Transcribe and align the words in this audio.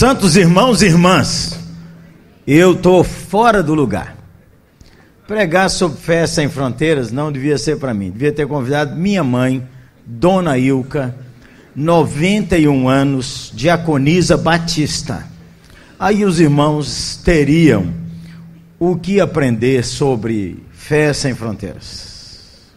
Santos 0.00 0.34
irmãos 0.34 0.80
e 0.80 0.86
irmãs, 0.86 1.60
eu 2.46 2.72
estou 2.72 3.04
fora 3.04 3.62
do 3.62 3.74
lugar. 3.74 4.16
Pregar 5.26 5.68
sobre 5.68 6.00
fé 6.00 6.26
sem 6.26 6.48
fronteiras 6.48 7.12
não 7.12 7.30
devia 7.30 7.58
ser 7.58 7.78
para 7.78 7.92
mim, 7.92 8.10
devia 8.10 8.32
ter 8.32 8.46
convidado 8.46 8.96
minha 8.96 9.22
mãe, 9.22 9.62
Dona 10.06 10.56
Ilka, 10.56 11.14
91 11.76 12.88
anos, 12.88 13.52
diaconisa 13.54 14.38
batista. 14.38 15.28
Aí 15.98 16.24
os 16.24 16.40
irmãos 16.40 17.20
teriam 17.22 17.92
o 18.78 18.96
que 18.96 19.20
aprender 19.20 19.84
sobre 19.84 20.64
fé 20.72 21.12
sem 21.12 21.34
fronteiras. 21.34 22.70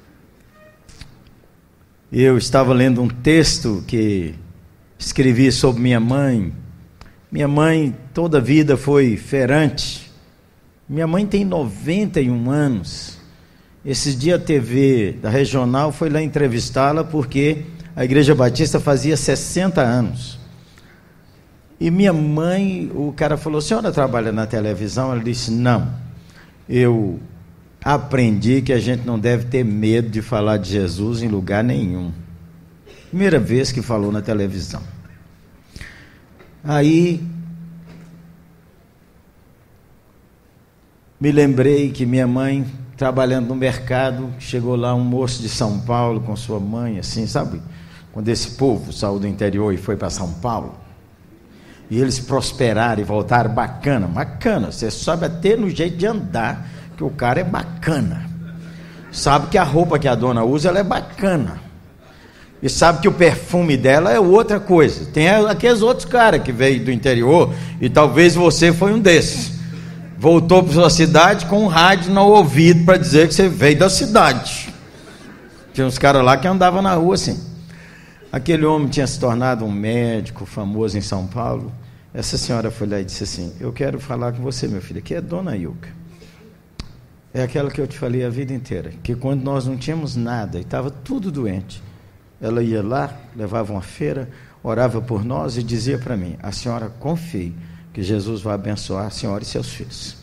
Eu 2.11 2.37
estava 2.37 2.73
lendo 2.73 3.01
um 3.01 3.07
texto 3.07 3.81
que 3.87 4.35
escrevi 4.99 5.53
sobre 5.53 5.81
minha 5.81 6.01
mãe. 6.01 6.61
Minha 7.33 7.47
mãe 7.47 7.95
toda 8.13 8.37
a 8.37 8.39
vida 8.39 8.77
foi 8.77 9.17
ferante. 9.17 10.11
Minha 10.87 11.07
mãe 11.07 11.25
tem 11.25 11.43
91 11.43 12.51
anos. 12.51 13.17
Esses 13.83 14.15
dias 14.15 14.39
a 14.39 14.43
TV 14.43 15.13
da 15.19 15.31
regional 15.31 15.91
foi 15.91 16.11
lá 16.11 16.21
entrevistá-la 16.21 17.03
porque 17.03 17.65
a 17.95 18.05
Igreja 18.05 18.35
Batista 18.35 18.79
fazia 18.79 19.17
60 19.17 19.81
anos. 19.81 20.37
E 21.79 21.89
minha 21.89 22.13
mãe, 22.13 22.91
o 22.93 23.11
cara 23.11 23.35
falou: 23.35 23.57
"A 23.57 23.63
senhora 23.63 23.91
trabalha 23.91 24.31
na 24.31 24.45
televisão?" 24.45 25.11
Ela 25.11 25.23
disse: 25.23 25.49
"Não. 25.49 25.91
Eu 26.69 27.19
aprendi 27.83 28.61
que 28.61 28.71
a 28.71 28.79
gente 28.79 29.07
não 29.07 29.17
deve 29.17 29.45
ter 29.45 29.65
medo 29.65 30.07
de 30.07 30.21
falar 30.21 30.57
de 30.57 30.69
Jesus 30.69 31.23
em 31.23 31.29
lugar 31.29 31.63
nenhum." 31.63 32.11
Primeira 33.09 33.39
vez 33.39 33.71
que 33.71 33.81
falou 33.81 34.11
na 34.11 34.21
televisão. 34.21 34.92
Aí 36.63 37.21
me 41.19 41.29
lembrei 41.29 41.91
que 41.91 42.05
minha 42.05 42.25
mãe, 42.25 42.65
trabalhando 42.95 43.49
no 43.49 43.55
mercado, 43.55 44.33
chegou 44.39 44.77
lá 44.77 44.95
um 44.95 45.03
moço 45.03 45.41
de 45.41 45.49
São 45.49 45.81
Paulo 45.81 46.21
com 46.21 46.33
sua 46.37 46.61
mãe, 46.61 46.99
assim, 46.99 47.27
sabe? 47.27 47.61
Quando 48.13 48.29
esse 48.29 48.51
povo 48.51 48.93
saiu 48.93 49.19
do 49.19 49.27
interior 49.27 49.73
e 49.73 49.77
foi 49.77 49.97
para 49.97 50.09
São 50.09 50.31
Paulo, 50.35 50.75
e 51.89 51.99
eles 51.99 52.19
prosperaram 52.19 53.01
e 53.01 53.03
voltaram 53.03 53.53
bacana, 53.53 54.07
bacana. 54.07 54.71
Você 54.71 54.89
sabe 54.89 55.25
até 55.25 55.57
no 55.57 55.69
jeito 55.69 55.97
de 55.97 56.07
andar 56.07 56.65
que 56.95 57.03
o 57.03 57.09
cara 57.09 57.41
é 57.41 57.43
bacana. 57.43 58.25
Sabe 59.11 59.47
que 59.47 59.57
a 59.57 59.63
roupa 59.63 59.99
que 59.99 60.07
a 60.07 60.15
dona 60.15 60.43
usa 60.43 60.69
ela 60.69 60.79
é 60.79 60.83
bacana 60.83 61.72
e 62.63 62.69
sabe 62.69 63.01
que 63.01 63.09
o 63.09 63.11
perfume 63.11 63.75
dela 63.75 64.09
é 64.09 64.17
outra 64.17 64.57
coisa. 64.57 65.03
Tem 65.11 65.27
aqueles 65.27 65.81
outros 65.81 66.05
caras 66.05 66.41
que 66.41 66.53
veio 66.53 66.81
do 66.81 66.89
interior 66.89 67.53
e 67.81 67.89
talvez 67.89 68.35
você 68.35 68.71
foi 68.71 68.93
um 68.93 68.99
desses. 68.99 69.59
Voltou 70.17 70.63
para 70.63 70.71
sua 70.71 70.89
cidade 70.89 71.45
com 71.47 71.65
um 71.65 71.67
rádio 71.67 72.13
no 72.13 72.25
ouvido 72.25 72.85
para 72.85 72.95
dizer 72.95 73.27
que 73.27 73.33
você 73.33 73.49
veio 73.49 73.77
da 73.77 73.89
cidade. 73.89 74.73
Tinha 75.73 75.85
uns 75.85 75.97
caras 75.97 76.23
lá 76.23 76.37
que 76.37 76.47
andavam 76.47 76.81
na 76.81 76.93
rua 76.93 77.15
assim. 77.15 77.37
Aquele 78.31 78.65
homem 78.65 78.87
tinha 78.87 79.05
se 79.05 79.19
tornado 79.19 79.65
um 79.65 79.71
médico 79.71 80.45
famoso 80.45 80.97
em 80.97 81.01
São 81.01 81.27
Paulo. 81.27 81.69
Essa 82.13 82.37
senhora 82.37 82.71
foi 82.71 82.87
lá 82.87 83.01
e 83.01 83.03
disse 83.03 83.25
assim: 83.25 83.51
Eu 83.59 83.73
quero 83.73 83.99
falar 83.99 84.31
com 84.31 84.41
você, 84.41 84.69
meu 84.69 84.81
filho, 84.81 85.01
que 85.01 85.13
é 85.13 85.19
Dona 85.19 85.57
Ilka. 85.57 85.89
É 87.33 87.43
aquela 87.43 87.69
que 87.69 87.81
eu 87.81 87.87
te 87.87 87.97
falei 87.97 88.23
a 88.23 88.29
vida 88.29 88.53
inteira, 88.53 88.93
que 89.03 89.15
quando 89.15 89.43
nós 89.43 89.67
não 89.67 89.75
tínhamos 89.75 90.15
nada 90.15 90.59
e 90.59 90.61
estava 90.61 90.89
tudo 90.89 91.29
doente, 91.29 91.83
ela 92.43 92.61
ia 92.61 92.83
lá, 92.83 93.09
levava 93.33 93.71
uma 93.71 93.81
feira, 93.81 94.29
orava 94.61 95.01
por 95.01 95.23
nós 95.23 95.55
e 95.55 95.63
dizia 95.63 95.97
para 95.97 96.17
mim: 96.17 96.35
A 96.43 96.51
senhora 96.51 96.89
confie 96.99 97.55
que 97.93 98.03
Jesus 98.03 98.41
vai 98.41 98.53
abençoar 98.55 99.05
a 99.05 99.09
senhora 99.09 99.43
e 99.43 99.45
seus 99.45 99.69
filhos. 99.69 100.17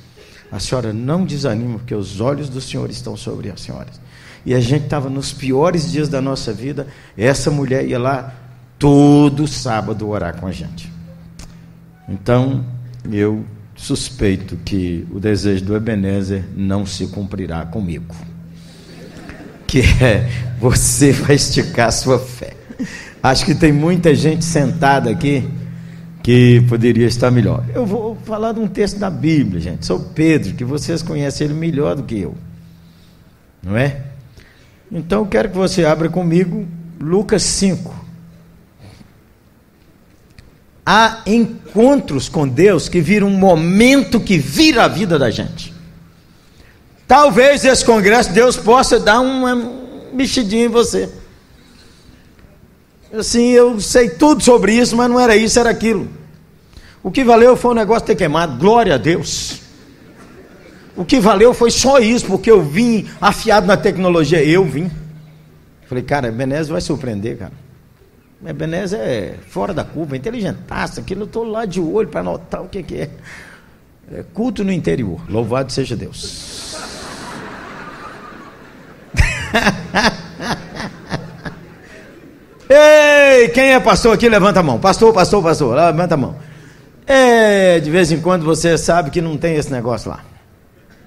A 0.52 0.60
senhora 0.60 0.92
não 0.92 1.24
desanima, 1.24 1.78
porque 1.78 1.94
os 1.94 2.20
olhos 2.20 2.50
do 2.50 2.60
Senhor 2.60 2.90
estão 2.90 3.16
sobre 3.16 3.50
a 3.50 3.56
senhora. 3.56 3.86
E 4.44 4.52
a 4.52 4.60
gente 4.60 4.84
estava 4.84 5.08
nos 5.08 5.32
piores 5.32 5.90
dias 5.90 6.08
da 6.08 6.20
nossa 6.20 6.52
vida, 6.52 6.88
essa 7.16 7.50
mulher 7.50 7.86
ia 7.86 7.98
lá 7.98 8.34
todo 8.78 9.46
sábado 9.46 10.06
orar 10.06 10.38
com 10.38 10.46
a 10.46 10.52
gente. 10.52 10.92
Então, 12.08 12.66
eu 13.10 13.44
suspeito 13.76 14.56
que 14.58 15.06
o 15.10 15.20
desejo 15.20 15.64
do 15.64 15.76
Ebenezer 15.76 16.44
não 16.54 16.84
se 16.84 17.06
cumprirá 17.06 17.64
comigo 17.64 18.14
que 19.70 19.80
é 20.02 20.28
você 20.58 21.12
vai 21.14 21.36
esticar 21.36 21.92
sua 21.92 22.18
fé. 22.18 22.54
Acho 23.22 23.44
que 23.44 23.54
tem 23.54 23.72
muita 23.72 24.14
gente 24.14 24.44
sentada 24.44 25.10
aqui 25.10 25.48
que 26.22 26.60
poderia 26.68 27.06
estar 27.06 27.30
melhor. 27.30 27.64
Eu 27.72 27.86
vou 27.86 28.16
falar 28.24 28.52
de 28.52 28.60
um 28.60 28.66
texto 28.66 28.98
da 28.98 29.08
Bíblia, 29.08 29.60
gente. 29.60 29.86
Sou 29.86 30.00
Pedro, 30.00 30.54
que 30.54 30.64
vocês 30.64 31.02
conhecem 31.02 31.46
ele 31.46 31.54
melhor 31.54 31.94
do 31.94 32.02
que 32.02 32.18
eu. 32.18 32.34
Não 33.62 33.76
é? 33.76 34.02
Então 34.90 35.20
eu 35.20 35.26
quero 35.26 35.50
que 35.50 35.56
você 35.56 35.84
abra 35.84 36.08
comigo 36.08 36.66
Lucas 36.98 37.42
5. 37.42 37.94
Há 40.84 41.22
encontros 41.26 42.28
com 42.28 42.48
Deus 42.48 42.88
que 42.88 43.00
viram 43.00 43.28
um 43.28 43.38
momento 43.38 44.18
que 44.18 44.36
vira 44.36 44.84
a 44.84 44.88
vida 44.88 45.18
da 45.18 45.30
gente. 45.30 45.69
Talvez 47.10 47.64
esse 47.64 47.84
congresso 47.84 48.32
Deus 48.32 48.56
possa 48.56 49.00
dar 49.00 49.18
uma 49.18 49.56
mexidinha 50.12 50.66
em 50.66 50.68
você. 50.68 51.10
Assim, 53.12 53.48
eu 53.48 53.80
sei 53.80 54.10
tudo 54.10 54.44
sobre 54.44 54.74
isso, 54.74 54.96
mas 54.96 55.10
não 55.10 55.18
era 55.18 55.34
isso, 55.34 55.58
era 55.58 55.70
aquilo. 55.70 56.08
O 57.02 57.10
que 57.10 57.24
valeu 57.24 57.56
foi 57.56 57.72
o 57.72 57.74
negócio 57.74 58.06
ter 58.06 58.14
queimado, 58.14 58.56
glória 58.60 58.94
a 58.94 58.96
Deus. 58.96 59.60
O 60.96 61.04
que 61.04 61.18
valeu 61.18 61.52
foi 61.52 61.72
só 61.72 61.98
isso, 61.98 62.26
porque 62.26 62.48
eu 62.48 62.62
vim 62.62 63.10
afiado 63.20 63.66
na 63.66 63.76
tecnologia, 63.76 64.40
eu 64.44 64.64
vim. 64.64 64.88
Falei, 65.88 66.04
cara, 66.04 66.28
Ebenezer 66.28 66.70
vai 66.70 66.80
surpreender, 66.80 67.38
cara. 67.38 67.52
Ebenezer 68.46 69.00
é 69.00 69.34
fora 69.48 69.74
da 69.74 69.82
curva, 69.82 70.16
inteligentaço, 70.16 71.00
aquilo 71.00 71.22
eu 71.22 71.26
estou 71.26 71.42
lá 71.42 71.64
de 71.64 71.80
olho 71.80 72.06
para 72.08 72.22
notar 72.22 72.62
o 72.62 72.68
que, 72.68 72.84
que 72.84 72.94
é. 72.94 73.10
é. 74.12 74.24
Culto 74.32 74.62
no 74.62 74.70
interior, 74.70 75.20
louvado 75.28 75.72
seja 75.72 75.96
Deus. 75.96 76.70
Ei, 82.68 83.48
quem 83.48 83.72
é 83.72 83.80
pastor 83.80 84.14
aqui? 84.14 84.28
Levanta 84.28 84.60
a 84.60 84.62
mão. 84.62 84.78
Pastor, 84.78 85.12
pastor, 85.12 85.42
pastor, 85.42 85.74
levanta 85.74 86.14
a 86.14 86.16
mão. 86.16 86.36
É, 87.06 87.80
de 87.80 87.90
vez 87.90 88.12
em 88.12 88.20
quando 88.20 88.44
você 88.44 88.78
sabe 88.78 89.10
que 89.10 89.20
não 89.20 89.36
tem 89.36 89.56
esse 89.56 89.72
negócio 89.72 90.10
lá. 90.10 90.20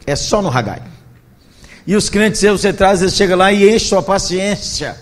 É 0.06 0.16
só 0.16 0.42
no 0.42 0.50
ragai. 0.50 0.82
E 1.88 1.96
os 1.96 2.10
crentes, 2.10 2.42
você 2.42 2.74
traz, 2.74 3.02
eles 3.02 3.14
chegam 3.14 3.38
lá 3.38 3.52
e 3.52 3.74
enche 3.74 3.86
sua 3.86 4.04
paciência. 4.04 4.98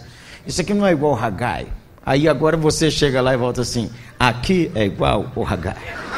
Isso 0.45 0.61
aqui 0.61 0.73
não 0.73 0.85
é 0.85 0.91
igual 0.91 1.13
o 1.13 1.15
ragai. 1.15 1.67
Aí 2.05 2.27
agora 2.27 2.57
você 2.57 2.91
chega 2.91 3.21
lá 3.21 3.33
e 3.33 3.37
volta 3.37 3.61
assim: 3.61 3.89
aqui 4.19 4.71
é 4.75 4.85
igual 4.85 5.31
o 5.35 5.43
ragai. 5.43 5.77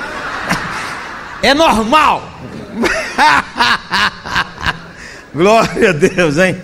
É 1.41 1.53
normal. 1.53 2.23
Glória 5.35 5.89
a 5.89 5.91
Deus, 5.91 6.37
hein? 6.37 6.55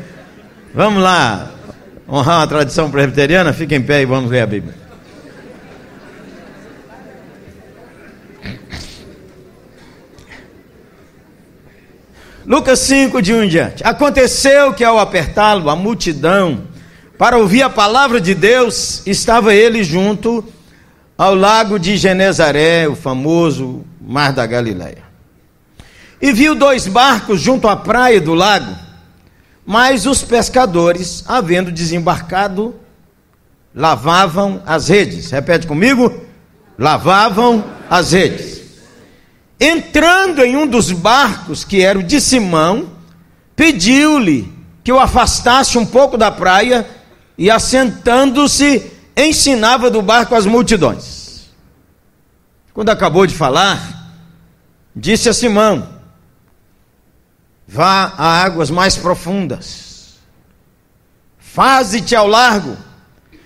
Vamos 0.74 1.02
lá, 1.02 1.50
honrar 2.08 2.42
a 2.42 2.48
tradição 2.48 2.92
presbiteriana? 2.92 3.52
Fique 3.54 3.74
em 3.74 3.82
pé 3.82 4.04
e 4.04 4.06
vamos 4.06 4.30
ler 4.30 4.42
a 4.42 4.46
Bíblia. 4.46 4.76
Lucas 12.46 12.80
5, 12.80 13.20
de 13.20 13.34
um 13.34 13.44
em 13.44 13.48
diante. 13.48 13.84
Aconteceu 13.84 14.72
que 14.74 14.84
ao 14.84 15.00
apertá-lo, 15.00 15.72
a 15.72 15.76
multidão, 15.76 16.64
para 17.18 17.38
ouvir 17.38 17.64
a 17.64 17.70
palavra 17.70 18.22
de 18.22 18.36
Deus, 18.36 19.02
estava 19.08 19.56
ele 19.56 19.84
junto 19.84 20.46
ao 21.18 21.34
lago 21.34 21.80
de 21.80 21.98
Genezaré, 21.98 22.88
o 22.88 22.96
famoso 22.96 23.84
mar 24.00 24.34
da 24.34 24.46
Galileia. 24.46 25.04
E 26.22 26.32
viu 26.32 26.54
dois 26.54 26.88
barcos 26.88 27.42
junto 27.42 27.68
à 27.68 27.76
praia 27.76 28.22
do 28.22 28.36
lago 28.36 28.89
mas 29.70 30.08
os 30.08 30.24
pescadores, 30.24 31.24
havendo 31.28 31.72
desembarcado, 31.72 32.74
lavavam 33.76 34.64
as 34.66 34.88
redes. 34.88 35.30
Repete 35.30 35.68
comigo: 35.68 36.26
lavavam 36.76 37.64
as 37.88 38.12
redes. 38.12 38.64
Entrando 39.60 40.44
em 40.44 40.58
um 40.58 40.66
dos 40.66 40.92
barcos, 40.92 41.64
que 41.64 41.84
era 41.84 42.00
o 42.00 42.02
de 42.02 42.20
Simão, 42.20 42.90
pediu-lhe 43.56 44.52
que 44.84 44.92
o 44.92 44.98
afastasse 44.98 45.78
um 45.78 45.86
pouco 45.86 46.18
da 46.18 46.32
praia 46.32 46.90
e, 47.38 47.52
assentando-se, 47.52 48.92
ensinava 49.16 49.92
do 49.92 50.02
barco 50.02 50.34
as 50.34 50.48
multidões. 50.48 51.48
Quando 52.74 52.90
acabou 52.90 53.28
de 53.28 53.36
falar, 53.36 54.18
disse 54.96 55.30
a 55.30 55.34
Simão: 55.34 55.99
Vá 57.72 58.16
a 58.18 58.42
águas 58.42 58.72
mais 58.72 58.98
profundas, 58.98 60.18
faze-te 61.38 62.16
ao 62.16 62.26
largo 62.26 62.76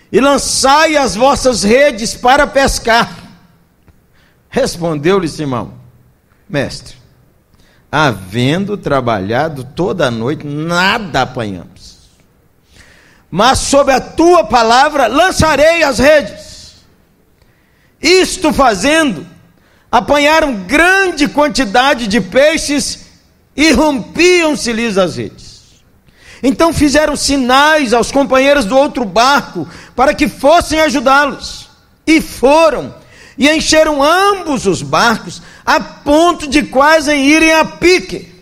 e 0.10 0.22
lançai 0.22 0.96
as 0.96 1.14
vossas 1.14 1.62
redes 1.62 2.16
para 2.16 2.48
pescar. 2.48 3.14
Respondeu-lhe 4.50 5.28
Simão: 5.28 5.74
Mestre, 6.48 6.96
havendo 7.92 8.78
trabalhado 8.78 9.66
toda 9.66 10.08
a 10.08 10.12
noite, 10.12 10.48
nada 10.48 11.24
apanhamos. 11.24 11.98
Mas 13.30 13.60
sob 13.60 13.92
a 13.92 14.00
tua 14.00 14.46
palavra 14.46 15.08
lançarei 15.08 15.84
as 15.84 16.00
redes. 16.00 16.76
Isto 18.02 18.54
fazendo, 18.54 19.28
apanharam 19.92 20.64
grande 20.64 21.28
quantidade 21.28 22.08
de 22.08 22.22
peixes 22.22 23.03
e 23.56 23.72
rompiam-se-lhes 23.72 24.98
as 24.98 25.18
redes. 25.18 25.54
Então 26.42 26.74
fizeram 26.74 27.16
sinais 27.16 27.94
aos 27.94 28.12
companheiros 28.12 28.66
do 28.66 28.76
outro 28.76 29.06
barco 29.06 29.68
para 29.96 30.14
que 30.14 30.28
fossem 30.28 30.82
ajudá-los. 30.82 31.70
E 32.06 32.20
foram, 32.20 32.94
e 33.38 33.50
encheram 33.50 34.04
ambos 34.04 34.66
os 34.66 34.82
barcos, 34.82 35.42
a 35.66 35.80
ponto 35.80 36.46
de 36.46 36.64
quase 36.64 37.16
irem 37.16 37.54
a 37.54 37.64
pique. 37.64 38.34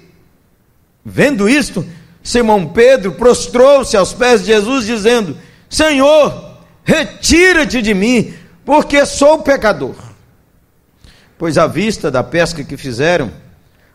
Vendo 1.06 1.48
isto, 1.48 1.86
Simão 2.24 2.68
Pedro 2.68 3.12
prostrou-se 3.14 3.96
aos 3.96 4.14
pés 4.14 4.42
de 4.42 4.48
Jesus, 4.48 4.86
dizendo: 4.86 5.38
Senhor, 5.70 6.58
retira-te 6.84 7.82
de 7.82 7.94
mim, 7.94 8.34
porque 8.66 9.06
sou 9.06 9.44
pecador. 9.44 9.96
Pois 11.38 11.58
à 11.58 11.68
vista 11.68 12.12
da 12.12 12.24
pesca 12.24 12.64
que 12.64 12.78
fizeram, 12.78 13.32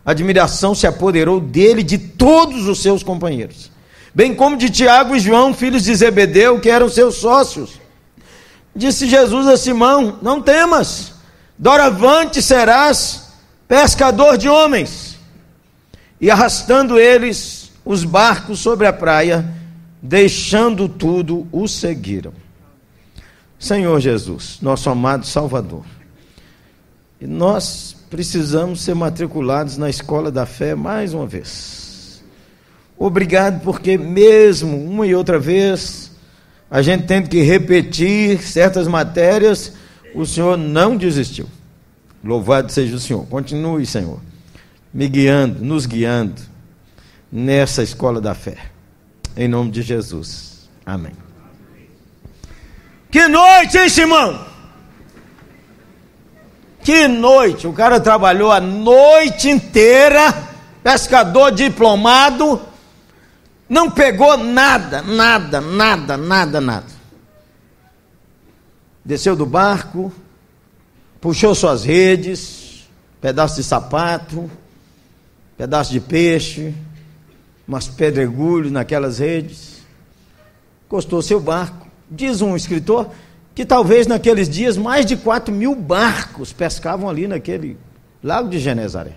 admiração 0.07 0.75
se 0.75 0.87
apoderou 0.87 1.41
dele 1.41 1.81
e 1.83 1.85
de 1.85 1.99
todos 1.99 2.67
os 2.67 2.81
seus 2.81 3.03
companheiros 3.03 3.77
bem 4.17 4.35
como 4.35 4.57
de 4.57 4.71
Tiago 4.71 5.15
e 5.15 5.21
João, 5.21 5.53
filhos 5.53 5.85
de 5.85 5.95
Zebedeu, 5.95 6.59
que 6.59 6.71
eram 6.71 6.89
seus 6.89 7.17
sócios. 7.17 7.79
Disse 8.75 9.07
Jesus 9.07 9.47
a 9.47 9.59
Simão: 9.59 10.19
Não 10.23 10.41
temas, 10.41 11.13
doravante 11.59 12.41
serás 12.41 13.29
pescador 13.69 14.39
de 14.39 14.49
homens. 14.49 15.19
E 16.19 16.31
arrastando 16.31 16.99
eles 16.99 17.71
os 17.85 18.05
barcos 18.05 18.59
sobre 18.59 18.87
a 18.87 18.93
praia, 18.93 19.47
deixando 20.01 20.89
tudo, 20.89 21.47
o 21.53 21.69
seguiram. 21.69 22.33
Senhor 23.59 24.01
Jesus, 24.01 24.59
nosso 24.63 24.89
amado 24.89 25.27
Salvador, 25.27 25.85
nós 27.21 27.96
precisamos 28.17 28.81
ser 28.81 28.95
matriculados 28.95 29.77
na 29.77 29.91
escola 29.91 30.31
da 30.31 30.47
fé 30.47 30.75
mais 30.75 31.13
uma 31.13 31.27
vez. 31.27 32.25
Obrigado, 32.97 33.63
porque 33.63 33.99
mesmo 33.99 34.83
uma 34.83 35.07
e 35.07 35.15
outra 35.15 35.39
vez, 35.39 36.11
a 36.71 36.81
gente 36.81 37.05
tendo 37.05 37.29
que 37.29 37.43
repetir 37.43 38.41
certas 38.41 38.89
matérias, 38.89 39.75
o 40.15 40.25
Senhor 40.25 40.57
não 40.57 40.97
desistiu. 40.97 41.47
Louvado 42.25 42.73
seja 42.73 42.97
o 42.97 42.99
Senhor. 42.99 43.27
Continue, 43.27 43.85
Senhor, 43.85 44.19
me 44.95 45.09
guiando, 45.09 45.63
nos 45.63 45.85
guiando 45.85 46.41
nessa 47.31 47.83
escola 47.83 48.19
da 48.19 48.33
fé. 48.33 48.57
Em 49.37 49.47
nome 49.47 49.71
de 49.71 49.83
Jesus. 49.83 50.71
Amém. 50.87 51.13
Que 53.11 53.29
noite, 53.29 53.77
hein, 53.77 53.91
Simão? 53.91 54.56
Que 56.87 57.09
noite! 57.09 57.67
O 57.67 57.73
cara 57.73 57.99
trabalhou 57.99 58.53
a 58.53 58.61
noite 58.61 59.51
inteira, 59.51 60.33
pescador 60.85 61.51
diplomado 61.51 62.61
não 63.69 63.91
pegou 63.91 64.37
nada, 64.37 65.03
nada, 65.03 65.61
nada, 65.61 66.17
nada, 66.17 66.61
nada. 66.61 66.87
Desceu 69.05 69.35
do 69.35 69.45
barco, 69.45 70.13
puxou 71.21 71.57
suas 71.57 71.83
redes, 71.83 72.89
pedaço 73.21 73.57
de 73.57 73.65
sapato, 73.65 74.49
pedaço 75.57 75.91
de 75.91 75.99
peixe, 75.99 76.73
umas 77.67 77.89
pedregulhos 77.89 78.71
naquelas 78.71 79.19
redes, 79.19 79.83
encostou 80.87 81.21
seu 81.21 81.41
barco. 81.41 81.89
Diz 82.09 82.41
um 82.41 82.55
escritor 82.55 83.11
que 83.57 83.65
talvez 83.65 84.07
naqueles 84.07 84.51
dias 84.51 84.77
mais 84.77 85.07
de 85.07 85.17
4 85.17 85.53
mil 85.53 85.75
barcos 85.75 86.53
pescavam 86.53 87.09
ali 87.09 87.27
naquele 87.27 87.79
lago 88.23 88.51
de 88.51 88.59
Genezaré. 88.59 89.15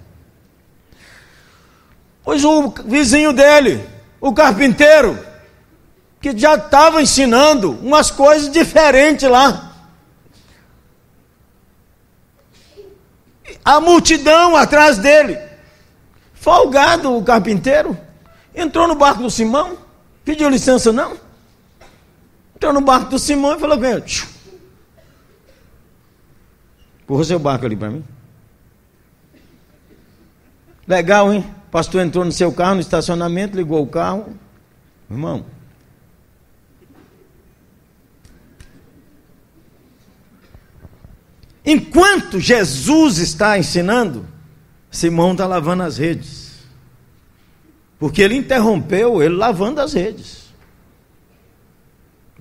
Pois 2.23 2.45
o 2.45 2.73
vizinho 2.85 3.33
dele, 3.33 3.85
o 4.21 4.33
carpinteiro, 4.33 5.19
que 6.21 6.35
já 6.37 6.55
estava 6.55 7.01
ensinando 7.01 7.71
umas 7.81 8.09
coisas 8.09 8.49
diferentes 8.49 9.29
lá. 9.29 9.73
A 13.65 13.81
multidão 13.81 14.55
atrás 14.55 14.97
dele. 14.97 15.37
Folgado 16.33 17.13
o 17.13 17.21
carpinteiro, 17.21 17.97
entrou 18.55 18.87
no 18.87 18.95
barco 18.95 19.21
do 19.21 19.29
Simão, 19.29 19.77
pediu 20.23 20.47
licença 20.47 20.93
não. 20.93 21.17
Entrou 22.59 22.73
no 22.73 22.81
barco 22.81 23.11
do 23.11 23.17
Simão 23.17 23.55
e 23.55 23.59
falou 23.59 23.77
com 23.77 23.85
ele: 23.85 24.03
Empurra 27.03 27.23
seu 27.23 27.39
barco 27.39 27.65
ali 27.65 27.77
para 27.77 27.89
mim. 27.89 28.03
Legal, 30.85 31.31
hein? 31.31 31.45
O 31.67 31.71
pastor 31.71 32.01
entrou 32.01 32.25
no 32.25 32.33
seu 32.33 32.51
carro 32.51 32.75
no 32.75 32.81
estacionamento, 32.81 33.55
ligou 33.55 33.81
o 33.81 33.87
carro. 33.87 34.37
Irmão. 35.09 35.45
Enquanto 41.63 42.41
Jesus 42.41 43.19
está 43.19 43.57
ensinando, 43.57 44.27
Simão 44.91 45.31
está 45.31 45.47
lavando 45.47 45.83
as 45.83 45.97
redes. 45.97 46.59
Porque 47.97 48.21
ele 48.21 48.35
interrompeu 48.35 49.23
ele 49.23 49.35
lavando 49.35 49.79
as 49.79 49.93
redes. 49.93 50.48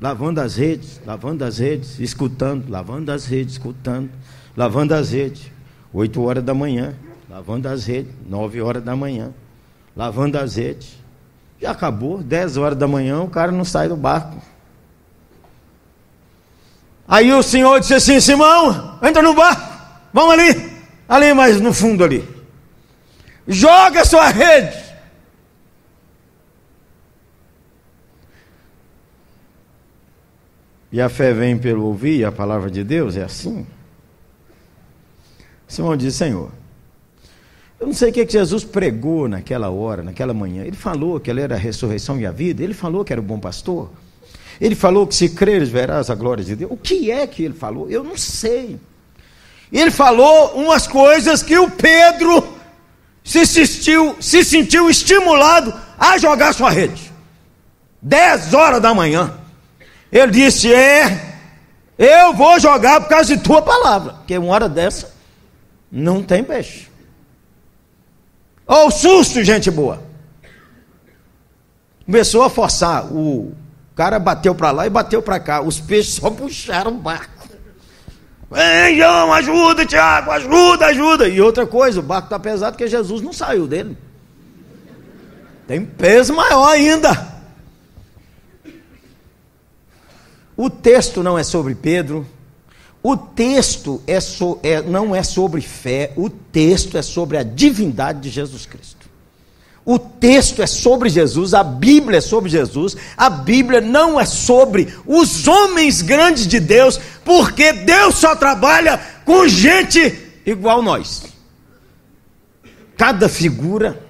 Lavando 0.00 0.41
as 0.41 0.56
redes, 0.56 1.00
lavando 1.05 1.45
as 1.45 1.59
redes, 1.59 1.99
escutando, 1.99 2.71
lavando 2.71 3.11
as 3.11 3.27
redes, 3.27 3.55
escutando, 3.55 4.11
lavando 4.56 4.95
as 4.95 5.11
redes. 5.11 5.50
Oito 5.93 6.23
horas 6.23 6.45
da 6.45 6.55
manhã 6.55 6.95
lavando 7.29 7.69
as 7.69 7.85
redes, 7.85 8.12
nove 8.27 8.61
horas 8.61 8.83
da 8.83 8.97
manhã, 8.97 9.33
lavando 9.95 10.39
as 10.39 10.56
redes. 10.56 10.97
Já 11.61 11.73
acabou, 11.73 12.23
dez 12.23 12.57
horas 12.57 12.78
da 12.78 12.88
manhã, 12.88 13.21
o 13.21 13.28
cara 13.28 13.52
não 13.52 13.64
sai 13.64 13.88
do 13.88 13.97
barco. 13.97 14.40
Aí 17.07 17.33
o 17.33 17.43
senhor 17.43 17.81
disse 17.81 17.95
assim: 17.95 18.21
Simão, 18.21 18.99
entra 19.02 19.23
no 19.23 19.35
barco, 19.35 19.62
vamos 20.12 20.33
ali, 20.35 20.73
ali 21.09 21.35
mais 21.35 21.61
no 21.61 21.73
fundo 21.73 22.02
ali. 22.02 22.26
Joga 23.47 24.05
sua 24.05 24.28
rede. 24.28 24.88
E 30.90 31.00
a 31.00 31.09
fé 31.09 31.33
vem 31.33 31.59
pelo 31.59 31.85
ouvir 31.85 32.25
a 32.25 32.33
palavra 32.33 32.71
de 32.71 32.83
Deus, 32.83 33.16
é 33.16 33.23
assim. 33.23 33.66
Simão 35.66 35.97
diz: 35.97 36.14
Senhor, 36.14 36.50
eu 37.78 37.87
não 37.87 37.95
sei 37.95 38.11
o 38.11 38.12
que, 38.12 38.26
que 38.26 38.33
Jesus 38.33 38.64
pregou 38.64 39.28
naquela 39.28 39.71
hora, 39.71 40.02
naquela 40.02 40.35
manhã. 40.35 40.64
Ele 40.64 40.76
falou 40.76 41.21
que 41.21 41.30
ele 41.30 41.42
era 41.42 41.54
a 41.54 41.59
ressurreição 41.59 42.18
e 42.18 42.26
a 42.26 42.33
vida. 42.33 42.62
Ele 42.62 42.75
falou 42.75 43.04
que 43.04 43.12
era 43.12 43.21
o 43.21 43.25
bom 43.25 43.38
pastor. 43.38 43.90
Ele 44.61 44.75
falou 44.75 45.07
que 45.07 45.14
se 45.14 45.28
creres 45.28 45.68
verás 45.68 46.11
a 46.11 46.14
glória 46.14 46.42
de 46.42 46.57
Deus. 46.57 46.73
O 46.73 46.76
que 46.76 47.11
é 47.11 47.26
que 47.26 47.45
ele 47.45 47.54
falou? 47.54 47.88
Eu 47.88 48.02
não 48.02 48.16
sei. 48.16 48.80
Ele 49.71 49.90
falou 49.90 50.54
umas 50.54 50.87
coisas 50.87 51.42
que 51.42 51.57
o 51.57 51.71
Pedro 51.71 52.42
se 53.23 53.47
sentiu, 53.47 54.16
se 54.21 54.42
sentiu 54.42 54.88
estimulado 54.90 55.73
a 55.99 56.18
jogar 56.18 56.54
sua 56.54 56.71
rede. 56.71 57.12
Dez 58.00 58.54
horas 58.54 58.80
da 58.80 58.95
manhã. 58.95 59.35
Ele 60.11 60.33
disse: 60.33 60.73
É, 60.73 61.37
eu 61.99 62.33
vou 62.35 62.59
jogar 62.59 63.00
por 63.00 63.09
causa 63.09 63.37
de 63.37 63.43
tua 63.43 63.61
palavra. 63.62 64.15
Porque 64.15 64.37
uma 64.38 64.53
hora 64.53 64.69
dessa 64.69 65.12
não 65.91 66.23
tem 66.23 66.43
peixe. 66.43 66.88
Olha 68.67 68.87
o 68.87 68.91
susto, 68.91 69.43
gente 69.43 69.71
boa. 69.71 70.03
Começou 72.05 72.43
a 72.43 72.50
forçar. 72.50 73.07
O 73.07 73.53
cara 73.95 74.19
bateu 74.19 74.55
para 74.55 74.71
lá 74.71 74.87
e 74.87 74.91
bateu 74.91 75.23
para 75.23 75.41
cá. 75.41 75.61
Os 75.61 75.81
peixes 75.81 76.15
só 76.15 76.31
puxaram 76.31 76.93
o 76.93 76.99
barco. 76.99 77.38
Vem, 78.50 78.97
João, 78.97 79.33
ajuda, 79.33 79.85
Tiago, 79.85 80.31
ajuda, 80.31 80.87
ajuda. 80.87 81.29
E 81.29 81.41
outra 81.41 81.67
coisa, 81.67 82.00
o 82.00 82.03
barco 82.03 82.27
está 82.27 82.38
pesado 82.38 82.73
porque 82.73 82.88
Jesus 82.88 83.21
não 83.21 83.33
saiu 83.33 83.67
dele. 83.67 83.97
Tem 85.67 85.85
peso 85.85 86.35
maior 86.35 86.67
ainda. 86.71 87.38
O 90.59 90.69
texto 90.69 91.23
não 91.23 91.38
é 91.38 91.45
sobre 91.45 91.73
Pedro, 91.73 92.27
o 93.00 93.17
texto 93.17 94.03
é 94.09 94.19
so, 94.19 94.59
é, 94.61 94.83
não 94.83 95.15
é 95.15 95.23
sobre 95.23 95.61
fé, 95.61 96.11
o 96.17 96.29
texto 96.29 96.99
é 96.99 97.03
sobre 97.03 97.38
a 97.38 97.45
divindade 97.45 98.23
de 98.23 98.29
Jesus 98.29 98.67
Cristo. 98.67 99.09
O 99.85 100.00
texto 100.00 100.61
é 100.61 100.67
sobre 100.67 101.09
Jesus, 101.11 101.55
a 101.55 101.62
Bíblia 101.62 102.19
é 102.19 102.21
sobre 102.21 102.50
Jesus, 102.50 102.97
a 103.17 103.31
Bíblia 103.31 103.81
não 103.81 104.19
é 104.19 104.27
sobre 104.27 104.93
os 105.07 105.47
homens 105.47 106.03
grandes 106.03 106.45
de 106.45 106.59
Deus, 106.59 106.99
porque 107.25 107.73
Deus 107.73 108.17
só 108.17 108.35
trabalha 108.35 109.00
com 109.25 109.47
gente 109.47 110.19
igual 110.45 110.83
nós. 110.83 111.23
Cada 112.97 113.29
figura. 113.29 114.03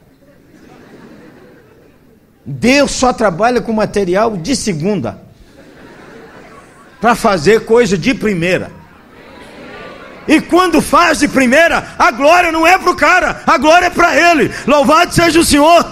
Deus 2.42 2.92
só 2.92 3.12
trabalha 3.12 3.60
com 3.60 3.70
material 3.74 4.34
de 4.34 4.56
segunda 4.56 5.27
para 7.00 7.14
fazer 7.14 7.64
coisa 7.64 7.96
de 7.96 8.14
primeira. 8.14 8.72
E 10.26 10.40
quando 10.40 10.82
faz 10.82 11.20
de 11.20 11.28
primeira, 11.28 11.94
a 11.98 12.10
glória 12.10 12.52
não 12.52 12.66
é 12.66 12.76
para 12.76 12.90
o 12.90 12.96
cara, 12.96 13.42
a 13.46 13.56
glória 13.56 13.86
é 13.86 13.90
para 13.90 14.14
ele. 14.14 14.52
Louvado 14.66 15.14
seja 15.14 15.40
o 15.40 15.44
Senhor. 15.44 15.90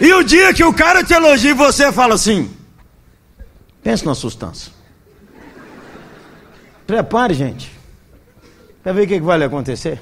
E 0.00 0.12
o 0.14 0.22
dia 0.22 0.54
que 0.54 0.62
o 0.64 0.72
cara 0.72 1.02
te 1.02 1.12
elogia 1.12 1.54
você 1.54 1.90
fala 1.92 2.14
assim: 2.14 2.50
pense 3.82 4.06
na 4.06 4.14
sustância. 4.14 4.72
Prepare, 6.86 7.34
gente. 7.34 7.70
Para 8.82 8.92
ver 8.92 9.04
o 9.04 9.06
que 9.08 9.20
vai 9.20 9.42
acontecer. 9.42 10.00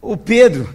O 0.00 0.16
Pedro 0.16 0.74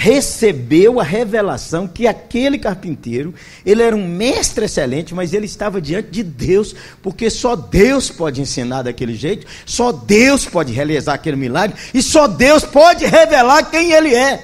recebeu 0.00 0.98
a 0.98 1.04
revelação 1.04 1.86
que 1.86 2.06
aquele 2.06 2.58
carpinteiro, 2.58 3.34
ele 3.66 3.82
era 3.82 3.94
um 3.94 4.08
mestre 4.08 4.64
excelente, 4.64 5.14
mas 5.14 5.34
ele 5.34 5.44
estava 5.44 5.78
diante 5.78 6.08
de 6.08 6.22
Deus, 6.22 6.74
porque 7.02 7.28
só 7.28 7.54
Deus 7.54 8.08
pode 8.08 8.40
ensinar 8.40 8.80
daquele 8.80 9.14
jeito, 9.14 9.46
só 9.66 9.92
Deus 9.92 10.46
pode 10.46 10.72
realizar 10.72 11.12
aquele 11.12 11.36
milagre, 11.36 11.76
e 11.92 12.02
só 12.02 12.26
Deus 12.26 12.64
pode 12.64 13.04
revelar 13.04 13.64
quem 13.64 13.92
ele 13.92 14.14
é. 14.14 14.42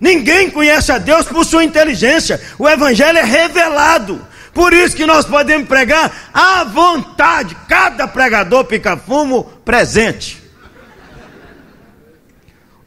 Ninguém 0.00 0.50
conhece 0.50 0.90
a 0.90 0.98
Deus 0.98 1.24
por 1.26 1.44
sua 1.44 1.62
inteligência, 1.62 2.40
o 2.58 2.68
Evangelho 2.68 3.18
é 3.18 3.24
revelado. 3.24 4.20
Por 4.52 4.72
isso 4.72 4.96
que 4.96 5.06
nós 5.06 5.24
podemos 5.24 5.68
pregar 5.68 6.30
à 6.34 6.64
vontade, 6.64 7.56
cada 7.68 8.08
pregador 8.08 8.64
pica 8.64 8.96
fumo 8.96 9.44
presente. 9.64 10.39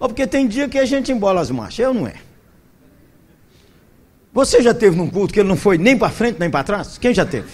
Porque 0.07 0.27
tem 0.27 0.47
dia 0.47 0.67
que 0.67 0.77
a 0.77 0.85
gente 0.85 1.11
embola 1.11 1.41
as 1.41 1.49
marchas, 1.49 1.79
eu 1.79 1.93
não 1.93 2.07
é. 2.07 2.15
Você 4.33 4.61
já 4.61 4.73
teve 4.73 4.95
num 4.97 5.09
culto 5.09 5.33
que 5.33 5.39
ele 5.39 5.47
não 5.47 5.55
foi 5.55 5.77
nem 5.77 5.97
para 5.97 6.09
frente 6.09 6.39
nem 6.39 6.49
para 6.49 6.63
trás? 6.63 6.97
Quem 6.97 7.13
já 7.13 7.25
teve? 7.25 7.47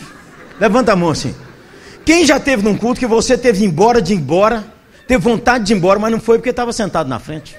Levanta 0.59 0.93
a 0.93 0.95
mão 0.95 1.09
assim. 1.09 1.35
Quem 2.05 2.25
já 2.25 2.39
teve 2.39 2.63
num 2.63 2.77
culto 2.77 2.99
que 2.99 3.05
você 3.05 3.37
teve 3.37 3.63
embora 3.65 4.01
de 4.01 4.13
embora, 4.13 4.65
teve 5.07 5.21
vontade 5.21 5.65
de 5.65 5.73
ir 5.73 5.77
embora, 5.77 5.99
mas 5.99 6.11
não 6.11 6.19
foi 6.19 6.37
porque 6.37 6.49
estava 6.49 6.71
sentado 6.73 7.07
na 7.07 7.19
frente? 7.19 7.55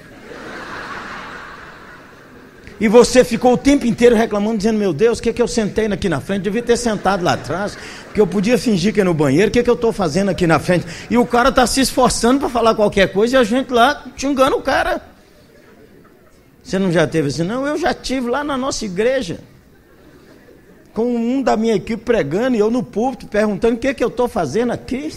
E 2.81 2.87
você 2.87 3.23
ficou 3.23 3.53
o 3.53 3.57
tempo 3.57 3.85
inteiro 3.85 4.15
reclamando, 4.15 4.57
dizendo: 4.57 4.79
Meu 4.79 4.91
Deus, 4.91 5.19
o 5.19 5.21
que, 5.21 5.29
é 5.29 5.33
que 5.33 5.39
eu 5.39 5.47
sentei 5.47 5.85
aqui 5.85 6.09
na 6.09 6.19
frente? 6.19 6.41
Devia 6.41 6.63
ter 6.63 6.75
sentado 6.75 7.23
lá 7.23 7.33
atrás, 7.33 7.77
porque 8.05 8.19
eu 8.19 8.25
podia 8.25 8.57
fingir 8.57 8.91
que 8.91 8.99
é 8.99 9.03
no 9.03 9.13
banheiro. 9.13 9.49
O 9.49 9.51
que, 9.51 9.59
é 9.59 9.63
que 9.63 9.69
eu 9.69 9.75
estou 9.75 9.93
fazendo 9.93 10.29
aqui 10.29 10.47
na 10.47 10.57
frente? 10.57 10.87
E 11.07 11.15
o 11.15 11.23
cara 11.23 11.49
está 11.49 11.67
se 11.67 11.79
esforçando 11.79 12.39
para 12.39 12.49
falar 12.49 12.73
qualquer 12.73 13.13
coisa 13.13 13.35
e 13.35 13.39
a 13.39 13.43
gente 13.43 13.71
lá 13.71 14.03
xingando 14.17 14.57
o 14.57 14.63
cara. 14.63 14.99
Você 16.63 16.79
não 16.79 16.91
já 16.91 17.05
teve 17.05 17.27
assim? 17.27 17.43
Não, 17.43 17.67
eu 17.67 17.77
já 17.77 17.93
tive 17.93 18.27
lá 18.27 18.43
na 18.43 18.57
nossa 18.57 18.83
igreja. 18.83 19.41
Com 20.91 21.05
um 21.05 21.43
da 21.43 21.55
minha 21.55 21.75
equipe 21.75 22.03
pregando 22.03 22.57
e 22.57 22.59
eu 22.59 22.71
no 22.71 22.81
púlpito 22.81 23.27
perguntando 23.27 23.75
o 23.75 23.77
que, 23.77 23.89
é 23.89 23.93
que 23.93 24.03
eu 24.03 24.07
estou 24.07 24.27
fazendo 24.27 24.71
aqui. 24.71 25.13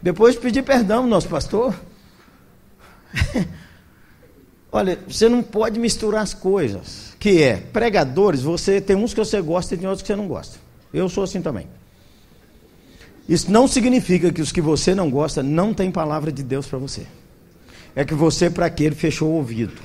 Depois 0.00 0.36
pedi 0.36 0.62
perdão 0.62 0.98
ao 0.98 1.08
nosso 1.08 1.28
pastor. 1.28 1.74
Olha, 4.76 4.98
você 5.08 5.26
não 5.26 5.42
pode 5.42 5.80
misturar 5.80 6.22
as 6.22 6.34
coisas. 6.34 7.16
Que 7.18 7.42
é, 7.42 7.56
pregadores, 7.56 8.42
você 8.42 8.78
tem 8.78 8.94
uns 8.94 9.14
que 9.14 9.18
você 9.18 9.40
gosta 9.40 9.74
e 9.74 9.78
tem 9.78 9.88
outros 9.88 10.02
que 10.02 10.08
você 10.08 10.16
não 10.16 10.28
gosta. 10.28 10.58
Eu 10.92 11.08
sou 11.08 11.24
assim 11.24 11.40
também. 11.40 11.66
Isso 13.26 13.50
não 13.50 13.66
significa 13.66 14.30
que 14.30 14.42
os 14.42 14.52
que 14.52 14.60
você 14.60 14.94
não 14.94 15.10
gosta 15.10 15.42
não 15.42 15.72
tem 15.72 15.90
palavra 15.90 16.30
de 16.30 16.42
Deus 16.42 16.66
para 16.66 16.78
você. 16.78 17.06
É 17.94 18.04
que 18.04 18.12
você, 18.12 18.50
para 18.50 18.66
aquele, 18.66 18.94
fechou 18.94 19.30
o 19.30 19.36
ouvido. 19.36 19.80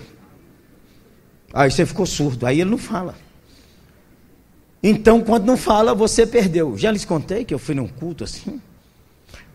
Aí 1.54 1.72
você 1.72 1.86
ficou 1.86 2.06
surdo, 2.06 2.46
aí 2.46 2.60
ele 2.60 2.70
não 2.70 2.78
fala. 2.78 3.16
Então, 4.84 5.22
quando 5.22 5.46
não 5.46 5.56
fala, 5.56 5.96
você 5.96 6.28
perdeu. 6.28 6.78
Já 6.78 6.92
lhes 6.92 7.06
contei 7.06 7.46
que 7.46 7.54
eu 7.54 7.60
fui 7.60 7.76
num 7.76 7.88
culto 7.88 8.26
assim. 8.26 8.60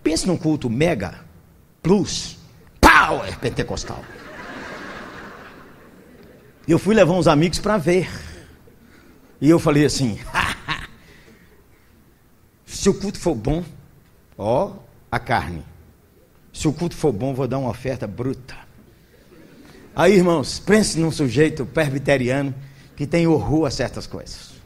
Pense 0.02 0.26
num 0.26 0.38
culto 0.38 0.70
mega, 0.70 1.20
plus, 1.82 2.38
power 2.80 3.38
pentecostal. 3.38 4.02
E 6.66 6.72
eu 6.72 6.78
fui 6.78 6.94
levar 6.94 7.12
uns 7.12 7.28
amigos 7.28 7.58
para 7.58 7.78
ver. 7.78 8.10
E 9.40 9.48
eu 9.48 9.58
falei 9.58 9.84
assim: 9.84 10.18
se 12.66 12.88
o 12.88 12.94
culto 12.94 13.18
for 13.18 13.34
bom, 13.34 13.64
ó, 14.36 14.72
a 15.10 15.18
carne. 15.18 15.64
Se 16.52 16.66
o 16.66 16.72
culto 16.72 16.96
for 16.96 17.12
bom, 17.12 17.34
vou 17.34 17.46
dar 17.46 17.58
uma 17.58 17.70
oferta 17.70 18.06
bruta. 18.06 18.56
Aí, 19.94 20.14
irmãos, 20.14 20.58
pense 20.58 20.98
num 20.98 21.10
sujeito 21.10 21.64
presbiteriano 21.64 22.54
que 22.96 23.06
tem 23.06 23.26
horror 23.26 23.66
a 23.66 23.70
certas 23.70 24.06
coisas. 24.06 24.56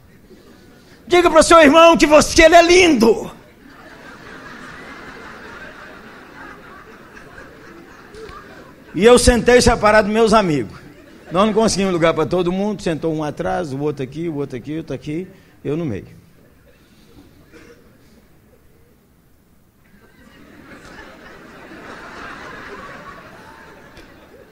Diga 1.05 1.29
para 1.29 1.41
o 1.41 1.43
seu 1.43 1.59
irmão 1.59 1.97
que 1.97 2.07
você 2.07 2.43
ele 2.43 2.55
é 2.55 2.61
lindo. 2.61 3.31
E 8.93 9.05
eu 9.05 9.17
sentei 9.19 9.61
separado 9.61 10.07
dos 10.07 10.13
meus 10.13 10.33
amigos. 10.33 10.80
Nós 11.31 11.45
não 11.45 11.53
conseguimos 11.53 11.93
lugar 11.93 12.13
para 12.13 12.25
todo 12.25 12.51
mundo, 12.51 12.81
sentou 12.81 13.13
um 13.13 13.23
atrás, 13.23 13.71
o 13.71 13.79
outro 13.79 14.03
aqui, 14.03 14.27
o 14.27 14.35
outro 14.35 14.57
aqui, 14.57 14.73
o 14.73 14.77
outro 14.77 14.93
aqui, 14.93 15.27
eu 15.63 15.77
no 15.77 15.85
meio. 15.85 16.21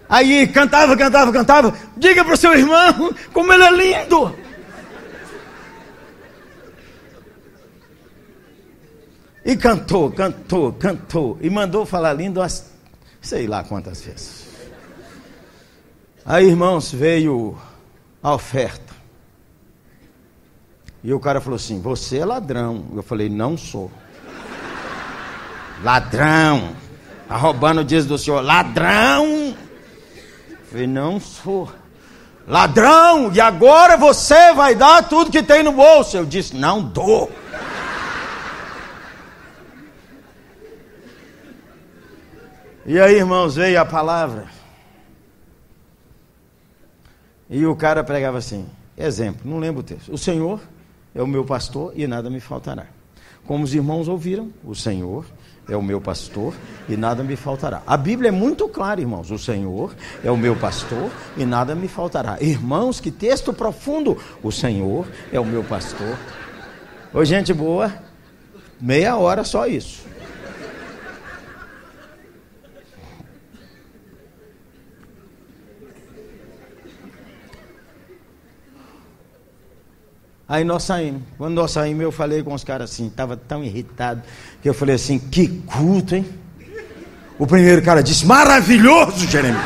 Aí 0.07 0.47
cantava, 0.47 0.97
cantava, 0.97 1.31
cantava. 1.31 1.73
Diga 1.95 2.25
para 2.25 2.33
o 2.33 2.37
seu 2.37 2.53
irmão 2.53 3.13
como 3.31 3.53
ele 3.53 3.63
é 3.63 3.71
lindo. 3.71 4.35
E 9.45 9.55
cantou, 9.55 10.11
cantou, 10.11 10.73
cantou. 10.73 11.37
E 11.41 11.49
mandou 11.49 11.85
falar 11.85 12.13
lindo 12.13 12.39
umas, 12.39 12.71
sei 13.21 13.47
lá 13.47 13.63
quantas 13.63 14.01
vezes. 14.01 14.48
Aí, 16.25 16.47
irmãos, 16.47 16.91
veio 16.91 17.57
a 18.21 18.33
oferta. 18.33 18.93
E 21.03 21.13
o 21.13 21.19
cara 21.19 21.39
falou 21.39 21.55
assim: 21.55 21.81
Você 21.81 22.17
é 22.17 22.25
ladrão. 22.25 22.85
Eu 22.93 23.03
falei: 23.03 23.29
Não 23.29 23.57
sou. 23.57 23.91
ladrão. 25.83 26.75
Está 27.23 27.37
roubando 27.37 27.81
o 27.81 27.85
dízimo 27.85 28.13
do 28.13 28.17
senhor. 28.17 28.41
Ladrão. 28.43 29.55
Eu 30.49 30.65
falei: 30.69 30.87
Não 30.87 31.19
sou. 31.19 31.71
Ladrão. 32.45 33.31
E 33.33 33.39
agora 33.39 33.95
você 33.95 34.53
vai 34.53 34.75
dar 34.75 35.07
tudo 35.07 35.31
que 35.31 35.41
tem 35.41 35.63
no 35.63 35.71
bolso. 35.71 36.17
Eu 36.17 36.25
disse: 36.25 36.55
Não 36.55 36.81
dou. 36.81 37.31
E 42.85 42.99
aí, 42.99 43.17
irmãos, 43.17 43.55
veio 43.55 43.79
a 43.79 43.85
palavra. 43.85 44.58
E 47.49 47.65
o 47.65 47.75
cara 47.75 48.03
pregava 48.03 48.37
assim: 48.37 48.65
exemplo, 48.97 49.41
não 49.49 49.57
lembro 49.57 49.81
o 49.81 49.83
texto. 49.83 50.13
O 50.13 50.17
Senhor 50.17 50.61
é 51.15 51.21
o 51.21 51.27
meu 51.27 51.43
pastor 51.43 51.93
e 51.95 52.05
nada 52.05 52.29
me 52.29 52.39
faltará. 52.39 52.85
Como 53.45 53.63
os 53.63 53.73
irmãos 53.73 54.07
ouviram, 54.07 54.53
o 54.63 54.75
Senhor 54.75 55.25
é 55.67 55.75
o 55.75 55.81
meu 55.81 55.99
pastor 56.01 56.53
e 56.87 56.95
nada 56.95 57.23
me 57.23 57.35
faltará. 57.35 57.81
A 57.85 57.97
Bíblia 57.97 58.29
é 58.29 58.31
muito 58.31 58.67
clara, 58.67 59.01
irmãos. 59.01 59.31
O 59.31 59.37
Senhor 59.37 59.95
é 60.23 60.29
o 60.29 60.37
meu 60.37 60.55
pastor 60.55 61.09
e 61.37 61.45
nada 61.45 61.73
me 61.73 61.87
faltará. 61.87 62.37
Irmãos, 62.41 62.99
que 62.99 63.11
texto 63.11 63.53
profundo! 63.53 64.17
O 64.43 64.51
Senhor 64.51 65.07
é 65.31 65.39
o 65.39 65.45
meu 65.45 65.63
pastor. 65.63 66.17
Ô, 67.13 67.23
gente 67.23 67.53
boa, 67.53 67.93
meia 68.79 69.17
hora 69.17 69.43
só 69.43 69.65
isso. 69.65 70.08
Aí 80.49 80.63
nós 80.63 80.81
saímos. 80.81 81.21
Quando 81.37 81.53
nós 81.53 81.69
saímos, 81.69 82.01
eu 82.01 82.11
falei 82.11 82.41
com 82.41 82.55
os 82.55 82.63
caras 82.63 82.91
assim, 82.91 83.05
estava 83.05 83.37
tão 83.37 83.63
irritado, 83.63 84.23
que 84.63 84.67
eu 84.67 84.73
falei 84.73 84.95
assim, 84.95 85.19
que 85.19 85.47
culto, 85.47 86.15
hein? 86.15 86.25
O 87.37 87.45
primeiro 87.45 87.83
cara 87.83 88.01
disse, 88.01 88.25
maravilhoso, 88.25 89.27
Jeremias. 89.27 89.63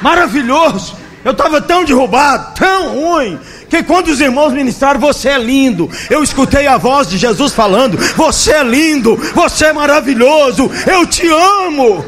Maravilhoso. 0.00 0.96
Eu 1.22 1.32
estava 1.32 1.60
tão 1.60 1.84
derrubado, 1.84 2.54
tão 2.54 2.94
ruim, 2.94 3.38
que 3.68 3.82
quando 3.82 4.08
os 4.08 4.20
irmãos 4.20 4.54
ministraram, 4.54 4.98
você 4.98 5.28
é 5.28 5.38
lindo. 5.38 5.90
Eu 6.08 6.22
escutei 6.22 6.66
a 6.66 6.78
voz 6.78 7.08
de 7.08 7.18
Jesus 7.18 7.52
falando: 7.52 7.98
Você 8.16 8.52
é 8.52 8.62
lindo, 8.62 9.16
você 9.34 9.66
é 9.66 9.72
maravilhoso, 9.72 10.70
eu 10.86 11.04
te 11.06 11.28
amo. 11.28 12.04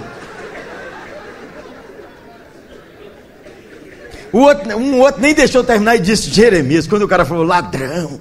O 4.32 4.38
outro, 4.38 4.76
um 4.76 5.00
outro 5.00 5.20
nem 5.20 5.34
deixou 5.34 5.64
terminar 5.64 5.96
e 5.96 5.98
disse: 5.98 6.30
Jeremias, 6.30 6.86
quando 6.86 7.02
o 7.02 7.08
cara 7.08 7.24
falou 7.24 7.44
ladrão, 7.44 8.20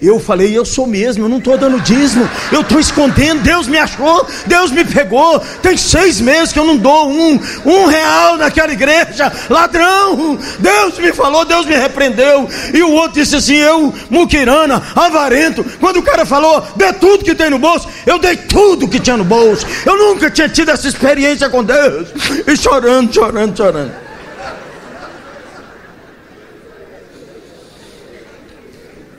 eu 0.00 0.20
falei: 0.20 0.56
Eu 0.56 0.64
sou 0.64 0.86
mesmo, 0.86 1.24
eu 1.24 1.28
não 1.28 1.38
estou 1.38 1.58
dando 1.58 1.80
dízimo, 1.80 2.28
eu 2.52 2.60
estou 2.60 2.78
escondendo. 2.78 3.42
Deus 3.42 3.66
me 3.66 3.76
achou, 3.76 4.24
Deus 4.46 4.70
me 4.70 4.84
pegou. 4.84 5.40
Tem 5.60 5.76
seis 5.76 6.20
meses 6.20 6.52
que 6.52 6.58
eu 6.58 6.64
não 6.64 6.76
dou 6.76 7.10
um, 7.10 7.40
um 7.64 7.86
real 7.86 8.36
naquela 8.36 8.72
igreja, 8.72 9.32
ladrão. 9.50 10.38
Deus 10.60 10.98
me 10.98 11.12
falou, 11.12 11.44
Deus 11.44 11.66
me 11.66 11.74
repreendeu. 11.74 12.48
E 12.72 12.82
o 12.82 12.92
outro 12.92 13.20
disse 13.20 13.34
assim: 13.34 13.56
Eu, 13.56 13.92
muquirana, 14.08 14.80
avarento. 14.94 15.64
Quando 15.80 15.96
o 15.96 16.02
cara 16.02 16.24
falou: 16.24 16.64
Dê 16.76 16.92
tudo 16.92 17.24
que 17.24 17.34
tem 17.34 17.50
no 17.50 17.58
bolso, 17.58 17.88
eu 18.06 18.18
dei 18.18 18.36
tudo 18.36 18.86
que 18.86 19.00
tinha 19.00 19.16
no 19.16 19.24
bolso. 19.24 19.66
Eu 19.84 19.96
nunca 19.96 20.30
tinha 20.30 20.48
tido 20.48 20.70
essa 20.70 20.86
experiência 20.86 21.48
com 21.48 21.64
Deus. 21.64 22.08
E 22.46 22.56
chorando, 22.56 23.12
chorando, 23.12 23.56
chorando. 23.56 24.07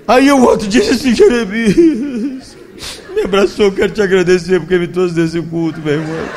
Aí 0.09 0.31
o 0.31 0.41
outro 0.41 0.67
disse 0.67 0.89
assim, 0.89 1.13
Jeremias, 1.13 2.57
me 3.13 3.21
abraçou, 3.21 3.71
quero 3.71 3.93
te 3.93 4.01
agradecer 4.01 4.59
porque 4.59 4.79
me 4.79 4.87
trouxe 4.87 5.13
desse 5.13 5.39
culto, 5.39 5.79
meu 5.81 6.01
irmão. 6.01 6.29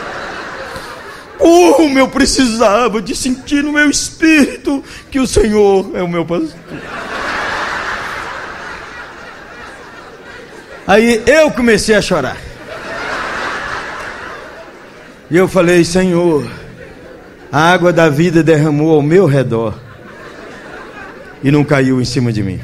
Como 1.39 1.99
eu 1.99 2.07
precisava 2.07 3.01
de 3.01 3.17
sentir 3.17 3.65
no 3.65 3.73
meu 3.73 3.89
espírito 3.89 4.85
que 5.11 5.19
o 5.19 5.27
Senhor 5.27 5.91
é 5.95 6.03
o 6.03 6.07
meu 6.07 6.23
pastor. 6.27 6.53
Aí 10.87 11.23
eu 11.27 11.51
comecei 11.51 11.95
a 11.95 12.03
chorar. 12.03 12.37
E 15.31 15.37
eu 15.39 15.49
falei, 15.49 15.83
Senhor, 15.83 16.47
a 17.51 17.73
água 17.73 17.91
da 17.91 18.11
vida 18.11 18.43
derramou 18.43 18.95
ao 18.97 19.01
meu 19.01 19.25
redor 19.25 19.79
e 21.43 21.51
não 21.51 21.65
caiu 21.65 22.03
em 22.03 22.05
cima 22.05 22.31
de 22.31 22.43
mim. 22.43 22.61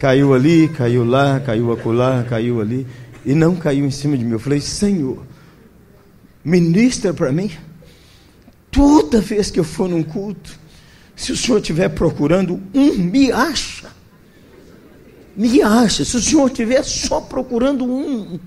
Caiu 0.00 0.32
ali, 0.32 0.66
caiu 0.66 1.04
lá, 1.04 1.38
caiu 1.40 1.70
acolá, 1.70 2.24
caiu 2.26 2.58
ali. 2.58 2.86
E 3.24 3.34
não 3.34 3.54
caiu 3.54 3.84
em 3.84 3.90
cima 3.90 4.16
de 4.16 4.24
mim. 4.24 4.32
Eu 4.32 4.38
falei, 4.38 4.58
Senhor, 4.58 5.22
ministra 6.42 7.12
para 7.12 7.30
mim. 7.30 7.50
Toda 8.70 9.20
vez 9.20 9.50
que 9.50 9.60
eu 9.60 9.64
for 9.64 9.90
num 9.90 10.02
culto, 10.02 10.58
se 11.14 11.32
o 11.32 11.36
Senhor 11.36 11.58
estiver 11.58 11.90
procurando 11.90 12.58
um, 12.72 12.94
me 12.94 13.30
acha. 13.30 13.90
Me 15.36 15.60
acha. 15.60 16.02
Se 16.02 16.16
o 16.16 16.20
Senhor 16.20 16.46
estiver 16.46 16.82
só 16.82 17.20
procurando 17.20 17.84
um, 17.84 18.40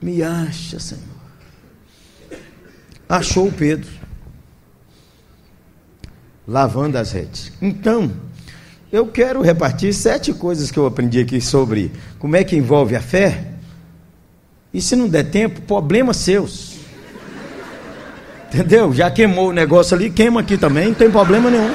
me 0.00 0.22
acha, 0.22 0.78
Senhor. 0.78 1.02
Achou 3.08 3.50
Pedro, 3.50 3.90
lavando 6.46 6.98
as 6.98 7.10
redes. 7.10 7.52
Então, 7.60 8.12
eu 8.92 9.06
quero 9.06 9.42
repartir 9.42 9.92
sete 9.92 10.32
coisas 10.32 10.70
que 10.70 10.78
eu 10.78 10.86
aprendi 10.86 11.20
aqui 11.20 11.40
sobre 11.40 11.90
como 12.18 12.36
é 12.36 12.44
que 12.44 12.56
envolve 12.56 12.94
a 12.94 13.00
fé. 13.00 13.52
E 14.72 14.80
se 14.80 14.94
não 14.94 15.08
der 15.08 15.24
tempo, 15.24 15.60
problemas 15.62 16.18
seus. 16.18 16.76
Entendeu? 18.46 18.92
Já 18.92 19.10
queimou 19.10 19.48
o 19.48 19.52
negócio 19.52 19.96
ali, 19.96 20.10
queima 20.10 20.40
aqui 20.40 20.56
também, 20.56 20.88
não 20.88 20.94
tem 20.94 21.10
problema 21.10 21.50
nenhum. 21.50 21.74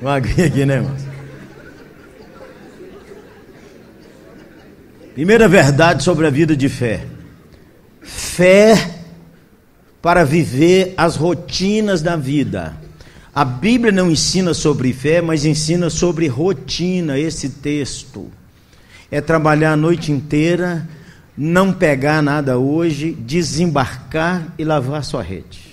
Uma 0.00 0.16
aqui, 0.16 0.64
né, 0.64 0.74
irmão? 0.74 0.96
Primeira 5.12 5.46
verdade 5.46 6.02
sobre 6.02 6.26
a 6.26 6.30
vida 6.30 6.56
de 6.56 6.68
fé. 6.68 7.04
Fé 8.00 9.02
para 10.00 10.24
viver 10.24 10.94
as 10.96 11.16
rotinas 11.16 12.00
da 12.00 12.16
vida. 12.16 12.74
A 13.34 13.44
Bíblia 13.44 13.92
não 13.92 14.10
ensina 14.10 14.52
sobre 14.52 14.92
fé, 14.92 15.20
mas 15.20 15.44
ensina 15.44 15.88
sobre 15.88 16.26
rotina, 16.26 17.18
esse 17.18 17.48
texto. 17.48 18.30
É 19.10 19.20
trabalhar 19.20 19.72
a 19.72 19.76
noite 19.76 20.10
inteira, 20.10 20.88
não 21.36 21.72
pegar 21.72 22.22
nada 22.22 22.58
hoje, 22.58 23.12
desembarcar 23.12 24.52
e 24.58 24.64
lavar 24.64 25.04
sua 25.04 25.22
rede. 25.22 25.70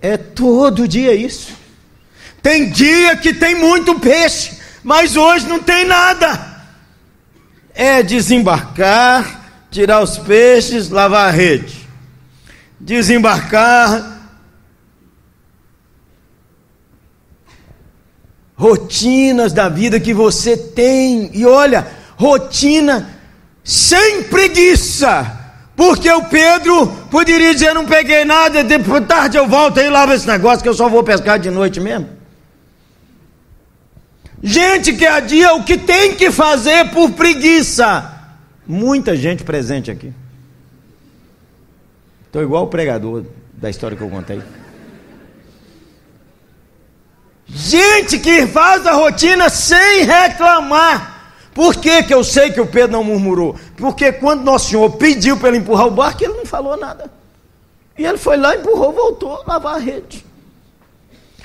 É 0.00 0.16
todo 0.16 0.86
dia 0.86 1.12
isso. 1.12 1.52
Tem 2.40 2.70
dia 2.70 3.16
que 3.16 3.34
tem 3.34 3.54
muito 3.54 3.98
peixe, 3.98 4.58
mas 4.82 5.16
hoje 5.16 5.46
não 5.48 5.60
tem 5.60 5.84
nada. 5.84 6.52
É 7.74 8.02
desembarcar, 8.02 9.66
tirar 9.70 10.02
os 10.02 10.18
peixes, 10.18 10.88
lavar 10.88 11.28
a 11.28 11.30
rede. 11.30 11.88
Desembarcar, 12.78 14.11
rotinas 18.54 19.52
da 19.52 19.68
vida 19.68 19.98
que 20.00 20.14
você 20.14 20.56
tem. 20.56 21.30
E 21.32 21.44
olha, 21.44 21.86
rotina 22.16 23.08
sem 23.64 24.24
preguiça. 24.24 25.40
Porque 25.76 26.10
o 26.10 26.24
Pedro 26.24 26.86
poderia 27.10 27.52
dizer: 27.52 27.74
não 27.74 27.86
peguei 27.86 28.24
nada, 28.24 28.62
depois 28.62 29.06
tarde 29.06 29.36
eu 29.36 29.46
volto 29.46 29.80
aí 29.80 29.88
lavo 29.88 30.12
esse 30.12 30.26
negócio 30.26 30.62
que 30.62 30.68
eu 30.68 30.74
só 30.74 30.88
vou 30.88 31.02
pescar 31.02 31.38
de 31.38 31.50
noite 31.50 31.80
mesmo. 31.80 32.08
Gente 34.42 34.92
que 34.92 35.06
adia 35.06 35.54
o 35.54 35.64
que 35.64 35.78
tem 35.78 36.14
que 36.14 36.30
fazer 36.30 36.90
por 36.90 37.12
preguiça. 37.12 38.10
Muita 38.66 39.16
gente 39.16 39.44
presente 39.44 39.90
aqui. 39.90 40.12
Estou 42.26 42.42
igual 42.42 42.64
o 42.64 42.68
pregador 42.68 43.24
da 43.52 43.70
história 43.70 43.96
que 43.96 44.02
eu 44.02 44.10
contei. 44.10 44.42
Gente 47.46 48.18
que 48.18 48.46
faz 48.46 48.86
a 48.86 48.92
rotina 48.92 49.48
sem 49.50 50.04
reclamar. 50.04 51.12
Por 51.54 51.76
que, 51.76 52.02
que 52.02 52.14
eu 52.14 52.24
sei 52.24 52.50
que 52.50 52.60
o 52.60 52.66
Pedro 52.66 52.92
não 52.92 53.04
murmurou? 53.04 53.56
Porque 53.76 54.10
quando 54.10 54.42
Nosso 54.42 54.70
Senhor 54.70 54.90
pediu 54.92 55.36
para 55.36 55.48
ele 55.48 55.58
empurrar 55.58 55.86
o 55.86 55.90
barco, 55.90 56.24
ele 56.24 56.34
não 56.34 56.46
falou 56.46 56.76
nada. 56.78 57.12
E 57.98 58.04
ele 58.04 58.16
foi 58.16 58.38
lá, 58.38 58.56
empurrou, 58.56 58.92
voltou, 58.92 59.42
lavar 59.46 59.76
a 59.76 59.78
rede. 59.78 60.24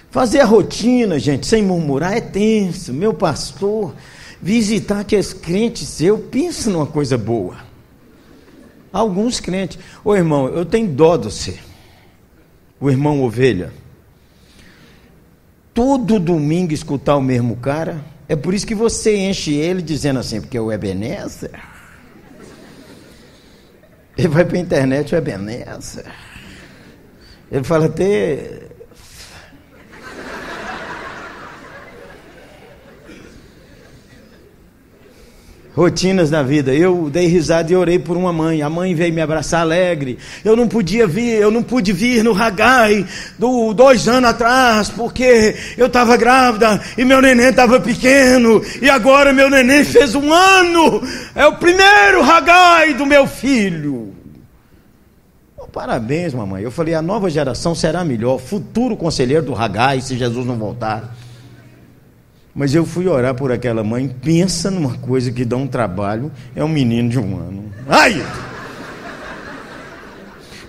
Fazer 0.09 0.39
a 0.39 0.45
rotina, 0.45 1.19
gente, 1.19 1.45
sem 1.45 1.61
murmurar 1.61 2.15
é 2.15 2.21
tenso. 2.21 2.93
Meu 2.93 3.13
pastor, 3.13 3.93
visitar 4.41 5.01
aqueles 5.01 5.33
crentes 5.33 5.89
seu, 5.89 6.17
pensa 6.17 6.69
numa 6.69 6.85
coisa 6.85 7.17
boa. 7.17 7.57
Alguns 8.93 9.41
crentes. 9.41 9.77
Ô 10.05 10.15
irmão, 10.15 10.47
eu 10.47 10.65
tenho 10.65 10.87
dó 10.87 11.17
de 11.17 11.25
você. 11.25 11.59
O 12.79 12.89
irmão 12.89 13.21
ovelha 13.21 13.73
todo 15.77 16.19
domingo 16.19 16.73
escutar 16.73 17.15
o 17.15 17.21
mesmo 17.21 17.55
cara. 17.55 18.03
É 18.27 18.35
por 18.35 18.55
isso 18.55 18.65
que 18.65 18.73
você 18.73 19.15
enche 19.15 19.53
ele 19.53 19.79
dizendo 19.79 20.17
assim, 20.17 20.41
porque 20.41 20.59
o 20.59 20.71
Ebenezer. 20.71 21.51
Ele 24.17 24.27
vai 24.27 24.43
para 24.43 24.57
a 24.57 24.59
internet, 24.59 25.13
o 25.13 25.17
Ebenezer. 25.19 26.11
Ele 27.51 27.63
fala 27.63 27.85
até 27.85 28.66
rotinas 35.77 36.31
da 36.31 36.41
vida. 36.41 36.73
Eu 36.73 37.07
dei 37.07 37.27
risada 37.27 37.71
e 37.71 37.75
orei 37.75 37.99
por 37.99 38.17
uma 38.17 38.33
mãe. 38.33 38.63
A 38.63 38.69
mãe 38.69 38.95
veio 38.95 39.13
me 39.13 39.21
abraçar 39.21 39.61
alegre. 39.61 40.17
Eu 40.43 40.55
não 40.55 40.67
podia 40.67 41.05
vir, 41.05 41.39
eu 41.39 41.51
não 41.51 41.61
pude 41.61 41.93
vir 41.93 42.23
no 42.23 42.35
Hagai 42.35 43.05
do 43.37 43.75
dois 43.75 44.07
anos 44.07 44.31
atrás, 44.31 44.89
porque 44.89 45.55
eu 45.77 45.85
estava 45.85 46.17
grávida 46.17 46.81
e 46.97 47.05
meu 47.05 47.21
neném 47.21 47.49
estava 47.49 47.79
pequeno. 47.79 48.59
E 48.81 48.89
agora 48.89 49.31
meu 49.31 49.51
neném 49.51 49.85
fez 49.85 50.15
um 50.15 50.33
ano. 50.33 51.03
É 51.35 51.45
o 51.45 51.57
primeiro 51.57 52.23
Hagai 52.23 52.95
do 52.95 53.05
meu 53.05 53.27
filho. 53.27 54.15
Oh, 55.55 55.67
parabéns, 55.67 56.33
mamãe. 56.33 56.63
Eu 56.63 56.71
falei, 56.71 56.95
a 56.95 57.03
nova 57.03 57.29
geração 57.29 57.75
será 57.75 58.03
melhor. 58.03 58.39
Futuro 58.39 58.97
conselheiro 58.97 59.45
do 59.45 59.55
Hagai, 59.55 60.01
se 60.01 60.17
Jesus 60.17 60.43
não 60.43 60.57
voltar. 60.57 61.13
Mas 62.57 62.73
eu 62.73 62.87
fui 62.87 63.07
orar 63.07 63.35
por 63.35 63.51
aquela 63.51 63.83
mãe. 63.83 64.07
Pensa 64.07 64.71
numa 64.71 64.97
coisa 64.97 65.31
que 65.31 65.45
dá 65.45 65.55
um 65.55 65.67
trabalho. 65.67 66.31
É 66.55 66.63
um 66.63 66.67
menino 66.67 67.07
de 67.07 67.19
um 67.19 67.37
ano. 67.37 67.71
Ai! 67.87 68.25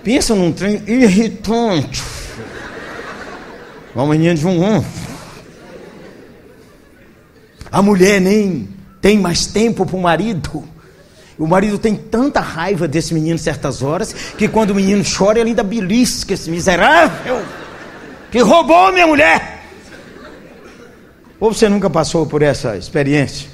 Pensa 0.04 0.34
num 0.34 0.52
trem 0.52 0.82
irritante. 0.86 2.04
É 3.96 3.98
um 3.98 4.06
menino 4.06 4.34
de 4.34 4.46
um 4.46 4.62
ano. 4.62 4.84
A 7.72 7.80
mulher 7.80 8.20
nem 8.20 8.68
tem 9.00 9.18
mais 9.18 9.46
tempo 9.46 9.86
para 9.86 9.96
o 9.96 10.02
marido. 10.02 10.62
O 11.38 11.46
marido 11.46 11.78
tem 11.78 11.96
tanta 11.96 12.40
raiva 12.40 12.86
desse 12.86 13.14
menino 13.14 13.38
certas 13.38 13.82
horas 13.82 14.12
que 14.36 14.46
quando 14.46 14.70
o 14.70 14.74
menino 14.74 15.02
chora 15.04 15.38
ele 15.38 15.50
ainda 15.50 15.62
belisca 15.62 16.34
esse 16.34 16.50
miserável 16.50 17.42
que 18.30 18.40
roubou 18.40 18.92
minha 18.92 19.06
mulher. 19.06 19.57
Ou 21.40 21.52
você 21.52 21.68
nunca 21.68 21.88
passou 21.88 22.26
por 22.26 22.42
essa 22.42 22.76
experiência? 22.76 23.48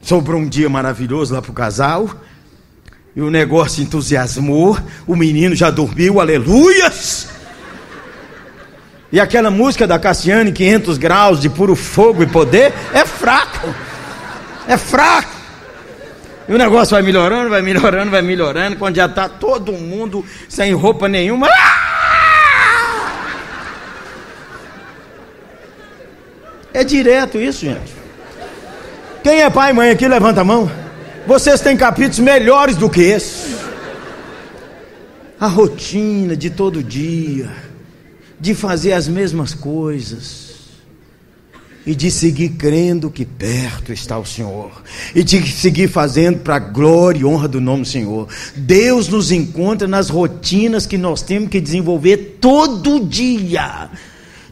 Sobrou 0.00 0.40
um 0.40 0.48
dia 0.48 0.68
maravilhoso 0.68 1.34
lá 1.34 1.40
para 1.40 1.50
o 1.50 1.54
casal. 1.54 2.10
E 3.14 3.20
o 3.20 3.30
negócio 3.30 3.82
entusiasmou, 3.82 4.76
o 5.06 5.14
menino 5.14 5.54
já 5.54 5.70
dormiu, 5.70 6.18
aleluias! 6.18 7.28
E 9.12 9.20
aquela 9.20 9.50
música 9.50 9.86
da 9.86 9.98
Cassiane, 9.98 10.50
500 10.50 10.96
graus 10.96 11.38
de 11.38 11.50
puro 11.50 11.76
fogo 11.76 12.22
e 12.22 12.26
poder, 12.26 12.72
é 12.94 13.04
fraco. 13.04 13.72
É 14.66 14.78
fraco. 14.78 15.30
E 16.48 16.54
o 16.54 16.58
negócio 16.58 16.94
vai 16.94 17.02
melhorando, 17.02 17.50
vai 17.50 17.60
melhorando, 17.60 18.10
vai 18.10 18.22
melhorando. 18.22 18.76
Quando 18.76 18.96
já 18.96 19.04
está 19.04 19.28
todo 19.28 19.72
mundo 19.72 20.24
sem 20.48 20.72
roupa 20.72 21.08
nenhuma. 21.08 21.46
Ah! 21.46 21.81
É 26.74 26.82
direto 26.84 27.38
isso, 27.38 27.60
gente. 27.60 27.92
Quem 29.22 29.42
é 29.42 29.50
pai 29.50 29.70
e 29.70 29.74
mãe 29.74 29.90
aqui, 29.90 30.08
levanta 30.08 30.40
a 30.40 30.44
mão. 30.44 30.70
Vocês 31.26 31.60
têm 31.60 31.76
capítulos 31.76 32.18
melhores 32.18 32.76
do 32.76 32.90
que 32.90 33.00
esse. 33.00 33.54
A 35.38 35.46
rotina 35.46 36.36
de 36.36 36.50
todo 36.50 36.82
dia, 36.82 37.50
de 38.38 38.54
fazer 38.54 38.92
as 38.92 39.08
mesmas 39.08 39.54
coisas 39.54 40.52
e 41.84 41.94
de 41.94 42.10
seguir 42.10 42.50
crendo 42.50 43.10
que 43.10 43.24
perto 43.24 43.92
está 43.92 44.18
o 44.18 44.24
Senhor, 44.24 44.70
e 45.14 45.22
de 45.24 45.44
seguir 45.50 45.88
fazendo 45.88 46.38
para 46.38 46.56
a 46.56 46.60
glória 46.60 47.20
e 47.20 47.24
honra 47.24 47.48
do 47.48 47.60
nome 47.60 47.82
do 47.82 47.88
Senhor. 47.88 48.28
Deus 48.54 49.08
nos 49.08 49.32
encontra 49.32 49.88
nas 49.88 50.08
rotinas 50.08 50.86
que 50.86 50.96
nós 50.96 51.22
temos 51.22 51.48
que 51.48 51.60
desenvolver 51.60 52.38
todo 52.40 53.04
dia. 53.04 53.90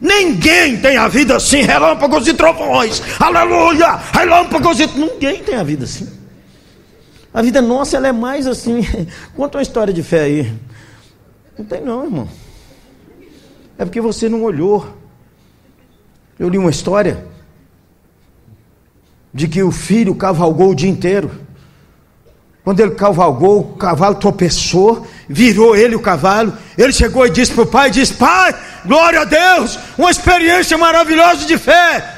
Ninguém 0.01 0.79
tem 0.81 0.97
a 0.97 1.09
vida 1.09 1.37
assim, 1.37 1.63
relâmpagos 1.63 2.27
e 2.27 2.33
trovões, 2.33 3.03
aleluia, 3.19 3.97
relâmpagos 4.13 4.81
e. 4.81 4.87
Ninguém 4.87 5.43
tem 5.43 5.57
a 5.57 5.63
vida 5.63 5.85
assim. 5.85 6.09
A 7.33 7.43
vida 7.43 7.61
nossa 7.61 7.97
ela 7.97 8.09
é 8.09 8.13
mais 8.13 8.47
assim. 8.47 8.81
Conta 9.37 9.59
uma 9.59 9.63
história 9.63 9.93
de 9.93 10.03
fé 10.03 10.23
aí. 10.23 10.53
Não 11.57 11.65
tem, 11.65 11.83
não, 11.83 12.05
irmão. 12.05 12.29
É 13.79 13.85
porque 13.85 14.01
você 14.01 14.29
não 14.29 14.43
olhou. 14.43 14.97
Eu 16.39 16.49
li 16.49 16.57
uma 16.59 16.71
história 16.71 17.27
de 19.33 19.47
que 19.47 19.63
o 19.63 19.71
filho 19.71 20.15
cavalgou 20.15 20.71
o 20.71 20.75
dia 20.75 20.89
inteiro. 20.89 21.31
Quando 22.63 22.81
ele 22.81 22.91
cavalgou, 22.91 23.61
o 23.61 23.77
cavalo 23.77 24.17
tropeçou, 24.17 25.07
virou 25.29 25.75
ele 25.75 25.97
o 25.97 26.01
cavalo. 26.01 26.53
Ele 26.77 26.93
chegou 26.93 27.27
e 27.27 27.31
disse 27.31 27.53
para 27.53 27.63
o 27.65 27.67
pai: 27.67 27.91
disse, 27.91 28.15
Pai, 28.15 28.55
glória 28.85 29.21
a 29.21 29.25
Deus, 29.25 29.79
uma 29.97 30.11
experiência 30.11 30.77
maravilhosa 30.77 31.47
de 31.47 31.57
fé. 31.57 32.17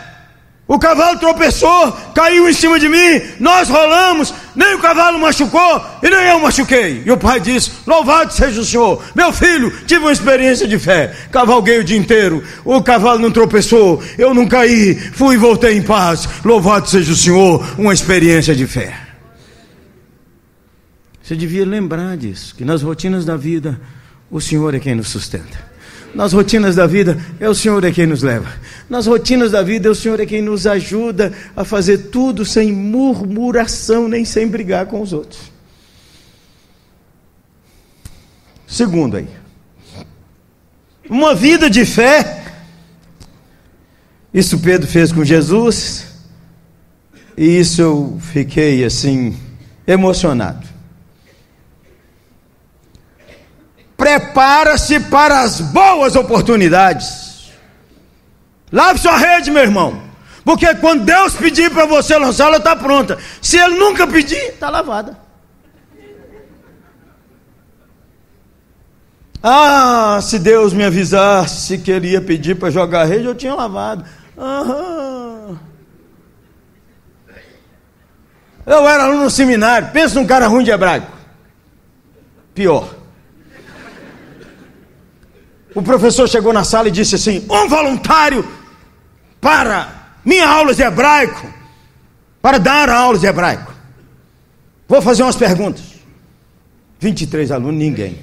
O 0.66 0.78
cavalo 0.78 1.18
tropeçou, 1.18 1.92
caiu 2.14 2.48
em 2.48 2.52
cima 2.52 2.78
de 2.78 2.88
mim, 2.88 3.20
nós 3.38 3.68
rolamos, 3.68 4.32
nem 4.54 4.74
o 4.74 4.78
cavalo 4.78 5.18
machucou 5.18 5.84
e 6.02 6.08
nem 6.08 6.28
eu 6.28 6.38
machuquei. 6.38 7.02
E 7.04 7.10
o 7.10 7.16
pai 7.16 7.40
disse: 7.40 7.70
Louvado 7.86 8.32
seja 8.32 8.60
o 8.60 8.64
Senhor, 8.64 9.02
meu 9.14 9.32
filho, 9.32 9.70
tive 9.86 10.00
uma 10.00 10.12
experiência 10.12 10.66
de 10.66 10.78
fé. 10.78 11.12
Cavalguei 11.30 11.78
o 11.78 11.84
dia 11.84 11.98
inteiro, 11.98 12.42
o 12.64 12.82
cavalo 12.82 13.18
não 13.18 13.30
tropeçou, 13.30 14.02
eu 14.16 14.32
não 14.32 14.48
caí, 14.48 14.94
fui 14.94 15.34
e 15.34 15.38
voltei 15.38 15.76
em 15.76 15.82
paz. 15.82 16.28
Louvado 16.44 16.88
seja 16.88 17.12
o 17.12 17.16
Senhor, 17.16 17.64
uma 17.76 17.92
experiência 17.92 18.54
de 18.54 18.66
fé. 18.66 19.11
Você 21.22 21.36
devia 21.36 21.64
lembrar 21.64 22.16
disso, 22.16 22.54
que 22.54 22.64
nas 22.64 22.82
rotinas 22.82 23.24
da 23.24 23.36
vida, 23.36 23.80
o 24.30 24.40
Senhor 24.40 24.74
é 24.74 24.80
quem 24.80 24.94
nos 24.94 25.08
sustenta. 25.08 25.72
Nas 26.14 26.32
rotinas 26.32 26.76
da 26.76 26.86
vida, 26.86 27.18
é 27.40 27.48
o 27.48 27.54
Senhor 27.54 27.82
é 27.84 27.90
quem 27.90 28.06
nos 28.06 28.22
leva. 28.22 28.52
Nas 28.88 29.06
rotinas 29.06 29.52
da 29.52 29.62
vida, 29.62 29.88
é 29.88 29.90
o 29.90 29.94
Senhor 29.94 30.20
é 30.20 30.26
quem 30.26 30.42
nos 30.42 30.66
ajuda 30.66 31.32
a 31.56 31.64
fazer 31.64 32.10
tudo 32.10 32.44
sem 32.44 32.72
murmuração, 32.72 34.08
nem 34.08 34.24
sem 34.24 34.46
brigar 34.48 34.86
com 34.86 35.00
os 35.00 35.12
outros. 35.12 35.40
Segundo 38.66 39.16
aí. 39.16 39.28
Uma 41.08 41.34
vida 41.34 41.70
de 41.70 41.84
fé. 41.86 42.44
Isso 44.34 44.58
Pedro 44.58 44.86
fez 44.86 45.12
com 45.12 45.24
Jesus. 45.24 46.06
E 47.36 47.58
isso 47.58 47.80
eu 47.80 48.18
fiquei 48.20 48.84
assim, 48.84 49.38
emocionado. 49.86 50.71
Prepara-se 54.02 54.98
para 54.98 55.42
as 55.42 55.60
boas 55.60 56.16
oportunidades. 56.16 57.52
Lave 58.72 58.98
sua 58.98 59.16
rede, 59.16 59.48
meu 59.48 59.62
irmão. 59.62 60.02
Porque 60.44 60.74
quando 60.74 61.04
Deus 61.04 61.36
pedir 61.36 61.70
para 61.70 61.86
você 61.86 62.18
lançar, 62.18 62.48
ela 62.48 62.56
está 62.56 62.74
pronta. 62.74 63.16
Se 63.40 63.56
Ele 63.56 63.78
nunca 63.78 64.04
pedir, 64.04 64.42
está 64.48 64.68
lavada. 64.68 65.16
Ah, 69.40 70.18
se 70.20 70.36
Deus 70.36 70.72
me 70.72 70.82
avisasse 70.82 71.78
que 71.78 71.92
Ele 71.92 72.10
ia 72.10 72.20
pedir 72.20 72.56
para 72.56 72.70
jogar 72.70 73.02
a 73.02 73.04
rede, 73.04 73.26
eu 73.26 73.36
tinha 73.36 73.54
lavado. 73.54 74.04
Aham. 74.36 75.60
Eu 78.66 78.88
era 78.88 79.04
aluno 79.04 79.24
no 79.24 79.30
seminário. 79.30 79.90
Pensa 79.92 80.18
num 80.18 80.26
cara 80.26 80.48
ruim 80.48 80.64
de 80.64 80.72
hebraico. 80.72 81.12
Pior. 82.52 83.01
O 85.74 85.82
professor 85.82 86.28
chegou 86.28 86.52
na 86.52 86.64
sala 86.64 86.88
e 86.88 86.90
disse 86.90 87.14
assim: 87.14 87.46
Um 87.50 87.68
voluntário 87.68 88.46
para 89.40 89.88
minha 90.24 90.48
aula 90.48 90.74
de 90.74 90.82
hebraico, 90.82 91.46
para 92.40 92.58
dar 92.58 92.88
aulas 92.88 93.20
de 93.20 93.26
hebraico. 93.26 93.72
Vou 94.88 95.00
fazer 95.00 95.22
umas 95.22 95.36
perguntas. 95.36 95.84
23 97.00 97.50
alunos, 97.50 97.78
ninguém. 97.78 98.20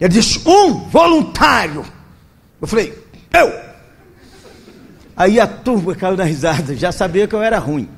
Ele 0.00 0.12
disse: 0.12 0.40
Um 0.46 0.88
voluntário. 0.88 1.84
Eu 2.60 2.66
falei: 2.66 2.96
Eu. 3.32 3.52
Aí 5.16 5.38
a 5.38 5.46
turma 5.46 5.94
caiu 5.94 6.16
na 6.16 6.24
risada, 6.24 6.74
já 6.74 6.90
sabia 6.90 7.26
que 7.28 7.34
eu 7.34 7.42
era 7.42 7.58
ruim. 7.58 7.88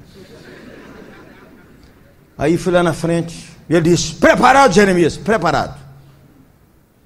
Aí 2.37 2.59
fui 2.59 2.73
lá 2.73 2.83
na 2.83 2.93
frente 2.93 3.51
e 3.69 3.75
ele 3.75 3.91
disse: 3.91 4.15
Preparado, 4.15 4.73
Jeremias? 4.73 5.17
Preparado. 5.17 5.86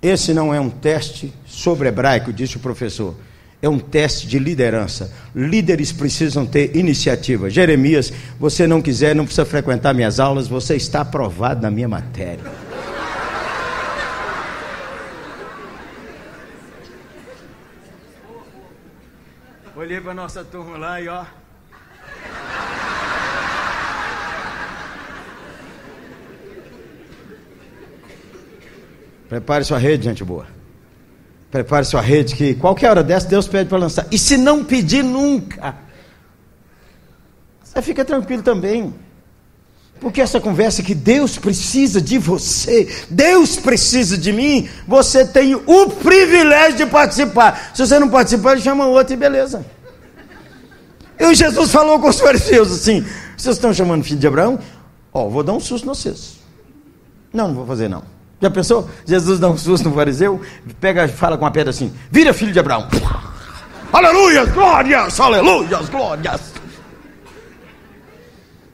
Esse 0.02 0.32
não 0.32 0.54
é 0.54 0.58
um 0.58 0.70
teste 0.70 1.32
sobre 1.44 1.88
hebraico, 1.88 2.32
disse 2.32 2.56
o 2.56 2.60
professor. 2.60 3.14
É 3.60 3.68
um 3.68 3.78
teste 3.78 4.26
de 4.26 4.38
liderança. 4.38 5.12
Líderes 5.34 5.92
precisam 5.92 6.46
ter 6.46 6.74
iniciativa. 6.74 7.50
Jeremias, 7.50 8.10
você 8.38 8.66
não 8.66 8.80
quiser, 8.80 9.14
não 9.14 9.24
precisa 9.24 9.44
frequentar 9.44 9.92
minhas 9.92 10.18
aulas, 10.18 10.48
você 10.48 10.76
está 10.76 11.02
aprovado 11.02 11.60
na 11.60 11.70
minha 11.70 11.88
matéria. 11.88 12.50
Olhei 19.76 20.00
para 20.00 20.14
nossa 20.14 20.42
turma 20.42 20.78
lá 20.78 21.00
e 21.00 21.08
ó. 21.08 21.24
Prepare 29.30 29.62
sua 29.62 29.78
rede, 29.78 30.06
gente 30.06 30.24
boa. 30.24 30.44
Prepare 31.52 31.84
sua 31.84 32.00
rede, 32.00 32.34
que 32.34 32.52
qualquer 32.56 32.90
hora 32.90 33.04
dessa 33.04 33.28
Deus 33.28 33.46
pede 33.46 33.68
para 33.68 33.78
lançar. 33.78 34.04
E 34.10 34.18
se 34.18 34.36
não 34.36 34.64
pedir 34.64 35.04
nunca, 35.04 35.76
você 37.62 37.80
fica 37.80 38.04
tranquilo 38.04 38.42
também. 38.42 38.92
Porque 40.00 40.20
essa 40.20 40.40
conversa 40.40 40.82
que 40.82 40.96
Deus 40.96 41.38
precisa 41.38 42.00
de 42.00 42.18
você, 42.18 42.88
Deus 43.08 43.56
precisa 43.56 44.18
de 44.18 44.32
mim, 44.32 44.68
você 44.88 45.24
tem 45.24 45.54
o 45.54 45.90
privilégio 45.90 46.78
de 46.78 46.86
participar. 46.86 47.70
Se 47.72 47.86
você 47.86 48.00
não 48.00 48.08
participar, 48.08 48.52
ele 48.52 48.62
chama 48.62 48.86
outro 48.86 49.14
e 49.14 49.16
beleza. 49.16 49.64
E 51.16 51.34
Jesus 51.36 51.70
falou 51.70 52.00
com 52.00 52.08
os 52.08 52.18
fariseus 52.18 52.72
assim: 52.72 53.06
vocês 53.36 53.54
estão 53.54 53.72
chamando 53.72 54.02
filho 54.02 54.18
de 54.18 54.26
Abraão? 54.26 54.58
Ó, 55.12 55.26
oh, 55.26 55.30
vou 55.30 55.44
dar 55.44 55.52
um 55.52 55.60
susto 55.60 55.86
nos 55.86 55.98
vocês. 55.98 56.40
Não, 57.32 57.46
não 57.46 57.54
vou 57.54 57.66
fazer 57.66 57.88
não. 57.88 58.02
Já 58.40 58.50
pensou? 58.50 58.88
Jesus 59.04 59.38
dá 59.38 59.48
um 59.48 59.58
susto 59.58 59.88
no 59.88 59.94
fariseu, 59.94 60.40
pega 60.80 61.06
fala 61.08 61.36
com 61.36 61.44
a 61.44 61.50
pedra 61.50 61.70
assim: 61.70 61.92
vira 62.10 62.32
filho 62.32 62.52
de 62.52 62.58
Abraão. 62.58 62.88
Aleluia, 63.92 64.46
glórias, 64.46 65.20
aleluias, 65.20 65.88
glórias. 65.88 66.52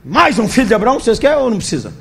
Mais 0.05 0.38
um 0.38 0.48
filho 0.48 0.68
de 0.68 0.74
Abraão, 0.74 1.00
vocês 1.00 1.18
querem 1.18 1.38
ou 1.38 1.50
não 1.50 1.57
precisa? 1.57 1.92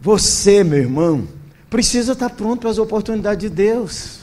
Você, 0.00 0.64
meu 0.64 0.80
irmão, 0.80 1.28
precisa 1.70 2.12
estar 2.12 2.30
pronto 2.30 2.62
para 2.62 2.70
as 2.70 2.78
oportunidades 2.78 3.48
de 3.48 3.48
Deus. 3.48 4.22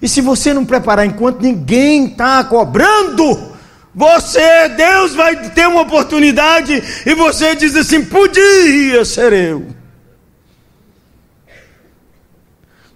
E 0.00 0.08
se 0.08 0.22
você 0.22 0.54
não 0.54 0.64
preparar 0.64 1.04
enquanto 1.04 1.42
ninguém 1.42 2.06
está 2.06 2.42
cobrando, 2.44 3.52
você, 3.94 4.68
Deus 4.70 5.14
vai 5.14 5.36
ter 5.50 5.66
uma 5.66 5.82
oportunidade 5.82 6.82
e 7.04 7.14
você 7.14 7.54
diz 7.54 7.74
assim: 7.74 8.04
podia 8.04 9.04
ser 9.04 9.32
eu. 9.32 9.78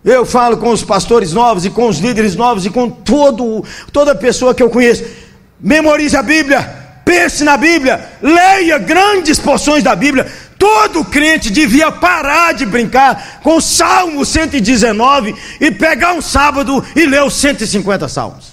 Eu 0.04 0.26
falo 0.26 0.56
com 0.56 0.70
os 0.70 0.82
pastores 0.82 1.32
novos 1.32 1.64
e 1.64 1.70
com 1.70 1.88
os 1.88 1.98
líderes 1.98 2.34
novos 2.34 2.66
e 2.66 2.70
com 2.70 2.90
todo, 2.90 3.64
toda 3.92 4.14
pessoa 4.14 4.54
que 4.54 4.62
eu 4.62 4.68
conheço. 4.68 5.04
Memorize 5.60 6.16
a 6.16 6.22
Bíblia, 6.22 6.60
pense 7.04 7.44
na 7.44 7.56
Bíblia, 7.56 8.10
leia 8.20 8.78
grandes 8.78 9.38
porções 9.38 9.82
da 9.82 9.94
Bíblia. 9.94 10.30
Todo 10.58 11.04
crente 11.04 11.50
devia 11.50 11.90
parar 11.92 12.52
de 12.52 12.66
brincar 12.66 13.40
com 13.42 13.56
o 13.56 13.60
Salmo 13.60 14.24
119 14.24 15.34
e 15.60 15.70
pegar 15.70 16.14
um 16.14 16.20
sábado 16.20 16.84
e 16.96 17.06
ler 17.06 17.22
os 17.22 17.34
150 17.34 18.08
salmos. 18.08 18.51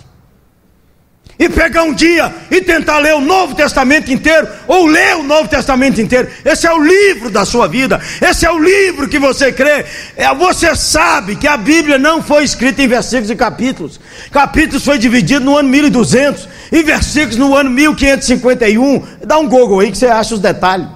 E 1.39 1.47
pegar 1.47 1.83
um 1.83 1.93
dia 1.93 2.33
e 2.51 2.59
tentar 2.59 2.99
ler 2.99 3.15
o 3.15 3.21
Novo 3.21 3.55
Testamento 3.55 4.11
inteiro, 4.11 4.45
ou 4.67 4.85
ler 4.85 5.15
o 5.15 5.23
Novo 5.23 5.47
Testamento 5.47 6.01
inteiro. 6.01 6.27
Esse 6.43 6.67
é 6.67 6.73
o 6.73 6.83
livro 6.83 7.29
da 7.29 7.45
sua 7.45 7.65
vida, 7.65 7.97
esse 8.21 8.45
é 8.45 8.51
o 8.51 8.59
livro 8.59 9.07
que 9.07 9.17
você 9.17 9.49
crê. 9.49 9.85
É, 10.17 10.35
você 10.35 10.75
sabe 10.75 11.37
que 11.37 11.47
a 11.47 11.55
Bíblia 11.55 11.97
não 11.97 12.21
foi 12.21 12.43
escrita 12.43 12.81
em 12.81 12.89
versículos 12.89 13.29
e 13.29 13.37
capítulos. 13.37 14.01
Capítulos 14.31 14.83
foi 14.83 14.97
dividido 14.97 15.45
no 15.45 15.57
ano 15.57 15.69
1200 15.69 16.49
e 16.73 16.83
versículos 16.83 17.37
no 17.37 17.55
ano 17.55 17.69
1551. 17.69 19.01
Dá 19.25 19.39
um 19.39 19.47
Google 19.47 19.79
aí 19.79 19.91
que 19.91 19.97
você 19.97 20.07
acha 20.07 20.35
os 20.35 20.41
detalhes. 20.41 20.87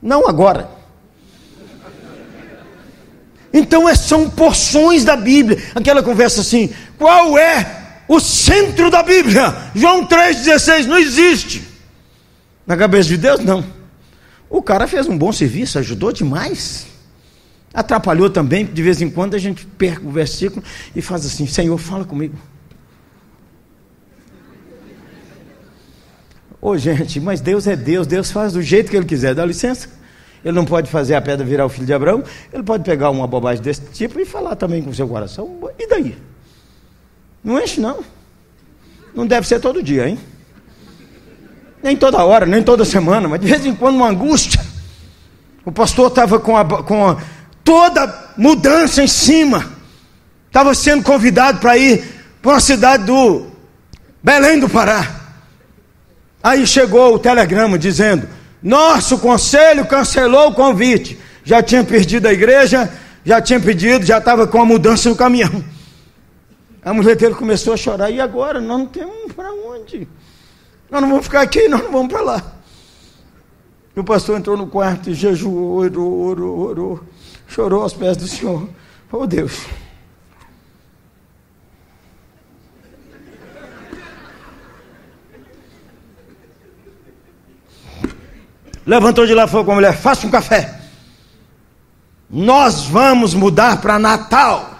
Não 0.00 0.28
agora. 0.28 0.68
Então 3.52 3.88
é, 3.88 3.96
são 3.96 4.30
porções 4.30 5.02
da 5.02 5.16
Bíblia. 5.16 5.58
Aquela 5.74 6.04
conversa 6.04 6.40
assim: 6.40 6.70
qual 6.96 7.36
é 7.36 7.77
o 8.08 8.18
centro 8.18 8.90
da 8.90 9.02
Bíblia? 9.02 9.54
João 9.74 10.06
3,16 10.06 10.86
não 10.86 10.96
existe. 10.96 11.62
Na 12.66 12.76
cabeça 12.76 13.08
de 13.08 13.16
Deus, 13.16 13.40
não. 13.40 13.64
O 14.50 14.62
cara 14.62 14.88
fez 14.88 15.06
um 15.06 15.16
bom 15.16 15.30
serviço, 15.30 15.78
ajudou 15.78 16.10
demais. 16.10 16.86
Atrapalhou 17.72 18.30
também, 18.30 18.64
de 18.64 18.82
vez 18.82 19.02
em 19.02 19.10
quando 19.10 19.34
a 19.34 19.38
gente 19.38 19.66
perca 19.66 20.06
o 20.06 20.10
versículo 20.10 20.64
e 20.96 21.02
faz 21.02 21.26
assim: 21.26 21.46
Senhor, 21.46 21.76
fala 21.78 22.04
comigo. 22.04 22.34
Ô 26.60 26.70
oh, 26.70 26.78
gente, 26.78 27.20
mas 27.20 27.40
Deus 27.40 27.66
é 27.66 27.76
Deus, 27.76 28.06
Deus 28.06 28.32
faz 28.32 28.52
do 28.52 28.62
jeito 28.62 28.90
que 28.90 28.96
Ele 28.96 29.06
quiser, 29.06 29.34
dá 29.34 29.44
licença. 29.44 29.88
Ele 30.44 30.54
não 30.54 30.64
pode 30.64 30.90
fazer 30.90 31.14
a 31.14 31.20
pedra 31.20 31.44
virar 31.44 31.66
o 31.66 31.68
filho 31.68 31.86
de 31.86 31.92
Abraão, 31.92 32.22
ele 32.52 32.62
pode 32.62 32.84
pegar 32.84 33.10
uma 33.10 33.26
bobagem 33.26 33.62
desse 33.62 33.82
tipo 33.92 34.18
e 34.20 34.24
falar 34.24 34.56
também 34.56 34.82
com 34.82 34.90
o 34.90 34.94
seu 34.94 35.06
coração. 35.06 35.58
E 35.78 35.86
daí? 35.88 36.16
Não 37.42 37.60
enche, 37.60 37.80
não. 37.80 38.04
Não 39.14 39.26
deve 39.26 39.46
ser 39.46 39.60
todo 39.60 39.82
dia, 39.82 40.08
hein? 40.08 40.18
Nem 41.82 41.96
toda 41.96 42.24
hora, 42.24 42.44
nem 42.44 42.62
toda 42.62 42.84
semana, 42.84 43.28
mas 43.28 43.40
de 43.40 43.46
vez 43.46 43.64
em 43.64 43.74
quando 43.74 43.96
uma 43.96 44.08
angústia. 44.08 44.60
O 45.64 45.72
pastor 45.72 46.08
estava 46.08 46.40
com, 46.40 46.56
a, 46.56 46.64
com 46.82 47.08
a, 47.08 47.18
toda 47.62 48.32
mudança 48.36 49.02
em 49.02 49.06
cima. 49.06 49.70
Estava 50.46 50.74
sendo 50.74 51.02
convidado 51.02 51.58
para 51.60 51.76
ir 51.76 52.04
para 52.40 52.52
uma 52.52 52.60
cidade 52.60 53.04
do 53.04 53.46
Belém 54.22 54.58
do 54.58 54.68
Pará. 54.68 55.06
Aí 56.42 56.66
chegou 56.66 57.14
o 57.14 57.18
telegrama 57.18 57.78
dizendo: 57.78 58.28
Nosso 58.62 59.18
conselho 59.18 59.86
cancelou 59.86 60.48
o 60.48 60.54
convite. 60.54 61.18
Já 61.44 61.62
tinha 61.62 61.84
perdido 61.84 62.26
a 62.26 62.32
igreja, 62.32 62.90
já 63.24 63.40
tinha 63.40 63.60
pedido, 63.60 64.04
já 64.04 64.18
estava 64.18 64.46
com 64.46 64.60
a 64.60 64.64
mudança 64.64 65.08
no 65.08 65.16
caminhão. 65.16 65.64
A 66.88 66.94
mulher 66.94 67.16
dele 67.16 67.34
começou 67.34 67.74
a 67.74 67.76
chorar. 67.76 68.10
E 68.10 68.18
agora? 68.18 68.60
Nós 68.60 68.78
não 68.78 68.86
temos 68.86 69.30
para 69.34 69.52
onde? 69.52 70.08
Nós 70.90 71.02
não 71.02 71.10
vamos 71.10 71.26
ficar 71.26 71.42
aqui, 71.42 71.68
nós 71.68 71.82
não 71.82 71.92
vamos 71.92 72.10
para 72.10 72.22
lá. 72.22 72.42
E 73.94 74.00
o 74.00 74.04
pastor 74.04 74.38
entrou 74.38 74.56
no 74.56 74.66
quarto 74.66 75.10
e 75.10 75.14
jejuou, 75.14 75.80
orou, 75.80 76.20
orou, 76.20 76.58
orou. 76.58 77.00
Chorou 77.46 77.82
aos 77.82 77.92
pés 77.92 78.16
do 78.16 78.26
Senhor. 78.26 78.66
Oh 79.12 79.26
Deus. 79.26 79.66
levantou 88.86 89.26
de 89.26 89.34
lá 89.34 89.44
e 89.44 89.48
falou 89.48 89.66
com 89.66 89.72
a 89.72 89.74
mulher: 89.74 89.94
faça 89.94 90.26
um 90.26 90.30
café. 90.30 90.80
Nós 92.30 92.86
vamos 92.86 93.34
mudar 93.34 93.82
para 93.82 93.98
Natal. 93.98 94.77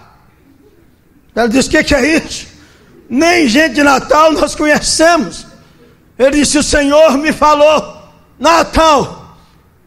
Ela 1.35 1.47
disse: 1.47 1.67
O 1.67 1.71
que, 1.71 1.83
que 1.83 1.95
é 1.95 2.17
isso? 2.17 2.47
Nem 3.09 3.47
gente 3.47 3.75
de 3.75 3.83
Natal 3.83 4.31
nós 4.33 4.55
conhecemos. 4.55 5.45
Ele 6.17 6.31
disse: 6.31 6.57
O 6.57 6.63
Senhor 6.63 7.17
me 7.17 7.31
falou, 7.31 7.97
Natal. 8.39 9.37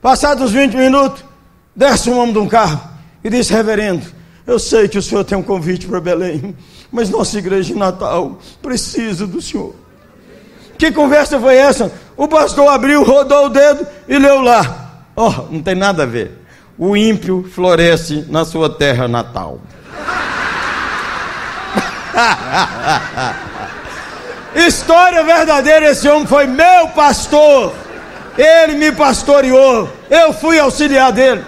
Passados 0.00 0.50
20 0.50 0.76
minutos, 0.76 1.24
desce 1.76 2.11
um 2.11 2.18
homem 2.18 2.33
de 2.33 2.38
um 2.38 2.48
carro 2.48 2.81
e 3.22 3.31
disse: 3.31 3.52
Reverendo, 3.52 4.05
eu 4.46 4.59
sei 4.59 4.88
que 4.88 4.98
o 4.98 5.02
senhor 5.02 5.24
tem 5.24 5.38
um 5.38 5.42
convite 5.42 5.87
para 5.87 6.00
Belém, 6.00 6.57
mas 6.90 7.09
nossa 7.09 7.38
igreja 7.38 7.72
de 7.72 7.78
Natal 7.78 8.38
precisa 8.61 9.26
do 9.26 9.40
senhor. 9.40 9.74
Que 10.76 10.90
conversa 10.90 11.38
foi 11.38 11.57
essa? 11.57 11.92
O 12.16 12.26
pastor 12.26 12.68
abriu, 12.68 13.05
rodou 13.05 13.46
o 13.46 13.48
dedo 13.48 13.87
e 14.09 14.18
leu 14.18 14.40
lá. 14.40 15.05
Oh, 15.14 15.31
não 15.50 15.62
tem 15.62 15.76
nada 15.76 16.02
a 16.02 16.07
ver. 16.07 16.40
O 16.76 16.96
ímpio 16.96 17.48
floresce 17.52 18.26
na 18.28 18.44
sua 18.44 18.68
terra 18.68 19.07
natal. 19.07 19.61
História 24.54 25.24
verdadeira, 25.24 25.90
esse 25.90 26.08
homem 26.08 26.26
foi 26.26 26.46
meu 26.46 26.88
pastor. 26.88 27.74
Ele 28.37 28.76
me 28.76 28.92
pastoreou. 28.92 29.88
Eu 30.11 30.32
fui 30.32 30.58
auxiliar 30.58 31.12
dele. 31.12 31.44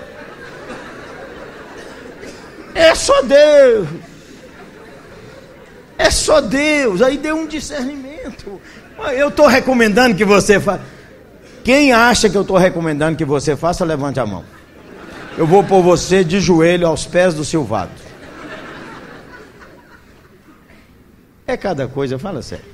É 2.75 2.95
só 2.95 3.23
Deus. 3.23 3.89
É 5.97 6.11
só 6.11 6.41
Deus. 6.41 7.03
Aí 7.03 7.17
deu 7.17 7.37
um 7.37 7.47
discernimento. 7.47 8.61
Eu 9.13 9.29
estou 9.29 9.47
recomendando 9.47 10.15
que 10.15 10.25
você 10.25 10.59
faça. 10.59 10.81
Quem 11.63 11.93
acha 11.93 12.29
que 12.29 12.37
eu 12.37 12.43
estou 12.43 12.59
recomendando 12.59 13.17
que 13.17 13.25
você 13.25 13.57
faça, 13.57 13.85
levante 13.85 14.21
a 14.21 14.27
mão. 14.27 14.45
Eu 15.37 15.47
vou 15.47 15.65
pôr 15.65 15.83
você 15.83 16.23
de 16.23 16.39
joelho 16.39 16.87
aos 16.87 17.07
pés 17.07 17.33
do 17.33 17.45
silvado. 17.45 18.04
É 21.47 21.57
cada 21.57 21.87
coisa, 21.87 22.19
fala 22.19 22.43
sério. 22.43 22.65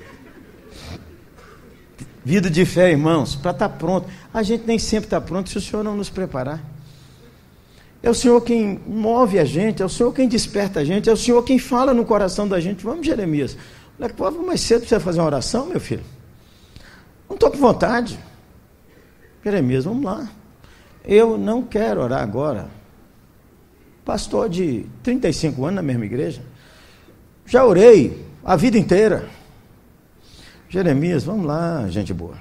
Vida 2.25 2.51
de 2.51 2.65
fé, 2.65 2.91
irmãos, 2.91 3.35
para 3.35 3.51
estar 3.51 3.69
tá 3.69 3.75
pronto. 3.75 4.09
A 4.33 4.43
gente 4.43 4.67
nem 4.67 4.79
sempre 4.79 5.07
está 5.07 5.21
pronto 5.21 5.49
se 5.49 5.59
o 5.59 5.61
Senhor 5.61 5.83
não 5.83 5.97
nos 5.97 6.11
preparar. 6.11 6.63
É 8.03 8.09
o 8.09 8.15
Senhor 8.15 8.41
quem 8.43 8.81
move 8.87 9.39
a 9.39 9.45
gente, 9.45 9.83
é 9.83 9.85
o 9.85 9.89
Senhor 9.89 10.13
quem 10.13 10.29
desperta 10.29 10.81
a 10.81 10.85
gente, 10.85 11.09
é 11.09 11.13
o 11.13 11.17
Senhor 11.17 11.43
quem 11.43 11.59
fala 11.59 11.93
no 11.93 12.05
coração 12.05 12.47
da 12.47 12.61
gente. 12.61 12.85
Vamos, 12.85 13.07
Jeremias. 13.07 13.57
Moleque, 13.99 14.15
vamos 14.19 14.47
mais 14.47 14.61
cedo 14.61 14.81
para 14.81 14.89
você 14.89 15.01
fazer 15.01 15.21
uma 15.21 15.27
oração, 15.27 15.67
meu 15.67 15.81
filho. 15.81 16.05
Não 17.29 17.35
estou 17.35 17.51
com 17.51 17.59
vontade. 17.59 18.19
Jeremias, 19.45 19.85
vamos 19.85 20.05
lá. 20.05 20.31
Eu 21.05 21.37
não 21.37 21.63
quero 21.63 22.01
orar 22.03 22.23
agora. 22.23 22.69
Pastor 24.05 24.49
de 24.49 24.87
35 25.03 25.65
anos 25.65 25.77
na 25.77 25.83
mesma 25.83 26.05
igreja. 26.05 26.43
Já 27.47 27.65
orei 27.65 28.30
a 28.45 28.57
vida 28.57 28.79
inteira. 28.79 29.29
Jeremias, 30.69 31.25
vamos 31.25 31.47
lá, 31.47 31.89
gente 31.89 32.15
boa. 32.15 32.37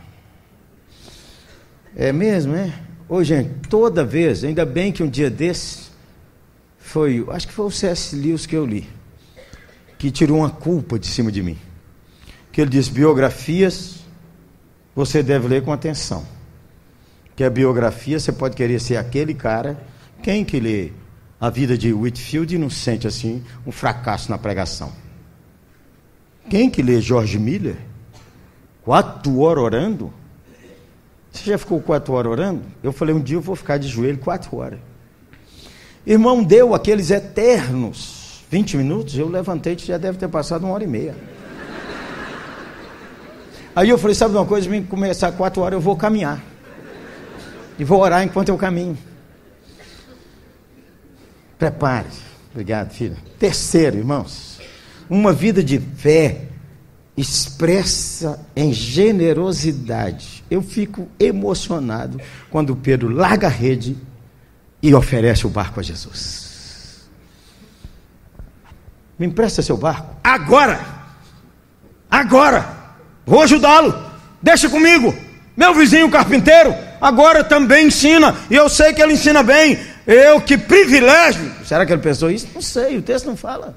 É 1.95 2.11
mesmo, 2.11 2.55
é? 2.55 2.73
Ô, 3.07 3.23
gente, 3.23 3.67
toda 3.67 4.05
vez, 4.05 4.43
ainda 4.43 4.65
bem 4.65 4.91
que 4.91 5.01
um 5.01 5.09
dia 5.09 5.29
desse, 5.29 5.89
foi, 6.77 7.25
acho 7.29 7.47
que 7.47 7.53
foi 7.53 7.65
o 7.65 7.71
C.S. 7.71 8.15
Lewis 8.15 8.45
que 8.45 8.55
eu 8.55 8.65
li 8.65 8.87
que 9.99 10.09
tirou 10.09 10.37
uma 10.37 10.49
culpa 10.49 10.97
de 10.97 11.05
cima 11.05 11.31
de 11.31 11.43
mim. 11.43 11.57
Que 12.51 12.61
ele 12.61 12.71
diz: 12.71 12.87
biografias 12.87 13.99
você 14.95 15.21
deve 15.21 15.47
ler 15.47 15.61
com 15.61 15.71
atenção. 15.71 16.25
Que 17.35 17.43
a 17.43 17.49
biografia 17.49 18.19
você 18.19 18.31
pode 18.31 18.55
querer 18.55 18.79
ser 18.79 18.95
aquele 18.95 19.33
cara. 19.33 19.79
Quem 20.23 20.43
que 20.43 20.59
lê 20.59 20.91
a 21.39 21.49
vida 21.49 21.77
de 21.77 21.93
Whitfield 21.93 22.57
não 22.57 22.69
sente 22.69 23.05
assim 23.05 23.43
um 23.67 23.71
fracasso 23.71 24.31
na 24.31 24.37
pregação? 24.37 24.91
Quem 26.49 26.69
que 26.69 26.81
lê 26.81 26.99
George 26.99 27.37
Miller? 27.37 27.77
Quatro 28.83 29.39
horas 29.39 29.63
orando? 29.63 30.13
Você 31.31 31.51
já 31.51 31.57
ficou 31.57 31.79
quatro 31.79 32.13
horas 32.13 32.31
orando? 32.31 32.63
Eu 32.81 32.91
falei, 32.91 33.13
um 33.13 33.21
dia 33.21 33.37
eu 33.37 33.41
vou 33.41 33.55
ficar 33.55 33.77
de 33.77 33.87
joelho 33.87 34.17
quatro 34.17 34.57
horas. 34.57 34.79
Irmão, 36.05 36.43
deu 36.43 36.73
aqueles 36.73 37.11
eternos 37.11 38.43
20 38.49 38.77
minutos, 38.77 39.15
eu 39.15 39.29
levantei 39.29 39.77
já 39.77 39.97
deve 39.97 40.17
ter 40.17 40.27
passado 40.27 40.63
uma 40.63 40.73
hora 40.73 40.83
e 40.83 40.87
meia. 40.87 41.15
Aí 43.75 43.87
eu 43.87 43.97
falei, 43.97 44.15
sabe 44.15 44.35
uma 44.35 44.45
coisa, 44.45 44.67
me 44.67 44.81
começar 44.81 45.31
quatro 45.33 45.61
horas, 45.61 45.77
eu 45.77 45.81
vou 45.81 45.95
caminhar. 45.95 46.43
E 47.77 47.83
vou 47.83 48.01
orar 48.01 48.23
enquanto 48.23 48.49
eu 48.49 48.57
caminho. 48.57 48.97
Prepare-se. 51.59 52.21
Obrigado, 52.51 52.91
filho. 52.91 53.15
Terceiro, 53.37 53.97
irmãos, 53.97 54.58
uma 55.09 55.33
vida 55.33 55.63
de 55.63 55.79
fé 55.79 56.41
expressa 57.17 58.39
em 58.55 58.71
generosidade. 58.71 60.43
Eu 60.49 60.61
fico 60.61 61.07
emocionado 61.19 62.19
quando 62.49 62.75
Pedro 62.75 63.09
larga 63.09 63.47
a 63.47 63.49
rede 63.49 63.97
e 64.81 64.93
oferece 64.93 65.45
o 65.45 65.49
barco 65.49 65.79
a 65.79 65.83
Jesus. 65.83 67.09
Me 69.17 69.25
empresta 69.25 69.61
seu 69.61 69.75
barco. 69.75 70.15
Agora! 70.23 70.79
Agora! 72.09 72.77
Vou 73.25 73.41
ajudá-lo. 73.41 73.93
Deixa 74.41 74.69
comigo. 74.69 75.13
Meu 75.57 75.73
vizinho 75.73 76.09
carpinteiro 76.09 76.73
agora 77.01 77.43
também 77.43 77.87
ensina, 77.87 78.35
e 78.49 78.55
eu 78.55 78.69
sei 78.69 78.93
que 78.93 79.01
ele 79.01 79.13
ensina 79.13 79.43
bem. 79.43 79.79
Eu, 80.05 80.41
que 80.41 80.57
privilégio! 80.57 81.51
Será 81.65 81.85
que 81.85 81.93
ele 81.93 82.01
pensou 82.01 82.31
isso? 82.31 82.47
Não 82.53 82.61
sei, 82.61 82.97
o 82.97 83.01
texto 83.01 83.25
não 83.25 83.37
fala. 83.37 83.75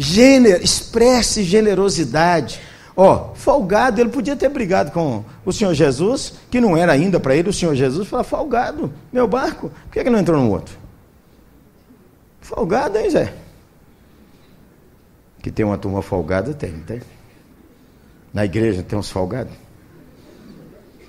Gênero, 0.00 0.62
expresse 0.62 1.42
generosidade. 1.42 2.60
Ó, 2.96 3.34
folgado, 3.34 4.00
ele 4.00 4.10
podia 4.10 4.36
ter 4.36 4.48
brigado 4.48 4.92
com 4.92 5.24
o 5.44 5.52
Senhor 5.52 5.74
Jesus, 5.74 6.34
que 6.48 6.60
não 6.60 6.76
era 6.76 6.92
ainda 6.92 7.18
para 7.18 7.34
ele 7.34 7.48
o 7.48 7.52
Senhor 7.52 7.74
Jesus, 7.74 8.06
falar, 8.06 8.22
folgado, 8.22 8.92
meu 9.12 9.26
barco, 9.26 9.70
por 9.70 9.92
que, 9.92 10.04
que 10.04 10.10
não 10.10 10.20
entrou 10.20 10.40
no 10.40 10.50
outro? 10.52 10.76
Folgado, 12.40 12.96
hein, 12.96 13.10
Zé? 13.10 13.34
Que 15.42 15.50
tem 15.50 15.66
uma 15.66 15.78
turma 15.78 16.00
folgada, 16.00 16.54
tem, 16.54 16.72
tem? 16.80 17.00
Na 18.32 18.44
igreja 18.44 18.84
tem 18.84 18.96
uns 18.96 19.10
folgados. 19.10 19.52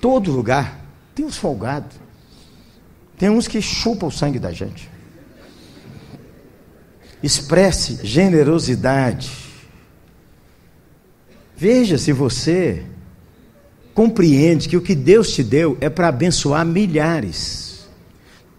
Todo 0.00 0.32
lugar 0.32 0.80
tem 1.14 1.24
uns 1.24 1.36
folgados. 1.36 1.96
Tem 3.16 3.30
uns 3.30 3.46
que 3.46 3.62
chupam 3.62 4.06
o 4.06 4.10
sangue 4.10 4.38
da 4.38 4.50
gente. 4.50 4.90
Expresse 7.22 8.00
generosidade. 8.02 9.30
Veja 11.56 11.98
se 11.98 12.12
você 12.12 12.84
compreende 13.92 14.68
que 14.68 14.76
o 14.76 14.80
que 14.80 14.94
Deus 14.94 15.32
te 15.32 15.42
deu 15.42 15.76
é 15.80 15.90
para 15.90 16.08
abençoar 16.08 16.64
milhares. 16.64 17.88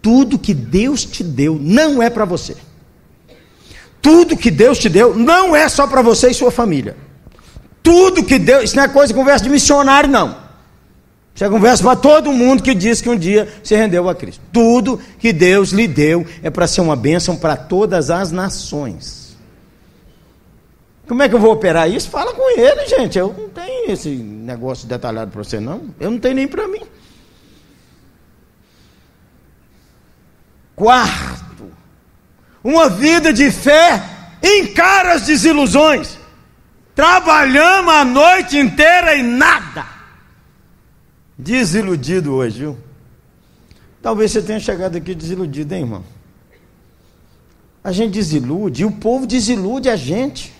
Tudo 0.00 0.38
que 0.38 0.54
Deus 0.54 1.04
te 1.04 1.24
deu 1.24 1.58
não 1.60 2.02
é 2.02 2.10
para 2.10 2.24
você. 2.24 2.56
Tudo 4.00 4.36
que 4.36 4.50
Deus 4.50 4.78
te 4.78 4.88
deu 4.88 5.16
não 5.16 5.54
é 5.54 5.68
só 5.68 5.86
para 5.86 6.02
você 6.02 6.30
e 6.30 6.34
sua 6.34 6.50
família. 6.50 6.96
Tudo 7.82 8.24
que 8.24 8.38
Deus, 8.38 8.64
isso 8.64 8.76
não 8.76 8.84
é 8.84 8.88
coisa 8.88 9.12
de 9.12 9.18
conversa 9.18 9.44
de 9.44 9.50
missionário, 9.50 10.10
não. 10.10 10.41
Isso 11.34 11.44
é 11.44 11.48
conversa 11.48 11.82
para 11.82 11.96
todo 11.96 12.32
mundo 12.32 12.62
que 12.62 12.74
diz 12.74 13.00
que 13.00 13.08
um 13.08 13.16
dia 13.16 13.48
se 13.62 13.74
rendeu 13.74 14.08
a 14.08 14.14
Cristo. 14.14 14.42
Tudo 14.52 15.00
que 15.18 15.32
Deus 15.32 15.70
lhe 15.70 15.88
deu 15.88 16.26
é 16.42 16.50
para 16.50 16.66
ser 16.66 16.82
uma 16.82 16.94
bênção 16.94 17.36
para 17.36 17.56
todas 17.56 18.10
as 18.10 18.30
nações. 18.30 19.36
Como 21.08 21.22
é 21.22 21.28
que 21.28 21.34
eu 21.34 21.40
vou 21.40 21.52
operar 21.52 21.90
isso? 21.90 22.08
Fala 22.08 22.32
com 22.32 22.58
ele, 22.58 22.86
gente. 22.86 23.18
Eu 23.18 23.34
não 23.36 23.48
tenho 23.48 23.90
esse 23.90 24.08
negócio 24.08 24.86
detalhado 24.86 25.30
para 25.30 25.42
você, 25.42 25.58
não. 25.58 25.82
Eu 25.98 26.10
não 26.10 26.18
tenho 26.18 26.34
nem 26.34 26.46
para 26.46 26.68
mim. 26.68 26.82
Quarto, 30.76 31.70
uma 32.62 32.88
vida 32.88 33.32
de 33.32 33.50
fé 33.50 34.02
encara 34.42 35.14
as 35.14 35.22
desilusões. 35.22 36.18
Trabalhamos 36.94 37.92
a 37.92 38.04
noite 38.04 38.58
inteira 38.58 39.14
e 39.14 39.22
nada. 39.22 39.91
Desiludido 41.42 42.34
hoje, 42.34 42.60
viu? 42.60 42.78
Talvez 44.00 44.30
você 44.30 44.40
tenha 44.40 44.60
chegado 44.60 44.96
aqui 44.96 45.12
desiludido, 45.12 45.74
hein, 45.74 45.80
irmão? 45.80 46.04
A 47.82 47.90
gente 47.90 48.12
desilude, 48.12 48.82
e 48.82 48.84
o 48.84 48.92
povo 48.92 49.26
desilude 49.26 49.88
a 49.88 49.96
gente. 49.96 50.52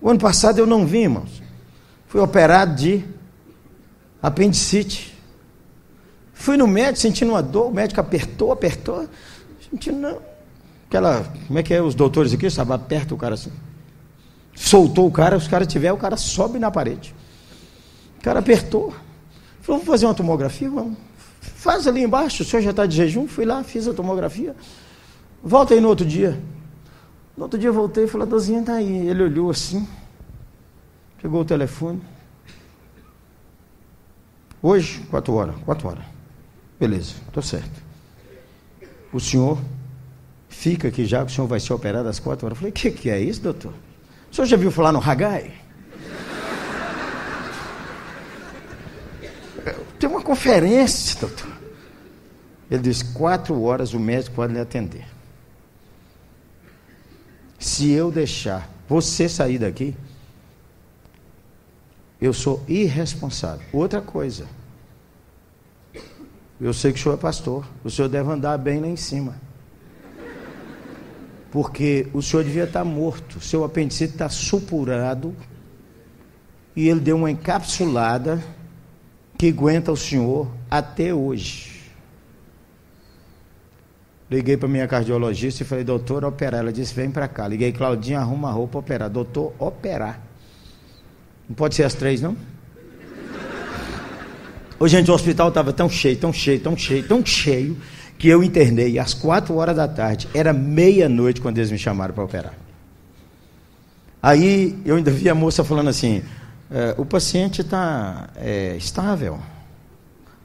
O 0.00 0.10
ano 0.10 0.18
passado 0.18 0.58
eu 0.58 0.66
não 0.66 0.84
vi, 0.84 1.02
irmãos. 1.02 1.40
Fui 2.08 2.20
operado 2.20 2.74
de 2.74 3.04
apendicite. 4.20 5.16
Fui 6.32 6.56
no 6.56 6.66
médico 6.66 6.98
sentindo 6.98 7.30
uma 7.30 7.42
dor, 7.42 7.68
o 7.68 7.72
médico 7.72 8.00
apertou, 8.00 8.50
apertou. 8.50 9.08
Sentindo, 9.70 9.98
não. 9.98 10.18
Aquela, 10.88 11.32
como 11.46 11.60
é 11.60 11.62
que 11.62 11.72
é 11.72 11.80
os 11.80 11.94
doutores 11.94 12.32
aqui, 12.34 12.50
sabe? 12.50 12.72
Aperta 12.72 13.14
o 13.14 13.18
cara 13.18 13.34
assim. 13.34 13.52
Soltou 14.52 15.06
o 15.06 15.12
cara, 15.12 15.36
os 15.36 15.46
caras 15.46 15.68
tiver, 15.68 15.92
o 15.92 15.96
cara 15.96 16.16
sobe 16.16 16.58
na 16.58 16.72
parede. 16.72 17.14
O 18.18 18.22
cara 18.22 18.40
apertou. 18.40 18.92
Vamos 19.68 19.84
fazer 19.84 20.06
uma 20.06 20.14
tomografia? 20.14 20.70
Vamos. 20.70 20.96
Faz 21.40 21.86
ali 21.86 22.02
embaixo, 22.02 22.42
o 22.42 22.46
senhor 22.46 22.62
já 22.62 22.70
está 22.70 22.86
de 22.86 22.96
jejum? 22.96 23.28
Fui 23.28 23.44
lá, 23.44 23.62
fiz 23.62 23.86
a 23.86 23.92
tomografia. 23.92 24.56
Volta 25.42 25.74
aí 25.74 25.80
no 25.80 25.88
outro 25.88 26.06
dia. 26.06 26.40
No 27.36 27.44
outro 27.44 27.58
dia 27.58 27.68
eu 27.68 27.74
voltei 27.74 28.04
e 28.04 28.06
falei, 28.08 28.26
a 28.26 28.30
dozinha 28.30 28.60
está 28.60 28.74
aí. 28.74 29.06
Ele 29.06 29.22
olhou 29.22 29.50
assim, 29.50 29.86
pegou 31.20 31.42
o 31.42 31.44
telefone. 31.44 32.00
Hoje, 34.62 35.02
quatro 35.10 35.34
horas, 35.34 35.54
quatro 35.66 35.88
horas. 35.88 36.04
Beleza, 36.80 37.14
estou 37.26 37.42
certo. 37.42 37.82
O 39.12 39.20
senhor 39.20 39.58
fica 40.48 40.88
aqui 40.88 41.04
já, 41.04 41.24
que 41.26 41.30
o 41.30 41.34
senhor 41.34 41.46
vai 41.46 41.60
ser 41.60 41.74
operado 41.74 42.08
às 42.08 42.18
quatro 42.18 42.46
horas. 42.46 42.56
Eu 42.56 42.60
falei, 42.60 42.70
o 42.70 42.74
que, 42.74 42.90
que 42.90 43.10
é 43.10 43.20
isso, 43.20 43.42
doutor? 43.42 43.74
O 44.32 44.34
senhor 44.34 44.46
já 44.46 44.56
viu 44.56 44.70
falar 44.70 44.92
no 44.92 44.98
Hagai? 44.98 45.68
Tem 49.98 50.08
uma 50.08 50.17
conferência, 50.28 51.18
doutor. 51.20 51.48
Ele 52.70 52.82
disse: 52.82 53.04
quatro 53.14 53.62
horas 53.62 53.94
o 53.94 53.98
médico 53.98 54.36
pode 54.36 54.52
lhe 54.52 54.60
atender. 54.60 55.06
Se 57.58 57.90
eu 57.90 58.12
deixar 58.12 58.68
você 58.86 59.26
sair 59.28 59.58
daqui, 59.58 59.96
eu 62.20 62.32
sou 62.34 62.62
irresponsável. 62.68 63.66
Outra 63.72 64.02
coisa. 64.02 64.46
Eu 66.60 66.74
sei 66.74 66.92
que 66.92 66.98
o 66.98 67.02
senhor 67.02 67.14
é 67.14 67.18
pastor. 67.18 67.66
O 67.82 67.90
senhor 67.90 68.08
deve 68.08 68.30
andar 68.30 68.58
bem 68.58 68.80
lá 68.80 68.86
em 68.86 68.96
cima. 68.96 69.36
Porque 71.50 72.08
o 72.12 72.20
senhor 72.20 72.44
devia 72.44 72.64
estar 72.64 72.84
morto. 72.84 73.40
Seu 73.40 73.64
apendicite 73.64 74.12
está 74.12 74.28
supurado. 74.28 75.34
E 76.76 76.88
ele 76.88 77.00
deu 77.00 77.16
uma 77.16 77.30
encapsulada 77.30 78.42
que 79.38 79.50
aguenta 79.50 79.92
o 79.92 79.96
senhor 79.96 80.50
até 80.68 81.14
hoje. 81.14 81.78
Liguei 84.28 84.56
para 84.56 84.68
minha 84.68 84.86
cardiologista 84.88 85.62
e 85.62 85.66
falei, 85.66 85.84
doutor, 85.84 86.24
operar. 86.24 86.60
Ela 86.60 86.72
disse, 86.72 86.92
vem 86.92 87.08
para 87.08 87.28
cá. 87.28 87.46
Liguei, 87.46 87.72
Claudinha, 87.72 88.18
arruma 88.18 88.48
a 88.48 88.52
roupa, 88.52 88.78
operar. 88.78 89.08
Doutor, 89.08 89.54
operar. 89.58 90.20
Não 91.48 91.54
pode 91.54 91.76
ser 91.76 91.84
às 91.84 91.94
três, 91.94 92.20
não? 92.20 92.36
Hoje, 94.78 94.96
gente, 94.96 95.10
o 95.10 95.14
hospital 95.14 95.48
estava 95.48 95.72
tão 95.72 95.88
cheio, 95.88 96.16
tão 96.16 96.32
cheio, 96.32 96.60
tão 96.60 96.76
cheio, 96.76 97.06
tão 97.06 97.24
cheio, 97.24 97.76
que 98.18 98.28
eu 98.28 98.42
internei 98.42 98.98
às 98.98 99.14
quatro 99.14 99.54
horas 99.54 99.76
da 99.76 99.88
tarde. 99.88 100.28
Era 100.34 100.52
meia-noite 100.52 101.40
quando 101.40 101.58
eles 101.58 101.70
me 101.70 101.78
chamaram 101.78 102.12
para 102.12 102.24
operar. 102.24 102.54
Aí 104.20 104.76
eu 104.84 104.96
ainda 104.96 105.10
vi 105.10 105.28
a 105.28 105.34
moça 105.34 105.64
falando 105.64 105.88
assim: 105.88 106.22
é, 106.70 106.94
o 106.98 107.04
paciente 107.04 107.62
está 107.62 108.28
é, 108.36 108.76
estável. 108.76 109.40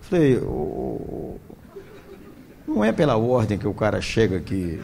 Falei, 0.02 0.38
oh, 0.38 1.36
não 2.68 2.84
é 2.84 2.92
pela 2.92 3.18
ordem 3.18 3.58
que 3.58 3.68
o 3.68 3.74
cara 3.74 4.02
chega 4.02 4.38
aqui. 4.38 4.80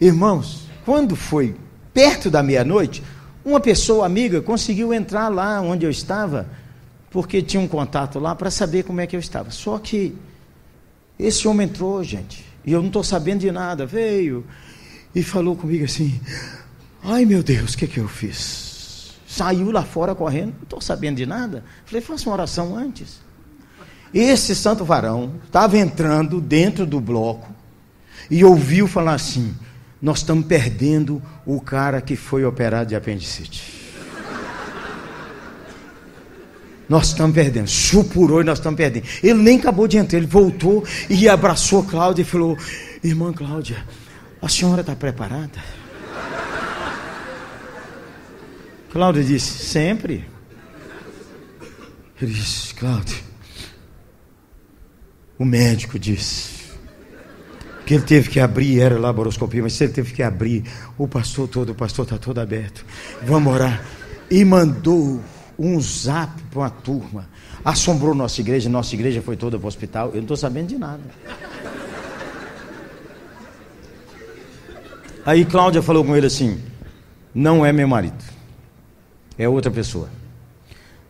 Irmãos, 0.00 0.66
quando 0.84 1.14
foi 1.14 1.54
perto 1.92 2.30
da 2.30 2.42
meia-noite, 2.42 3.02
uma 3.44 3.60
pessoa 3.60 4.06
amiga 4.06 4.40
conseguiu 4.40 4.94
entrar 4.94 5.28
lá 5.28 5.60
onde 5.60 5.84
eu 5.84 5.90
estava, 5.90 6.46
porque 7.10 7.42
tinha 7.42 7.60
um 7.60 7.68
contato 7.68 8.18
lá 8.18 8.34
para 8.34 8.50
saber 8.50 8.84
como 8.84 9.00
é 9.00 9.06
que 9.06 9.14
eu 9.14 9.20
estava. 9.20 9.50
Só 9.50 9.78
que 9.78 10.14
esse 11.18 11.46
homem 11.46 11.66
entrou, 11.66 12.02
gente, 12.02 12.44
e 12.64 12.72
eu 12.72 12.80
não 12.80 12.88
estou 12.88 13.04
sabendo 13.04 13.40
de 13.40 13.52
nada. 13.52 13.84
Veio 13.84 14.44
e 15.14 15.22
falou 15.22 15.56
comigo 15.56 15.84
assim: 15.84 16.20
Ai 17.02 17.24
meu 17.24 17.42
Deus, 17.42 17.74
o 17.74 17.78
que, 17.78 17.86
que 17.86 17.98
eu 17.98 18.08
fiz? 18.08 19.14
Saiu 19.26 19.70
lá 19.70 19.82
fora 19.82 20.14
correndo, 20.14 20.54
não 20.54 20.62
estou 20.62 20.80
sabendo 20.80 21.16
de 21.16 21.26
nada. 21.26 21.64
Falei, 21.84 22.00
faça 22.00 22.28
uma 22.28 22.34
oração 22.34 22.76
antes. 22.76 23.20
Esse 24.12 24.54
santo 24.54 24.84
varão 24.84 25.34
estava 25.44 25.78
entrando 25.78 26.40
dentro 26.40 26.84
do 26.86 27.00
bloco 27.00 27.50
e 28.30 28.44
ouviu 28.44 28.86
falar 28.86 29.14
assim: 29.14 29.54
Nós 30.00 30.18
estamos 30.18 30.46
perdendo 30.46 31.20
o 31.46 31.60
cara 31.60 32.00
que 32.00 32.14
foi 32.14 32.44
operado 32.44 32.90
de 32.90 32.94
apendicite. 32.94 33.80
Nós 36.88 37.08
estamos 37.08 37.34
perdendo. 37.34 37.68
Supurou 37.68 38.42
e 38.42 38.44
nós 38.44 38.58
estamos 38.58 38.76
perdendo. 38.76 39.06
Ele 39.22 39.42
nem 39.42 39.58
acabou 39.58 39.88
de 39.88 39.96
entrar, 39.96 40.18
ele 40.18 40.26
voltou 40.26 40.84
e 41.08 41.26
abraçou 41.26 41.82
Cláudia 41.82 42.20
e 42.22 42.26
falou: 42.26 42.56
Irmã 43.02 43.32
Cláudia, 43.32 43.82
a 44.42 44.48
senhora 44.48 44.82
está 44.82 44.94
preparada? 44.94 45.81
Cláudio 48.92 49.24
disse: 49.24 49.64
Sempre. 49.64 50.22
Ele 52.20 52.30
disse: 52.30 52.74
Cláudio, 52.74 53.16
o 55.38 55.46
médico 55.46 55.98
disse 55.98 56.62
que 57.86 57.94
ele 57.94 58.04
teve 58.04 58.28
que 58.28 58.38
abrir, 58.38 58.80
era 58.80 58.98
laparoscopia, 58.98 59.62
mas 59.62 59.80
ele 59.80 59.92
teve 59.92 60.12
que 60.12 60.22
abrir, 60.22 60.64
o 60.98 61.08
pastor 61.08 61.48
todo, 61.48 61.70
o 61.70 61.74
pastor 61.74 62.04
está 62.04 62.18
todo 62.18 62.38
aberto. 62.38 62.84
Vamos 63.22 63.52
orar. 63.52 63.82
E 64.30 64.44
mandou 64.44 65.20
um 65.58 65.80
zap 65.80 66.30
para 66.50 66.60
uma 66.60 66.70
turma. 66.70 67.28
Assombrou 67.64 68.14
nossa 68.14 68.42
igreja, 68.42 68.68
nossa 68.68 68.94
igreja 68.94 69.22
foi 69.22 69.36
toda 69.36 69.58
para 69.58 69.64
o 69.64 69.68
hospital. 69.68 70.08
Eu 70.08 70.16
não 70.16 70.22
estou 70.22 70.36
sabendo 70.36 70.68
de 70.68 70.78
nada. 70.78 71.02
Aí 75.24 75.46
Cláudia 75.46 75.80
falou 75.80 76.04
com 76.04 76.14
ele 76.14 76.26
assim: 76.26 76.60
Não 77.34 77.64
é 77.64 77.72
meu 77.72 77.88
marido. 77.88 78.31
É 79.42 79.48
outra 79.48 79.70
pessoa. 79.70 80.08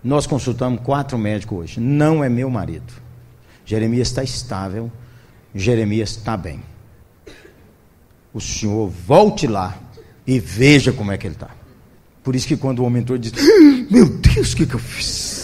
Nós 0.02 0.26
consultamos 0.26 0.80
quatro 0.82 1.16
médicos 1.16 1.58
hoje. 1.58 1.80
Não 1.80 2.24
é 2.24 2.28
meu 2.28 2.50
marido. 2.50 2.92
Jeremias 3.64 4.08
está 4.08 4.22
estável. 4.22 4.90
Jeremias 5.54 6.10
está 6.10 6.36
bem. 6.36 6.62
O 8.32 8.40
senhor 8.40 8.88
volte 8.88 9.46
lá 9.46 9.78
e 10.26 10.40
veja 10.40 10.92
como 10.92 11.12
é 11.12 11.18
que 11.18 11.26
ele 11.26 11.34
está. 11.34 11.50
Por 12.24 12.34
isso 12.34 12.46
que 12.48 12.56
quando 12.56 12.80
o 12.80 12.84
homem 12.84 13.02
entrou, 13.02 13.18
disse: 13.18 13.34
Meu 13.90 14.08
Deus, 14.08 14.52
o 14.52 14.56
que, 14.56 14.66
que 14.66 14.74
eu 14.74 14.80
fiz? 14.80 15.42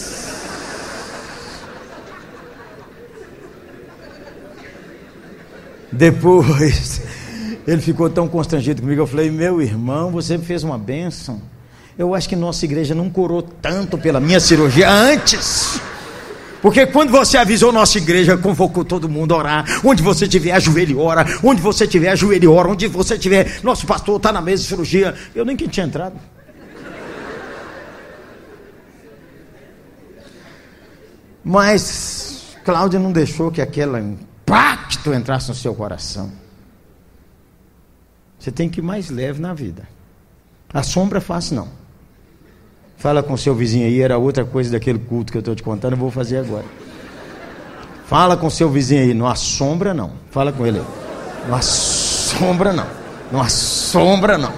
Depois, 5.91 7.01
ele 7.67 7.81
ficou 7.81 8.09
tão 8.09 8.27
constrangido 8.27 8.81
comigo. 8.81 9.01
Eu 9.01 9.07
falei: 9.07 9.29
Meu 9.29 9.61
irmão, 9.61 10.11
você 10.11 10.37
fez 10.37 10.63
uma 10.63 10.77
bênção. 10.77 11.41
Eu 11.99 12.15
acho 12.15 12.29
que 12.29 12.35
nossa 12.37 12.63
igreja 12.63 12.95
não 12.95 13.09
curou 13.09 13.41
tanto 13.41 13.97
pela 13.97 14.21
minha 14.21 14.39
cirurgia 14.39 14.89
antes. 14.89 15.81
Porque 16.61 16.87
quando 16.87 17.09
você 17.09 17.37
avisou 17.37 17.73
nossa 17.73 17.97
igreja, 17.97 18.37
convocou 18.37 18.85
todo 18.85 19.09
mundo 19.09 19.33
a 19.33 19.37
orar. 19.37 19.65
Onde 19.83 20.01
você 20.01 20.25
tiver, 20.25 20.53
ajoelhe 20.53 20.95
ora. 20.95 21.25
Onde 21.43 21.61
você 21.61 21.85
tiver, 21.85 22.07
ajoelhe 22.11 22.47
ora. 22.47 22.69
Onde 22.69 22.87
você 22.87 23.19
tiver, 23.19 23.59
nosso 23.63 23.85
pastor 23.85 24.15
está 24.15 24.31
na 24.31 24.39
mesa 24.39 24.63
de 24.63 24.69
cirurgia. 24.69 25.13
Eu 25.35 25.43
nem 25.43 25.57
que 25.57 25.67
tinha 25.67 25.85
entrado. 25.85 26.15
Mas 31.43 32.55
Cláudia 32.63 32.97
não 32.97 33.11
deixou 33.11 33.51
que 33.51 33.61
aquele 33.61 33.99
impacto 33.99 35.13
entrasse 35.13 35.49
no 35.49 35.55
seu 35.55 35.75
coração. 35.75 36.31
Você 38.39 38.53
tem 38.53 38.69
que 38.69 38.79
ir 38.79 38.83
mais 38.83 39.09
leve 39.09 39.41
na 39.41 39.53
vida. 39.53 39.85
A 40.73 40.81
sombra 40.81 41.19
fácil 41.19 41.57
não. 41.57 41.78
Fala 42.99 43.23
com 43.23 43.37
seu 43.37 43.55
vizinho 43.55 43.87
aí, 43.87 44.01
era 44.01 44.17
outra 44.17 44.43
coisa 44.43 44.69
daquele 44.69 44.99
culto 44.99 45.31
que 45.31 45.37
eu 45.37 45.39
estou 45.39 45.55
te 45.55 45.63
contando, 45.63 45.93
eu 45.93 45.97
vou 45.97 46.11
fazer 46.11 46.37
agora. 46.37 46.65
Fala 48.05 48.35
com 48.35 48.49
seu 48.49 48.69
vizinho 48.69 49.01
aí, 49.01 49.13
não 49.13 49.25
assombra 49.25 49.93
não. 49.93 50.11
Fala 50.31 50.51
com 50.51 50.67
ele 50.67 50.79
aí. 50.79 50.85
Não 51.47 51.55
assombra 51.55 52.73
não. 52.73 52.87
Não 53.31 53.41
assombra 53.41 54.37
não. 54.37 54.51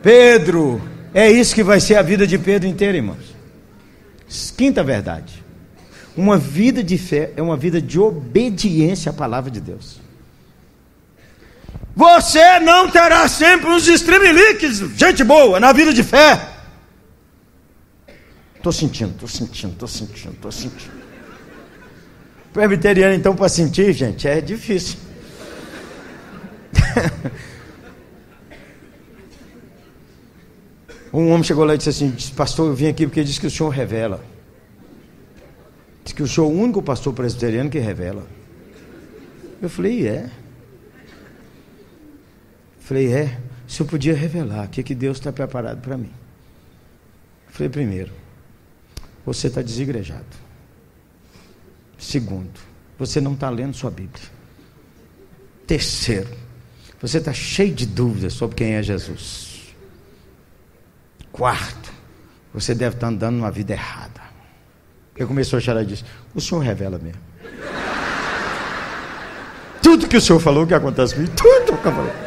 Pedro, 0.00 0.80
é 1.12 1.28
isso 1.28 1.52
que 1.52 1.64
vai 1.64 1.80
ser 1.80 1.96
a 1.96 2.02
vida 2.02 2.28
de 2.28 2.38
Pedro 2.38 2.68
inteira, 2.68 2.96
irmãos. 2.96 3.34
Quinta 4.56 4.84
verdade. 4.84 5.44
Uma 6.16 6.38
vida 6.38 6.80
de 6.80 6.96
fé 6.96 7.32
é 7.36 7.42
uma 7.42 7.56
vida 7.56 7.82
de 7.82 7.98
obediência 7.98 9.10
à 9.10 9.12
palavra 9.12 9.50
de 9.50 9.60
Deus. 9.60 10.05
Você 11.96 12.60
não 12.60 12.90
terá 12.90 13.26
sempre 13.26 13.70
uns 13.70 13.88
streamlinks, 13.88 14.80
gente 14.98 15.24
boa, 15.24 15.58
na 15.58 15.72
vida 15.72 15.94
de 15.94 16.02
fé. 16.02 16.46
Estou 18.54 18.70
sentindo, 18.70 19.12
estou 19.12 19.26
sentindo, 19.26 19.72
estou 19.72 19.88
sentindo, 19.88 20.34
estou 20.34 20.52
sentindo. 20.52 20.92
Presbiteriano, 22.52 23.14
então, 23.14 23.34
para 23.34 23.48
sentir, 23.48 23.94
gente, 23.94 24.28
é 24.28 24.42
difícil. 24.42 24.98
um 31.10 31.30
homem 31.30 31.44
chegou 31.44 31.64
lá 31.64 31.76
e 31.76 31.78
disse 31.78 31.88
assim: 31.88 32.14
Pastor, 32.36 32.68
eu 32.68 32.74
vim 32.74 32.88
aqui 32.88 33.06
porque 33.06 33.24
disse 33.24 33.40
que 33.40 33.46
o 33.46 33.50
senhor 33.50 33.70
revela. 33.70 34.22
Diz 36.04 36.12
que 36.12 36.22
o 36.22 36.28
senhor 36.28 36.46
é 36.46 36.50
o 36.50 36.52
único 36.54 36.82
pastor 36.82 37.14
presbiteriano 37.14 37.70
que 37.70 37.78
revela. 37.78 38.26
Eu 39.62 39.70
falei: 39.70 40.06
É. 40.06 40.28
Falei, 42.86 43.12
é, 43.12 43.36
se 43.66 43.80
eu 43.80 43.86
podia 43.86 44.14
revelar 44.14 44.66
o 44.66 44.68
que, 44.68 44.80
que 44.80 44.94
Deus 44.94 45.18
está 45.18 45.32
preparado 45.32 45.80
para 45.80 45.96
mim. 45.96 46.12
Falei, 47.48 47.68
primeiro, 47.68 48.12
você 49.24 49.48
está 49.48 49.60
desigrejado. 49.60 50.24
Segundo, 51.98 52.60
você 52.96 53.20
não 53.20 53.34
está 53.34 53.50
lendo 53.50 53.74
sua 53.74 53.90
Bíblia. 53.90 54.22
Terceiro, 55.66 56.28
você 57.02 57.18
está 57.18 57.32
cheio 57.32 57.74
de 57.74 57.86
dúvidas 57.86 58.34
sobre 58.34 58.54
quem 58.54 58.74
é 58.74 58.82
Jesus. 58.84 59.74
Quarto, 61.32 61.92
você 62.54 62.72
deve 62.72 62.94
estar 62.94 63.08
tá 63.08 63.12
andando 63.12 63.38
numa 63.38 63.50
vida 63.50 63.72
errada. 63.72 64.20
Eu 65.16 65.26
começou 65.26 65.56
a 65.56 65.60
chorar 65.60 65.82
e 65.82 65.86
disse: 65.86 66.04
O 66.36 66.40
senhor 66.40 66.60
revela 66.60 67.00
mesmo. 67.00 67.20
Tudo 69.82 70.06
que 70.06 70.18
o 70.18 70.20
senhor 70.20 70.38
falou 70.38 70.64
que 70.64 70.74
acontece 70.74 71.16
comigo, 71.16 71.32
tudo 71.34 71.76
que 71.78 71.88
eu 71.88 71.92
falei. 71.92 72.25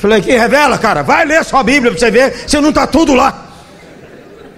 Falei, 0.00 0.18
aqui 0.18 0.32
revela, 0.32 0.78
cara, 0.78 1.02
vai 1.02 1.26
ler 1.26 1.44
sua 1.44 1.62
Bíblia 1.62 1.92
para 1.92 2.00
você 2.00 2.10
ver 2.10 2.48
se 2.48 2.58
não 2.58 2.70
está 2.70 2.86
tudo 2.86 3.12
lá. 3.12 3.52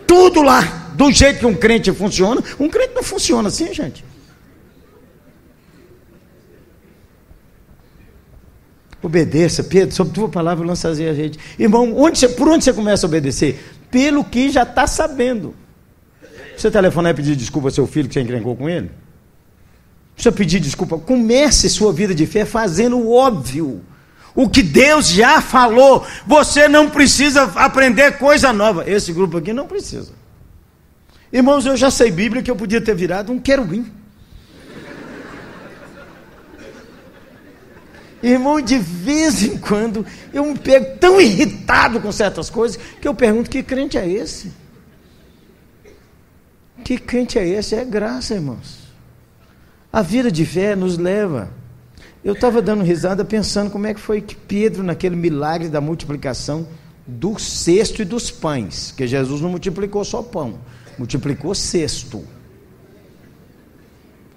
Tudo 0.06 0.40
lá. 0.40 0.90
Do 0.94 1.10
jeito 1.10 1.40
que 1.40 1.46
um 1.46 1.54
crente 1.54 1.90
funciona, 1.90 2.40
um 2.60 2.68
crente 2.68 2.94
não 2.94 3.02
funciona 3.02 3.48
assim, 3.48 3.74
gente. 3.74 4.04
Obedeça, 9.02 9.64
Pedro, 9.64 9.92
sobre 9.92 10.14
tua 10.14 10.28
palavra 10.28 10.64
lançaria 10.64 11.10
a 11.10 11.14
gente. 11.14 11.40
Irmão, 11.58 11.92
onde 11.96 12.20
você, 12.20 12.28
por 12.28 12.48
onde 12.48 12.62
você 12.62 12.72
começa 12.72 13.04
a 13.04 13.08
obedecer? 13.08 13.60
Pelo 13.90 14.22
que 14.22 14.48
já 14.48 14.62
está 14.62 14.86
sabendo. 14.86 15.56
Você 16.56 16.70
telefonar 16.70 17.10
e 17.10 17.16
pedir 17.16 17.34
desculpa 17.34 17.66
ao 17.66 17.72
seu 17.72 17.88
filho 17.88 18.06
que 18.06 18.14
você 18.14 18.20
encrencou 18.20 18.54
com 18.54 18.68
ele? 18.68 18.92
Você 20.16 20.30
pedir 20.30 20.60
desculpa. 20.60 20.98
Comece 20.98 21.68
sua 21.68 21.92
vida 21.92 22.14
de 22.14 22.26
fé 22.26 22.44
fazendo 22.44 22.96
o 22.96 23.12
óbvio. 23.12 23.82
O 24.34 24.48
que 24.48 24.62
Deus 24.62 25.08
já 25.08 25.40
falou, 25.40 26.06
você 26.26 26.66
não 26.66 26.88
precisa 26.88 27.44
aprender 27.54 28.18
coisa 28.18 28.52
nova. 28.52 28.88
Esse 28.88 29.12
grupo 29.12 29.36
aqui 29.36 29.52
não 29.52 29.66
precisa. 29.66 30.12
Irmãos, 31.32 31.66
eu 31.66 31.76
já 31.76 31.90
sei 31.90 32.10
Bíblia 32.10 32.42
que 32.42 32.50
eu 32.50 32.56
podia 32.56 32.80
ter 32.80 32.94
virado 32.94 33.32
um 33.32 33.38
querubim. 33.38 33.90
Irmão, 38.22 38.60
de 38.60 38.78
vez 38.78 39.42
em 39.42 39.58
quando 39.58 40.06
eu 40.32 40.44
me 40.44 40.56
pego 40.56 40.96
tão 40.98 41.20
irritado 41.20 42.00
com 42.00 42.12
certas 42.12 42.48
coisas 42.48 42.78
que 43.00 43.08
eu 43.08 43.14
pergunto: 43.14 43.50
que 43.50 43.62
crente 43.62 43.98
é 43.98 44.08
esse? 44.08 44.52
Que 46.84 46.98
crente 46.98 47.38
é 47.38 47.46
esse? 47.46 47.74
É 47.74 47.84
graça, 47.84 48.34
irmãos. 48.34 48.82
A 49.92 50.02
vida 50.02 50.30
de 50.30 50.46
fé 50.46 50.76
nos 50.76 50.96
leva 50.96 51.50
eu 52.24 52.34
estava 52.34 52.62
dando 52.62 52.84
risada 52.84 53.24
pensando 53.24 53.70
como 53.70 53.86
é 53.86 53.94
que 53.94 54.00
foi 54.00 54.20
que 54.20 54.36
Pedro, 54.36 54.82
naquele 54.82 55.16
milagre 55.16 55.68
da 55.68 55.80
multiplicação 55.80 56.68
do 57.06 57.38
cesto 57.38 58.00
e 58.00 58.04
dos 58.04 58.30
pães, 58.30 58.92
que 58.96 59.06
Jesus 59.06 59.40
não 59.40 59.50
multiplicou 59.50 60.04
só 60.04 60.22
pão, 60.22 60.60
multiplicou 60.96 61.54
cesto. 61.54 62.24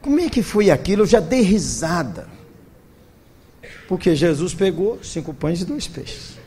Como 0.02 0.20
é 0.20 0.30
que 0.30 0.42
foi 0.42 0.70
aquilo? 0.70 1.04
Eu 1.04 1.08
já 1.08 1.20
dei 1.20 1.42
risada. 1.42 2.28
Porque 3.88 4.16
Jesus 4.16 4.54
pegou 4.54 5.04
cinco 5.04 5.34
pães 5.34 5.62
e 5.62 5.66
dois 5.66 5.88
peixes. 5.88 6.38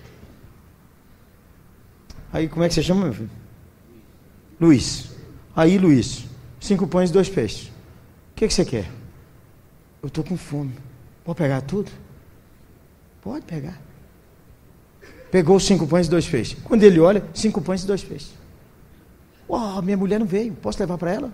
Aí 2.32 2.49
como 2.49 2.64
é 2.64 2.68
que 2.68 2.74
você 2.74 2.82
chama, 2.82 3.05
meu 3.05 3.14
filho? 3.14 3.30
Luiz. 4.61 5.11
Aí, 5.55 5.78
Luiz, 5.78 6.24
cinco 6.61 6.86
pães 6.86 7.11
e 7.11 7.12
dois 7.12 7.28
peixes. 7.28 7.68
O 7.68 8.34
que, 8.34 8.47
que 8.47 8.55
você 8.55 8.64
quer? 8.64 8.91
Eu 10.03 10.09
estou 10.09 10.22
com 10.24 10.36
fome. 10.36 10.72
Pode 11.29 11.37
pegar 11.37 11.61
tudo? 11.61 11.93
Pode 13.20 13.45
pegar. 13.45 13.79
Pegou 15.31 15.61
cinco 15.61 15.87
pães 15.87 16.07
e 16.07 16.11
dois 16.11 16.26
peixes. 16.26 16.57
Quando 16.64 16.83
ele 16.83 16.99
olha, 16.99 17.22
cinco 17.35 17.61
pães 17.61 17.85
e 17.85 17.87
dois 17.87 18.03
peixes. 18.03 18.33
Oh, 19.47 19.83
minha 19.83 19.99
mulher 19.99 20.18
não 20.18 20.24
veio, 20.24 20.55
posso 20.55 20.81
levar 20.81 20.97
para 20.97 21.12
ela? 21.12 21.31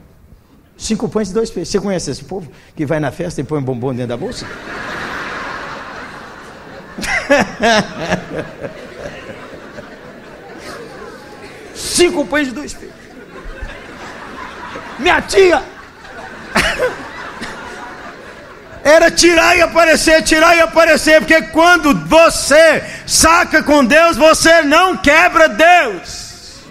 Cinco 0.76 1.08
pães 1.08 1.30
e 1.30 1.32
dois 1.32 1.48
peixes. 1.48 1.68
Você 1.68 1.78
conhece 1.78 2.10
esse 2.10 2.24
povo 2.24 2.50
que 2.74 2.84
vai 2.84 2.98
na 2.98 3.12
festa 3.12 3.40
e 3.40 3.44
põe 3.44 3.60
um 3.60 3.62
bombom 3.62 3.92
dentro 3.92 4.08
da 4.08 4.16
bolsa? 4.16 4.48
Cinco 11.72 12.26
pães 12.26 12.48
e 12.48 12.50
dois 12.50 12.74
peixes. 12.74 12.96
Minha 14.98 15.22
tia 15.22 15.62
era 18.84 19.10
tirar 19.10 19.56
e 19.56 19.62
aparecer, 19.62 20.22
tirar 20.22 20.54
e 20.54 20.60
aparecer, 20.60 21.18
porque 21.20 21.40
quando 21.40 21.94
você 22.06 22.84
saca 23.06 23.62
com 23.62 23.82
Deus, 23.82 24.14
você 24.14 24.60
não 24.60 24.94
quebra 24.94 25.48
Deus. 25.48 26.64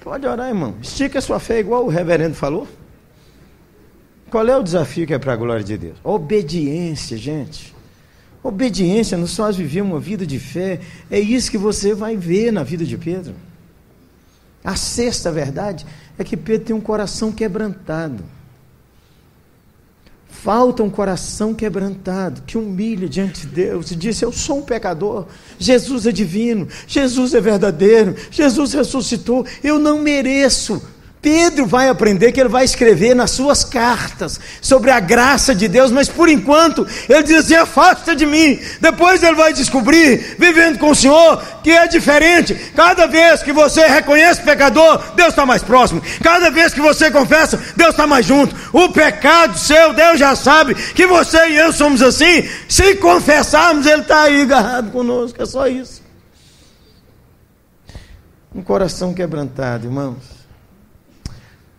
Pode 0.00 0.26
orar, 0.26 0.48
irmão. 0.48 0.74
Estica 0.82 1.20
a 1.20 1.22
sua 1.22 1.38
fé, 1.38 1.60
igual 1.60 1.84
o 1.84 1.88
reverendo 1.88 2.34
falou. 2.34 2.66
Qual 4.28 4.46
é 4.48 4.56
o 4.56 4.62
desafio 4.64 5.06
que 5.06 5.14
é 5.14 5.18
para 5.18 5.34
a 5.34 5.36
glória 5.36 5.62
de 5.62 5.78
Deus? 5.78 5.98
Obediência, 6.02 7.16
gente. 7.16 7.72
Obediência 8.42 9.16
nos 9.16 9.36
faz 9.36 9.54
viver 9.54 9.82
uma 9.82 10.00
vida 10.00 10.26
de 10.26 10.40
fé. 10.40 10.80
É 11.08 11.20
isso 11.20 11.52
que 11.52 11.58
você 11.58 11.94
vai 11.94 12.16
ver 12.16 12.52
na 12.52 12.64
vida 12.64 12.84
de 12.84 12.98
Pedro. 12.98 13.34
A 14.64 14.74
sexta 14.74 15.30
verdade 15.30 15.86
é 16.18 16.24
que 16.24 16.36
Pedro 16.36 16.66
tem 16.66 16.76
um 16.76 16.80
coração 16.80 17.30
quebrantado. 17.30 18.24
Falta 20.30 20.82
um 20.82 20.88
coração 20.88 21.52
quebrantado, 21.52 22.42
que 22.46 22.56
humilha 22.56 23.08
diante 23.08 23.42
de 23.42 23.48
Deus 23.48 23.90
e 23.90 23.96
diz: 23.96 24.22
Eu 24.22 24.32
sou 24.32 24.58
um 24.58 24.62
pecador, 24.62 25.26
Jesus 25.58 26.06
é 26.06 26.12
divino, 26.12 26.66
Jesus 26.86 27.34
é 27.34 27.40
verdadeiro, 27.40 28.14
Jesus 28.30 28.72
ressuscitou, 28.72 29.44
eu 29.62 29.78
não 29.78 30.00
mereço, 30.00 30.80
Pedro 31.22 31.66
vai 31.66 31.88
aprender 31.88 32.32
que 32.32 32.40
ele 32.40 32.48
vai 32.48 32.64
escrever 32.64 33.14
nas 33.14 33.32
suas 33.32 33.62
cartas 33.62 34.40
sobre 34.60 34.90
a 34.90 34.98
graça 34.98 35.54
de 35.54 35.68
Deus, 35.68 35.90
mas 35.90 36.08
por 36.08 36.30
enquanto 36.30 36.86
ele 37.08 37.22
diz 37.22 37.36
assim: 37.40 37.54
afasta 37.56 38.16
de 38.16 38.24
mim. 38.24 38.58
Depois 38.80 39.22
ele 39.22 39.34
vai 39.34 39.52
descobrir, 39.52 40.36
vivendo 40.38 40.78
com 40.78 40.90
o 40.90 40.94
Senhor, 40.94 41.42
que 41.62 41.70
é 41.70 41.86
diferente. 41.86 42.54
Cada 42.74 43.06
vez 43.06 43.42
que 43.42 43.52
você 43.52 43.86
reconhece 43.86 44.40
pecador, 44.40 44.98
Deus 45.14 45.28
está 45.28 45.44
mais 45.44 45.62
próximo. 45.62 46.02
Cada 46.22 46.50
vez 46.50 46.72
que 46.72 46.80
você 46.80 47.10
confessa, 47.10 47.60
Deus 47.76 47.90
está 47.90 48.06
mais 48.06 48.24
junto. 48.24 48.56
O 48.72 48.88
pecado 48.88 49.58
seu, 49.58 49.92
Deus 49.92 50.18
já 50.18 50.34
sabe 50.34 50.74
que 50.74 51.06
você 51.06 51.50
e 51.50 51.56
eu 51.56 51.70
somos 51.70 52.00
assim. 52.00 52.48
Se 52.66 52.94
confessarmos, 52.94 53.84
Ele 53.84 54.00
está 54.00 54.22
aí 54.22 54.40
agarrado 54.40 54.90
conosco. 54.90 55.42
É 55.42 55.44
só 55.44 55.68
isso. 55.68 56.00
Um 58.54 58.62
coração 58.62 59.12
quebrantado, 59.12 59.86
irmãos 59.86 60.39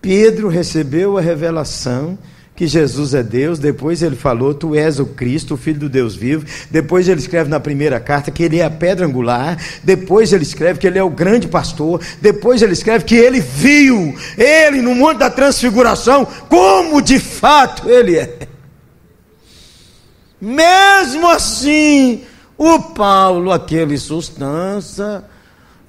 Pedro 0.02 0.50
recebeu 0.50 1.18
a 1.18 1.22
revelação 1.22 2.18
que 2.56 2.68
Jesus 2.68 3.14
é 3.14 3.24
Deus, 3.24 3.58
depois 3.58 4.04
ele 4.04 4.16
falou, 4.16 4.54
tu 4.54 4.76
és 4.76 5.00
o 5.00 5.06
Cristo, 5.06 5.54
o 5.54 5.58
Filho 5.58 5.80
do 5.80 5.90
Deus 5.90 6.16
vivo, 6.16 6.46
depois 6.70 7.08
ele 7.08 7.20
escreve 7.20 7.50
na 7.50 7.60
primeira 7.60 8.00
carta 8.00 8.30
que 8.30 8.44
ele 8.44 8.60
é 8.60 8.66
a 8.66 8.70
pedra 8.70 9.06
angular, 9.06 9.58
depois 9.84 10.32
ele 10.32 10.44
escreve 10.44 10.78
que 10.78 10.86
ele 10.86 11.00
é 11.00 11.04
o 11.04 11.10
grande 11.10 11.48
pastor, 11.48 12.02
depois 12.22 12.62
ele 12.62 12.74
escreve 12.74 13.06
que 13.06 13.16
ele 13.16 13.40
viu, 13.40 14.16
ele 14.38 14.82
no 14.82 14.94
mundo 14.94 15.20
da 15.20 15.30
transfiguração, 15.30 16.28
como 16.48 17.02
de 17.02 17.20
fato 17.20 17.90
ele 17.90 18.18
é. 18.18 18.48
Mesmo 20.40 21.30
assim, 21.30 22.24
o 22.58 22.80
Paulo, 22.80 23.52
aquele 23.52 23.98
substância, 23.98 25.24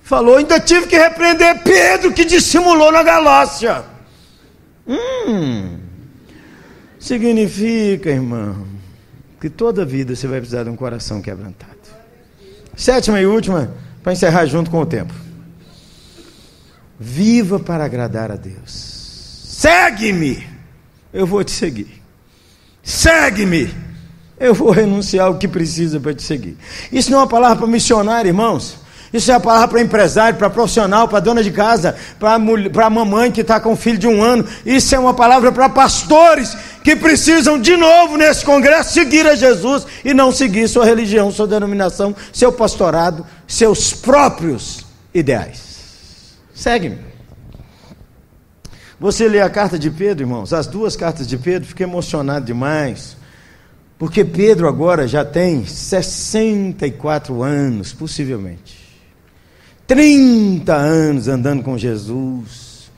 falou, 0.03 0.37
ainda 0.37 0.61
tive 0.61 0.87
que 0.87 0.97
repreender 0.97 1.63
Pedro 1.63 2.13
que 2.13 2.25
dissimulou 2.25 2.91
na 2.91 3.03
Galácia. 3.03 3.92
Hum, 4.93 5.79
significa, 6.99 8.11
irmão, 8.11 8.67
que 9.41 9.49
toda 9.49 9.85
vida 9.85 10.15
você 10.15 10.27
vai 10.27 10.39
precisar 10.39 10.65
de 10.65 10.71
um 10.71 10.77
coração 10.77 11.23
quebrantado. 11.23 11.73
Sétima 12.77 13.21
e 13.21 13.27
última, 13.27 13.73
para 14.03 14.13
encerrar 14.13 14.47
junto 14.47 14.71
com 14.71 14.81
o 14.81 14.87
tempo. 14.87 15.15
Viva 16.99 17.59
para 17.59 17.85
agradar 17.85 18.31
a 18.31 18.37
Deus. 18.37 18.71
Segue-me, 19.63 20.47
eu 21.13 21.27
vou 21.27 21.43
te 21.43 21.53
seguir. 21.53 22.03
Segue-me, 22.83 23.73
eu 24.39 24.55
vou 24.55 24.71
renunciar 24.71 25.27
ao 25.27 25.39
que 25.39 25.49
precisa 25.49 26.01
para 26.01 26.15
te 26.15 26.23
seguir. 26.23 26.57
Isso 26.91 27.11
não 27.11 27.19
é 27.19 27.21
uma 27.23 27.29
palavra 27.29 27.59
para 27.59 27.67
missionário, 27.67 28.29
irmãos. 28.29 28.77
Isso 29.13 29.31
é 29.31 29.35
a 29.35 29.41
palavra 29.41 29.69
para 29.69 29.83
empresário, 29.83 30.39
para 30.39 30.49
profissional, 30.49 31.07
para 31.07 31.21
dona 31.21 31.43
de 31.43 31.51
casa, 31.51 31.95
para 32.19 32.35
a 32.87 32.91
mamãe 32.91 33.31
que 33.31 33.43
está 33.43 33.61
com 33.61 33.73
um 33.73 33.77
filho 33.77 33.99
de 33.99 34.07
um 34.07 34.23
ano. 34.23 34.47
Isso 34.65 34.95
é 34.95 34.99
uma 34.99 35.13
palavra 35.13 35.53
para 35.53 35.69
pastores 35.69 36.57
que 36.83 36.97
precisam 36.97 37.61
de 37.61 37.77
novo 37.77 38.17
nesse 38.17 38.43
congresso 38.43 38.95
seguir 38.95 39.27
a 39.27 39.35
Jesus 39.35 39.87
e 40.03 40.15
não 40.15 40.33
seguir 40.33 40.67
sua 40.67 40.87
religião, 40.87 41.31
sua 41.31 41.47
denominação, 41.47 42.17
seu 42.33 42.51
pastorado, 42.51 43.27
seus 43.47 43.93
próprios 43.93 44.87
ideais. 45.13 46.39
Segue-me. 46.55 46.99
Você 48.99 49.29
lê 49.29 49.41
a 49.41 49.51
carta 49.51 49.79
de 49.79 49.91
Pedro, 49.91 50.23
irmãos, 50.23 50.53
as 50.55 50.67
duas 50.67 50.97
cartas 50.97 51.27
de 51.27 51.37
Pedro, 51.37 51.69
fiquei 51.69 51.85
emocionado 51.85 52.47
demais. 52.47 53.17
Porque 53.99 54.25
Pedro 54.25 54.67
agora 54.67 55.07
já 55.07 55.25
tem 55.25 55.67
64 55.67 57.43
anos, 57.43 57.93
possivelmente. 57.93 58.82
30 59.93 60.75
anos 60.75 61.29
andando 61.29 61.63
com 61.63 61.77
Jesus, 61.77 62.91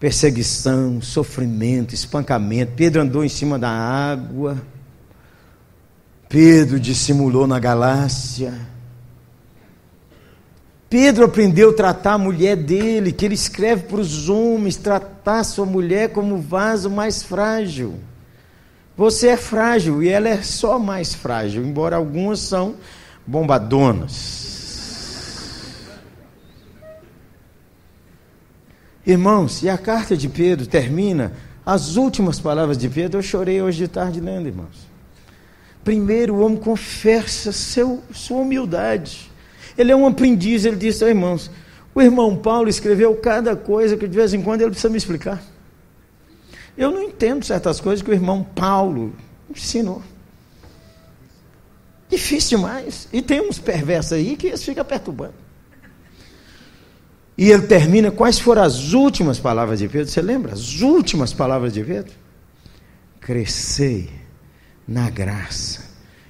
perseguição, 0.00 1.00
sofrimento, 1.00 1.94
espancamento. 1.94 2.72
Pedro 2.74 3.02
andou 3.02 3.24
em 3.24 3.28
cima 3.28 3.56
da 3.56 3.70
água, 3.70 4.60
Pedro 6.28 6.80
dissimulou 6.80 7.46
na 7.46 7.60
Galácia. 7.60 8.52
Pedro 10.90 11.26
aprendeu 11.26 11.70
a 11.70 11.74
tratar 11.74 12.14
a 12.14 12.18
mulher 12.18 12.56
dele, 12.56 13.12
que 13.12 13.24
ele 13.24 13.34
escreve 13.36 13.84
para 13.84 14.00
os 14.00 14.28
homens, 14.28 14.74
tratar 14.74 15.44
sua 15.44 15.64
mulher 15.64 16.08
como 16.08 16.38
vaso 16.38 16.90
mais 16.90 17.22
frágil. 17.22 17.94
Você 18.96 19.28
é 19.28 19.36
frágil 19.36 20.02
e 20.02 20.08
ela 20.08 20.28
é 20.28 20.42
só 20.42 20.80
mais 20.80 21.14
frágil, 21.14 21.64
embora 21.64 21.94
algumas 21.94 22.40
são 22.40 22.74
bombadonas. 23.24 24.43
Irmãos, 29.06 29.62
e 29.62 29.68
a 29.68 29.76
carta 29.76 30.16
de 30.16 30.28
Pedro 30.28 30.66
termina, 30.66 31.32
as 31.64 31.96
últimas 31.96 32.40
palavras 32.40 32.78
de 32.78 32.88
Pedro, 32.88 33.18
eu 33.18 33.22
chorei 33.22 33.60
hoje 33.60 33.78
de 33.78 33.88
tarde 33.88 34.20
lendo, 34.20 34.48
irmãos. 34.48 34.88
Primeiro, 35.82 36.34
o 36.34 36.40
homem 36.40 36.56
confessa 36.56 37.52
seu, 37.52 38.02
sua 38.12 38.38
humildade. 38.38 39.30
Ele 39.76 39.92
é 39.92 39.96
um 39.96 40.06
aprendiz, 40.06 40.64
ele 40.64 40.76
disse, 40.76 41.04
oh, 41.04 41.08
irmãos, 41.08 41.50
o 41.94 42.00
irmão 42.00 42.34
Paulo 42.36 42.68
escreveu 42.68 43.14
cada 43.16 43.54
coisa 43.54 43.96
que 43.96 44.08
de 44.08 44.16
vez 44.16 44.32
em 44.32 44.42
quando 44.42 44.62
ele 44.62 44.70
precisa 44.70 44.88
me 44.88 44.96
explicar. 44.96 45.42
Eu 46.76 46.90
não 46.90 47.02
entendo 47.02 47.44
certas 47.44 47.80
coisas 47.80 48.02
que 48.02 48.10
o 48.10 48.14
irmão 48.14 48.42
Paulo 48.42 49.14
ensinou. 49.48 50.02
Difícil 52.08 52.58
demais. 52.58 53.06
E 53.12 53.20
tem 53.20 53.40
uns 53.40 53.58
perversos 53.58 54.14
aí 54.14 54.36
que 54.36 54.48
eles 54.48 54.62
ficam 54.62 54.84
perturbando. 54.84 55.43
E 57.36 57.50
ele 57.50 57.62
termina, 57.62 58.10
quais 58.10 58.38
foram 58.38 58.62
as 58.62 58.92
últimas 58.92 59.38
palavras 59.38 59.80
de 59.80 59.88
Pedro? 59.88 60.08
Você 60.08 60.22
lembra? 60.22 60.52
As 60.52 60.80
últimas 60.80 61.32
palavras 61.32 61.72
de 61.72 61.82
Pedro? 61.82 62.12
Crescei 63.20 64.08
na 64.86 65.10
graça 65.10 65.80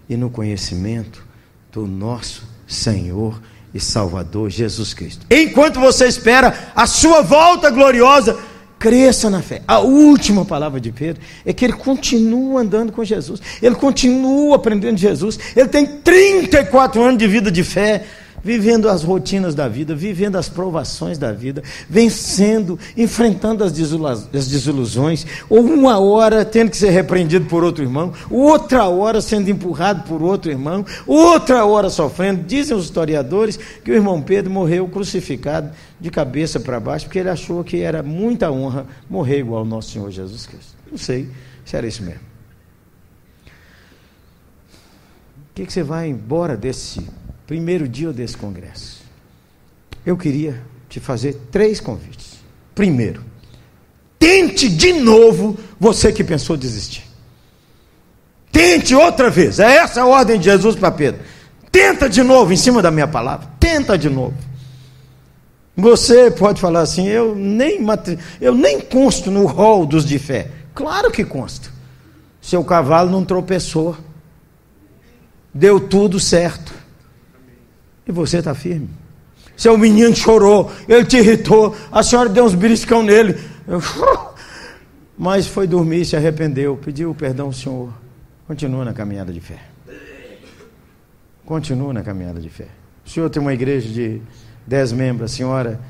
e 0.09 0.17
no 0.17 0.31
conhecimento 0.31 1.25
do 1.71 1.87
nosso 1.87 2.45
Senhor 2.67 3.41
e 3.75 3.81
Salvador 3.81 4.49
Jesus 4.49 4.95
Cristo. 4.95 5.27
Enquanto 5.31 5.81
você 5.81 6.07
espera 6.07 6.71
a 6.75 6.87
sua 6.87 7.21
volta 7.21 7.69
gloriosa, 7.71 8.39
cresça 8.79 9.29
na 9.29 9.43
fé. 9.43 9.63
A 9.67 9.81
última 9.81 10.45
palavra 10.45 10.81
de 10.81 10.93
Pedro 10.93 11.23
é 11.45 11.53
que 11.53 11.65
ele 11.65 11.75
continua 11.75 12.61
andando 12.61 12.93
com 12.93 13.05
Jesus, 13.05 13.41
ele 13.61 13.75
continua 13.75 14.57
aprendendo 14.57 14.97
de 14.97 15.03
Jesus, 15.03 15.39
ele 15.57 15.69
tem 15.69 15.87
34 15.87 17.03
anos 17.03 17.19
de 17.19 17.27
vida 17.27 17.51
de 17.51 17.65
fé 17.65 18.05
vivendo 18.45 18.88
as 18.88 19.03
rotinas 19.03 19.55
da 19.55 19.66
vida, 19.66 19.95
vivendo 19.95 20.36
as 20.36 20.49
provações 20.49 21.16
da 21.16 21.32
vida, 21.32 21.62
vencendo, 21.88 22.78
enfrentando 22.97 23.64
as, 23.64 23.72
desilusões, 23.72 25.26
ou 25.49 25.61
uma 25.61 25.99
hora 25.99 26.45
tendo 26.45 26.70
que 26.70 26.76
ser 26.76 26.90
repreendido 26.90 27.47
por 27.47 27.64
outro 27.64 27.82
irmão, 27.82 28.12
outra 28.30 28.86
hora 28.86 29.20
sendo 29.22 29.51
empurrado 29.51 30.03
por 30.07 30.22
outro 30.22 30.51
irmão, 30.51 30.84
outra 31.07 31.64
hora 31.64 31.88
sofrendo. 31.88 32.45
Dizem 32.45 32.76
os 32.76 32.84
historiadores 32.84 33.59
que 33.82 33.90
o 33.90 33.95
irmão 33.95 34.20
Pedro 34.20 34.51
morreu 34.51 34.86
crucificado 34.86 35.70
de 35.99 36.11
cabeça 36.11 36.61
para 36.61 36.78
baixo, 36.78 37.07
porque 37.07 37.18
ele 37.18 37.30
achou 37.30 37.64
que 37.64 37.80
era 37.80 38.03
muita 38.03 38.51
honra 38.51 38.86
morrer 39.09 39.38
igual 39.38 39.61
ao 39.61 39.64
nosso 39.64 39.92
Senhor 39.92 40.11
Jesus 40.11 40.47
Cristo. 40.47 40.74
Não 40.90 40.99
sei 40.99 41.30
se 41.64 41.76
era 41.76 41.86
isso 41.86 42.03
mesmo. 42.03 42.20
O 45.38 45.55
que, 45.55 45.64
que 45.64 45.72
você 45.72 45.84
vai 45.84 46.09
embora 46.09 46.57
desse 46.57 47.09
primeiro 47.47 47.88
dia 47.88 48.12
desse 48.12 48.36
congresso, 48.36 49.03
eu 50.05 50.16
queria 50.16 50.62
te 50.88 51.01
fazer 51.01 51.34
três 51.51 51.80
convites. 51.80 52.34
Primeiro, 52.74 53.22
tente 54.18 54.68
de 54.68 54.92
novo 54.92 55.57
você 55.78 56.12
que 56.12 56.24
pensou 56.24 56.57
desistir. 56.57 57.05
Tente 58.51 58.95
outra 58.95 59.30
vez. 59.30 59.59
É 59.59 59.78
essa 59.78 60.03
a 60.03 60.07
ordem 60.07 60.38
de 60.38 60.45
Jesus 60.45 60.76
para 60.76 60.90
Pedro. 60.90 61.20
Tenta 61.72 62.09
de 62.09 62.22
novo 62.22 62.53
em 62.53 62.57
cima 62.57 62.80
da 62.80 62.90
minha 62.90 63.09
palavra. 63.09 63.49
Tenta 63.59 63.99
de 63.99 64.09
novo. 64.09 64.34
Você 65.76 66.30
pode 66.30 66.61
falar 66.61 66.82
assim: 66.82 67.09
eu 67.09 67.34
nem, 67.34 67.80
eu 68.40 68.55
nem 68.55 68.80
consto 68.80 69.30
no 69.30 69.45
rol 69.47 69.84
dos 69.84 70.05
de 70.05 70.18
fé. 70.20 70.51
Claro 70.72 71.11
que 71.11 71.24
consto. 71.24 71.72
Seu 72.40 72.62
cavalo 72.62 73.11
não 73.11 73.24
tropeçou. 73.24 73.97
Deu 75.53 75.80
tudo 75.80 76.20
certo. 76.20 76.72
E 78.07 78.13
você 78.13 78.39
está 78.39 78.55
firme. 78.55 78.89
Seu 79.57 79.79
menino 79.79 80.15
chorou, 80.15 80.71
ele 80.89 81.05
te 81.05 81.17
irritou, 81.19 81.77
a 81.91 82.03
senhora 82.03 82.29
deu 82.29 82.45
uns 82.45 82.55
beliscão 82.55 83.03
nele. 83.03 83.39
Mas 85.17 85.47
foi 85.47 85.67
dormir, 85.67 86.05
se 86.05 86.17
arrependeu, 86.17 86.77
pediu 86.77 87.15
perdão 87.15 87.47
ao 87.47 87.53
Senhor. 87.53 87.93
Continua 88.47 88.85
na 88.85 88.93
caminhada 88.93 89.33
de 89.33 89.41
fé. 89.41 89.59
Continua 91.47 91.93
na 91.93 92.03
caminhada 92.03 92.41
de 92.41 92.49
fé. 92.49 92.67
O 93.05 93.09
senhor 93.09 93.29
tem 93.29 93.41
uma 93.41 93.53
igreja 93.53 93.89
de 93.89 94.21
dez 94.67 94.93
membros, 94.93 95.31
a 95.31 95.35
senhora 95.35 95.81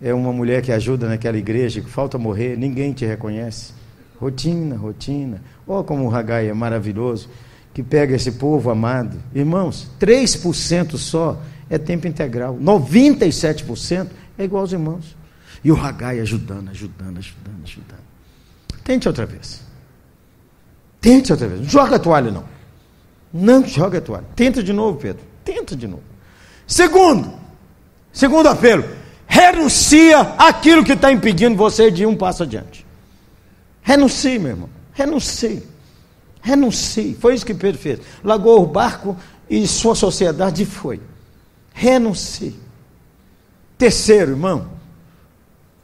é 0.00 0.12
uma 0.12 0.32
mulher 0.32 0.62
que 0.62 0.72
ajuda 0.72 1.06
naquela 1.06 1.36
igreja, 1.36 1.80
que 1.80 1.88
falta 1.88 2.18
morrer, 2.18 2.56
ninguém 2.56 2.92
te 2.92 3.04
reconhece. 3.04 3.72
rotina, 4.18 4.76
rotina. 4.76 5.42
Olha 5.66 5.84
como 5.84 6.08
o 6.08 6.14
Hagai 6.14 6.48
é 6.48 6.54
maravilhoso, 6.54 7.28
que 7.74 7.82
pega 7.82 8.16
esse 8.16 8.32
povo 8.32 8.70
amado. 8.70 9.16
Irmãos, 9.34 9.90
3% 10.00 10.96
só 10.96 11.40
é 11.72 11.78
tempo 11.78 12.06
integral, 12.06 12.58
97% 12.58 14.08
é 14.36 14.44
igual 14.44 14.60
aos 14.60 14.72
irmãos. 14.72 15.16
E 15.64 15.72
o 15.72 15.76
Hagai 15.76 16.20
ajudando, 16.20 16.68
ajudando, 16.68 17.16
ajudando, 17.16 17.62
ajudando. 17.64 18.02
Tente 18.84 19.08
outra 19.08 19.24
vez. 19.24 19.62
Tente 21.00 21.32
outra 21.32 21.48
vez. 21.48 21.62
Não 21.62 21.68
joga 21.70 21.96
a 21.96 21.98
toalha, 21.98 22.30
não. 22.30 22.44
Não 23.32 23.66
joga 23.66 23.98
a 23.98 24.00
toalha. 24.02 24.26
Tenta 24.36 24.62
de 24.62 24.70
novo, 24.70 24.98
Pedro. 24.98 25.22
Tenta 25.42 25.74
de 25.74 25.86
novo. 25.86 26.02
Segundo, 26.66 27.32
segundo 28.12 28.48
apelo, 28.48 28.84
renuncia 29.26 30.20
aquilo 30.36 30.84
que 30.84 30.92
está 30.92 31.10
impedindo 31.10 31.56
você 31.56 31.90
de 31.90 32.02
ir 32.02 32.06
um 32.06 32.16
passo 32.16 32.42
adiante. 32.42 32.84
Renuncie, 33.80 34.38
meu 34.38 34.50
irmão. 34.50 34.68
Renuncie. 34.92 35.62
Renuncie. 36.42 37.16
Foi 37.18 37.34
isso 37.34 37.46
que 37.46 37.54
Pedro 37.54 37.80
fez. 37.80 38.00
Largou 38.22 38.62
o 38.62 38.66
barco 38.66 39.16
e 39.48 39.66
sua 39.66 39.94
sociedade 39.94 40.66
foi. 40.66 41.00
Renuncie. 41.74 42.58
Terceiro, 43.76 44.32
irmão, 44.32 44.70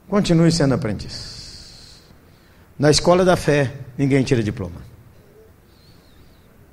continue 0.09 0.53
sendo 0.53 0.75
aprendiz. 0.75 2.01
Na 2.79 2.91
escola 2.91 3.25
da 3.25 3.37
fé, 3.37 3.75
ninguém 3.97 4.23
tira 4.23 4.43
diploma. 4.43 4.81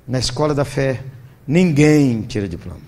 Na 0.06 0.20
escola 0.20 0.54
da 0.54 0.64
fé, 0.64 1.02
ninguém 1.46 2.22
tira 2.22 2.48
diploma. 2.48 2.80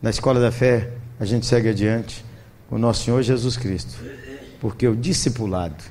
Na 0.00 0.10
escola 0.10 0.38
da 0.38 0.52
fé, 0.52 0.92
a 1.18 1.24
gente 1.24 1.46
segue 1.46 1.68
adiante 1.68 2.24
com 2.68 2.76
o 2.76 2.78
nosso 2.78 3.04
Senhor 3.04 3.20
Jesus 3.22 3.56
Cristo, 3.56 3.96
porque 4.60 4.86
o 4.86 4.94
discipulado 4.94 5.82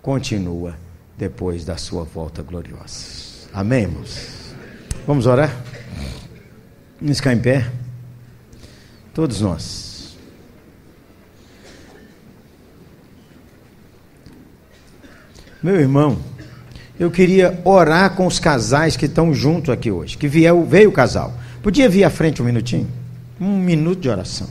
continua 0.00 0.78
depois 1.18 1.66
da 1.66 1.76
sua 1.76 2.04
volta 2.04 2.42
gloriosa. 2.42 3.48
Amém, 3.52 3.82
irmãos? 3.82 4.54
Vamos 5.06 5.26
orar? 5.26 5.54
Vamos 6.98 7.18
ficar 7.18 7.34
em 7.34 7.40
pé? 7.40 7.70
Todos 9.12 9.40
nós. 9.40 10.16
Meu 15.62 15.78
irmão, 15.78 16.18
eu 16.98 17.10
queria 17.10 17.60
orar 17.64 18.14
com 18.14 18.26
os 18.26 18.38
casais 18.38 18.96
que 18.96 19.06
estão 19.06 19.34
juntos 19.34 19.70
aqui 19.70 19.90
hoje, 19.90 20.16
que 20.16 20.26
vier, 20.26 20.54
veio 20.64 20.88
o 20.88 20.92
casal. 20.92 21.34
Podia 21.62 21.88
vir 21.88 22.04
à 22.04 22.10
frente 22.10 22.40
um 22.40 22.44
minutinho? 22.44 22.88
Um 23.38 23.58
minuto 23.58 24.00
de 24.00 24.08
oração. 24.08 24.48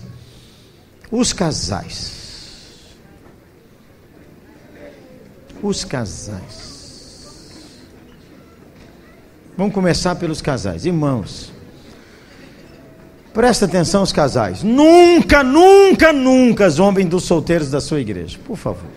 Os 1.11 1.33
casais. 1.33 2.17
Os 5.61 5.83
casais. 5.83 6.69
Vamos 9.57 9.73
começar 9.73 10.15
pelos 10.15 10.41
casais. 10.41 10.85
Irmãos, 10.85 11.51
presta 13.33 13.65
atenção 13.65 14.03
os 14.03 14.11
casais. 14.11 14.63
Nunca, 14.63 15.43
nunca, 15.43 16.11
nunca 16.11 16.69
zombem 16.69 17.05
dos 17.05 17.23
solteiros 17.23 17.69
da 17.69 17.81
sua 17.81 17.99
igreja. 17.99 18.37
Por 18.45 18.57
favor. 18.57 18.89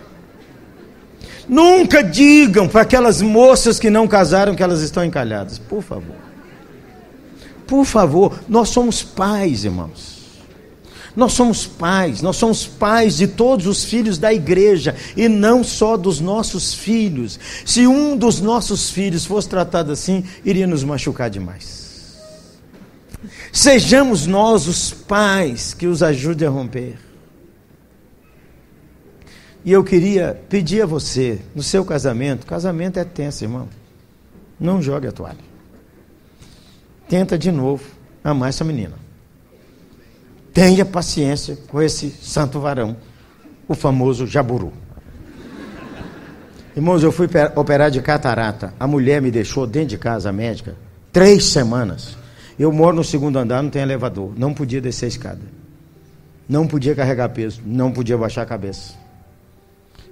Nunca 1.48 2.02
digam 2.02 2.68
para 2.68 2.82
aquelas 2.82 3.20
moças 3.20 3.78
que 3.78 3.90
não 3.90 4.06
casaram 4.06 4.54
que 4.54 4.62
elas 4.62 4.80
estão 4.80 5.04
encalhadas. 5.04 5.58
Por 5.58 5.82
favor. 5.82 6.16
Por 7.66 7.84
favor, 7.84 8.38
nós 8.48 8.68
somos 8.68 9.02
pais, 9.02 9.64
irmãos. 9.64 10.22
Nós 11.14 11.34
somos 11.34 11.66
pais, 11.66 12.22
nós 12.22 12.36
somos 12.36 12.66
pais 12.66 13.18
de 13.18 13.26
todos 13.26 13.66
os 13.66 13.84
filhos 13.84 14.16
da 14.16 14.32
igreja 14.32 14.96
e 15.14 15.28
não 15.28 15.62
só 15.62 15.96
dos 15.96 16.20
nossos 16.20 16.72
filhos. 16.72 17.38
Se 17.66 17.86
um 17.86 18.16
dos 18.16 18.40
nossos 18.40 18.90
filhos 18.90 19.26
fosse 19.26 19.48
tratado 19.48 19.92
assim, 19.92 20.24
iria 20.42 20.66
nos 20.66 20.82
machucar 20.82 21.28
demais. 21.28 21.81
Sejamos 23.52 24.26
nós 24.26 24.66
os 24.66 24.90
pais 24.90 25.74
que 25.74 25.86
os 25.86 26.02
ajudem 26.02 26.48
a 26.48 26.50
romper. 26.50 26.98
E 29.62 29.70
eu 29.70 29.84
queria 29.84 30.40
pedir 30.48 30.80
a 30.80 30.86
você, 30.86 31.38
no 31.54 31.62
seu 31.62 31.84
casamento, 31.84 32.46
casamento 32.46 32.98
é 32.98 33.04
tenso, 33.04 33.44
irmão. 33.44 33.68
Não 34.58 34.80
jogue 34.80 35.06
a 35.06 35.12
toalha. 35.12 35.52
Tenta 37.06 37.38
de 37.38 37.52
novo 37.52 37.84
amar 38.24 38.48
essa 38.48 38.64
menina. 38.64 38.94
Tenha 40.54 40.84
paciência 40.84 41.56
com 41.68 41.80
esse 41.80 42.10
santo 42.10 42.58
varão, 42.58 42.96
o 43.68 43.74
famoso 43.74 44.26
jaburu. 44.26 44.72
Irmãos, 46.74 47.02
eu 47.02 47.12
fui 47.12 47.28
operar 47.54 47.90
de 47.90 48.00
catarata. 48.00 48.72
A 48.80 48.86
mulher 48.86 49.20
me 49.20 49.30
deixou 49.30 49.66
dentro 49.66 49.90
de 49.90 49.98
casa, 49.98 50.30
a 50.30 50.32
médica, 50.32 50.74
três 51.12 51.44
semanas. 51.44 52.21
Eu 52.62 52.70
moro 52.72 52.96
no 52.96 53.04
segundo 53.04 53.38
andar, 53.38 53.62
não 53.62 53.70
tem 53.70 53.82
elevador. 53.82 54.32
Não 54.36 54.54
podia 54.54 54.80
descer 54.80 55.06
a 55.06 55.08
escada. 55.08 55.40
Não 56.48 56.66
podia 56.66 56.94
carregar 56.94 57.28
peso. 57.30 57.60
Não 57.66 57.90
podia 57.90 58.16
baixar 58.16 58.42
a 58.42 58.46
cabeça. 58.46 58.94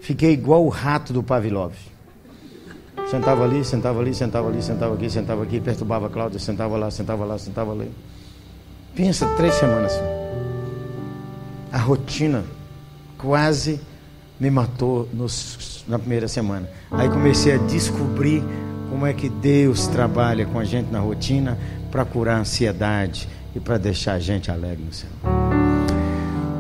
Fiquei 0.01 0.33
igual 0.33 0.65
o 0.65 0.69
rato 0.69 1.13
do 1.13 1.23
Pavlov. 1.23 1.75
Sentava 3.11 3.45
ali, 3.45 3.65
sentava 3.65 4.01
ali, 4.01 4.15
sentava 4.15 4.49
ali, 4.49 4.63
sentava 4.63 4.95
aqui, 4.95 5.11
sentava 5.11 5.43
aqui, 5.43 5.61
perturbava 5.61 6.07
a 6.07 6.11
Cláudia, 6.11 6.39
sentava 6.39 6.77
lá, 6.77 6.91
sentava 6.91 7.25
lá, 7.25 7.39
sentava 7.39 7.73
ali. 7.73 7.91
Pensa, 8.95 9.27
três 9.37 9.55
semanas 9.55 9.93
a 11.73 11.79
rotina 11.79 12.45
quase 13.17 13.81
me 14.39 14.51
matou 14.51 15.09
nos, 15.13 15.85
na 15.87 15.99
primeira 15.99 16.27
semana. 16.27 16.69
Aí 16.91 17.09
comecei 17.09 17.55
a 17.55 17.59
descobrir 17.59 18.43
como 18.89 19.07
é 19.07 19.13
que 19.13 19.29
Deus 19.29 19.87
trabalha 19.87 20.47
com 20.47 20.59
a 20.59 20.65
gente 20.65 20.91
na 20.91 20.99
rotina 20.99 21.59
para 21.91 22.05
curar 22.05 22.37
a 22.37 22.41
ansiedade 22.41 23.29
e 23.55 23.61
para 23.61 23.79
deixar 23.79 24.15
a 24.15 24.19
gente 24.19 24.51
alegre 24.51 24.85
no 24.87 24.93
céu. 24.93 25.11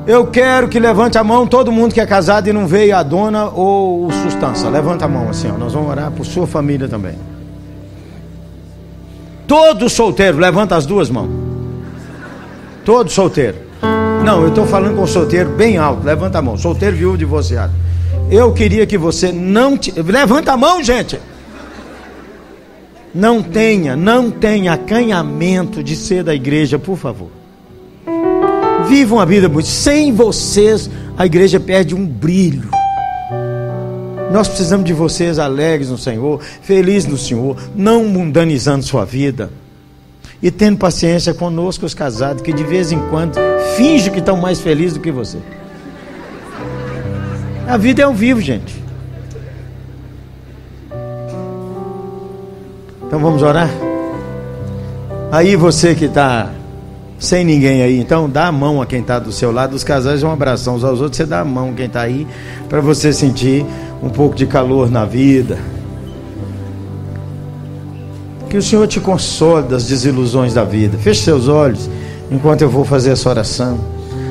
Eu 0.07 0.26
quero 0.26 0.68
que 0.68 0.81
levante 0.81 1.18
a 1.18 1.24
mão 1.24 1.47
todo 1.47 1.70
mundo 1.70 1.95
que 1.95 2.01
é 2.01 2.07
casado 2.07 2.49
e 2.49 2.53
não 2.53 2.66
veio 2.66 2.97
a 2.97 3.03
dona 3.03 3.49
ou 3.49 4.07
o 4.07 4.12
sustância. 4.12 4.68
Levanta 4.68 5.05
a 5.05 5.09
mão 5.09 5.28
assim, 5.28 5.51
ó. 5.51 5.57
Nós 5.57 5.72
vamos 5.72 5.91
orar 5.91 6.11
por 6.11 6.24
sua 6.24 6.47
família 6.47 6.89
também. 6.89 7.14
Todo 9.47 9.89
solteiro, 9.89 10.39
levanta 10.39 10.74
as 10.74 10.87
duas 10.87 11.11
mãos. 11.11 11.31
Todo 12.85 13.11
solteiro. 13.11 13.59
Não, 14.24 14.43
eu 14.43 14.49
estou 14.49 14.66
falando 14.66 14.97
com 14.97 15.07
solteiro 15.07 15.51
bem 15.51 15.76
alto. 15.76 16.05
Levanta 16.05 16.39
a 16.39 16.43
mão. 16.43 16.57
Solteiro, 16.57 16.97
viúvo, 16.97 17.18
divorciado. 17.18 17.72
Eu 18.31 18.53
queria 18.53 18.87
que 18.87 18.97
você 18.97 19.33
não. 19.33 19.76
Te... 19.76 19.93
Levanta 20.01 20.53
a 20.53 20.57
mão, 20.57 20.83
gente. 20.83 21.20
Não 23.15 23.43
tenha, 23.43 23.97
não 23.97 24.31
tenha 24.31 24.73
acanhamento 24.73 25.83
de 25.83 25.97
ser 25.97 26.23
da 26.23 26.35
igreja, 26.35 26.79
por 26.79 26.97
favor. 26.97 27.31
Viva 28.89 29.15
uma 29.15 29.27
vida 29.27 29.49
muito. 29.49 29.69
Sem 29.69 30.13
vocês, 30.13 30.89
a 31.17 31.27
igreja 31.27 31.59
perde 31.59 31.95
um 31.95 32.07
brilho. 32.07 32.71
Nós 34.33 34.47
precisamos 34.47 34.87
de 34.87 34.93
vocês 34.93 35.39
alegres 35.41 35.91
no 35.91 35.99
Senhor, 35.99 36.41
felizes 36.63 37.09
no 37.09 37.19
Senhor, 37.19 37.57
não 37.75 38.05
mundanizando 38.05 38.85
sua 38.85 39.05
vida 39.05 39.51
e 40.43 40.51
tendo 40.51 40.79
paciência 40.79 41.35
conosco, 41.35 41.85
os 41.85 41.95
casados, 41.95 42.43
que 42.43 42.53
de 42.53 42.65
vez 42.65 42.93
em 42.93 42.99
quando 43.09 43.37
fingem 43.77 44.13
que 44.13 44.21
estão 44.21 44.37
mais 44.37 44.61
felizes 44.61 44.95
do 44.95 45.01
que 45.01 45.11
você. 45.11 45.39
A 47.67 47.77
vida 47.77 48.03
é 48.03 48.05
ao 48.05 48.15
vivo, 48.15 48.41
gente. 48.41 48.83
Então 53.11 53.19
vamos 53.19 53.43
orar? 53.43 53.69
Aí 55.33 55.57
você 55.57 55.97
que 55.97 56.05
está 56.05 56.49
sem 57.19 57.45
ninguém 57.45 57.83
aí, 57.83 57.99
então 57.99 58.31
dá 58.31 58.47
a 58.47 58.53
mão 58.53 58.81
a 58.81 58.87
quem 58.87 59.01
está 59.01 59.19
do 59.19 59.33
seu 59.33 59.51
lado. 59.51 59.75
Os 59.75 59.83
casais 59.83 60.23
um 60.23 60.31
abração 60.31 60.77
uns 60.77 60.85
aos 60.85 61.01
outros, 61.01 61.17
você 61.17 61.27
dá 61.27 61.41
a 61.41 61.45
mão 61.45 61.71
a 61.71 61.73
quem 61.73 61.87
está 61.87 62.03
aí, 62.03 62.25
para 62.69 62.81
você 62.81 63.13
sentir 63.13 63.67
um 64.01 64.11
pouco 64.11 64.37
de 64.37 64.47
calor 64.47 64.89
na 64.89 65.05
vida. 65.05 65.59
Que 68.49 68.57
o 68.57 68.63
Senhor 68.63 68.87
te 68.87 69.01
console 69.01 69.67
das 69.67 69.87
desilusões 69.87 70.55
da 70.55 70.63
vida. 70.63 70.97
Feche 70.97 71.23
seus 71.23 71.49
olhos 71.49 71.91
enquanto 72.31 72.63
eu 72.63 72.71
vou 72.71 72.85
fazer 72.85 73.11
essa 73.11 73.29
oração. 73.29 73.77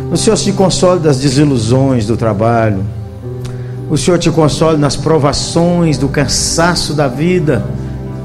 O 0.09 0.15
Senhor 0.15 0.37
te 0.37 0.53
console 0.53 1.01
das 1.01 1.17
desilusões 1.17 2.05
do 2.05 2.15
trabalho. 2.15 2.85
O 3.89 3.97
Senhor 3.97 4.17
te 4.17 4.31
console 4.31 4.77
nas 4.77 4.95
provações 4.95 5.97
do 5.97 6.07
cansaço 6.07 6.93
da 6.93 7.09
vida, 7.09 7.65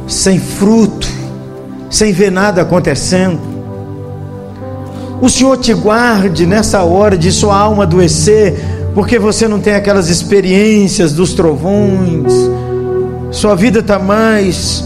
sem 0.06 0.38
fruto, 0.38 1.08
sem 1.90 2.12
ver 2.12 2.30
nada 2.30 2.62
acontecendo. 2.62 3.40
O 5.20 5.28
Senhor 5.28 5.56
te 5.56 5.72
guarde 5.72 6.46
nessa 6.46 6.82
hora 6.82 7.16
de 7.16 7.32
sua 7.32 7.56
alma 7.56 7.84
adoecer, 7.84 8.54
porque 8.94 9.18
você 9.18 9.48
não 9.48 9.60
tem 9.60 9.74
aquelas 9.74 10.08
experiências 10.08 11.12
dos 11.12 11.32
trovões. 11.32 12.32
Sua 13.30 13.54
vida 13.54 13.80
está 13.80 13.98
mais 13.98 14.84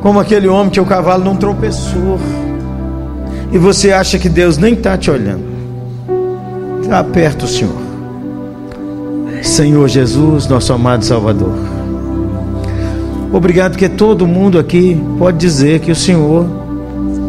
como 0.00 0.20
aquele 0.20 0.48
homem 0.48 0.70
que 0.70 0.80
o 0.80 0.86
cavalo 0.86 1.24
não 1.24 1.36
tropeçou. 1.36 2.18
E 3.52 3.58
você 3.58 3.92
acha 3.92 4.18
que 4.18 4.28
Deus 4.28 4.58
nem 4.58 4.74
está 4.74 4.96
te 4.96 5.10
olhando. 5.10 5.44
Está 6.82 7.02
o 7.02 7.48
Senhor. 7.48 7.88
Senhor 9.42 9.88
Jesus, 9.88 10.46
nosso 10.46 10.72
amado 10.72 11.04
Salvador. 11.04 11.77
Obrigado 13.32 13.72
porque 13.72 13.88
todo 13.88 14.26
mundo 14.26 14.58
aqui 14.58 15.00
pode 15.18 15.36
dizer 15.36 15.80
que 15.80 15.90
o 15.90 15.96
Senhor 15.96 16.46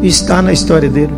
está 0.02 0.40
na 0.40 0.52
história 0.52 0.88
dele. 0.88 1.12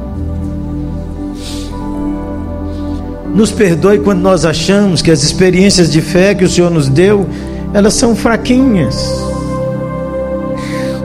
Nos 3.34 3.50
perdoe 3.50 4.00
quando 4.00 4.20
nós 4.20 4.44
achamos 4.44 5.00
que 5.00 5.10
as 5.10 5.22
experiências 5.22 5.90
de 5.90 6.02
fé 6.02 6.34
que 6.34 6.44
o 6.44 6.48
Senhor 6.48 6.70
nos 6.70 6.88
deu, 6.88 7.26
elas 7.72 7.94
são 7.94 8.14
fraquinhas. 8.14 9.08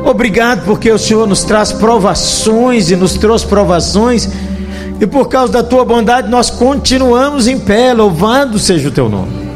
Obrigado 0.04 0.66
porque 0.66 0.92
o 0.92 0.98
Senhor 0.98 1.28
nos 1.28 1.44
traz 1.44 1.72
provações 1.72 2.90
e 2.90 2.96
nos 2.96 3.14
trouxe 3.14 3.46
provações, 3.46 4.28
e 5.00 5.06
por 5.06 5.30
causa 5.30 5.54
da 5.54 5.64
tua 5.64 5.86
bondade 5.86 6.30
nós 6.30 6.50
continuamos 6.50 7.48
em 7.48 7.60
pé, 7.60 7.94
louvado 7.94 8.58
seja 8.58 8.90
o 8.90 8.92
teu 8.92 9.08
nome. 9.08 9.48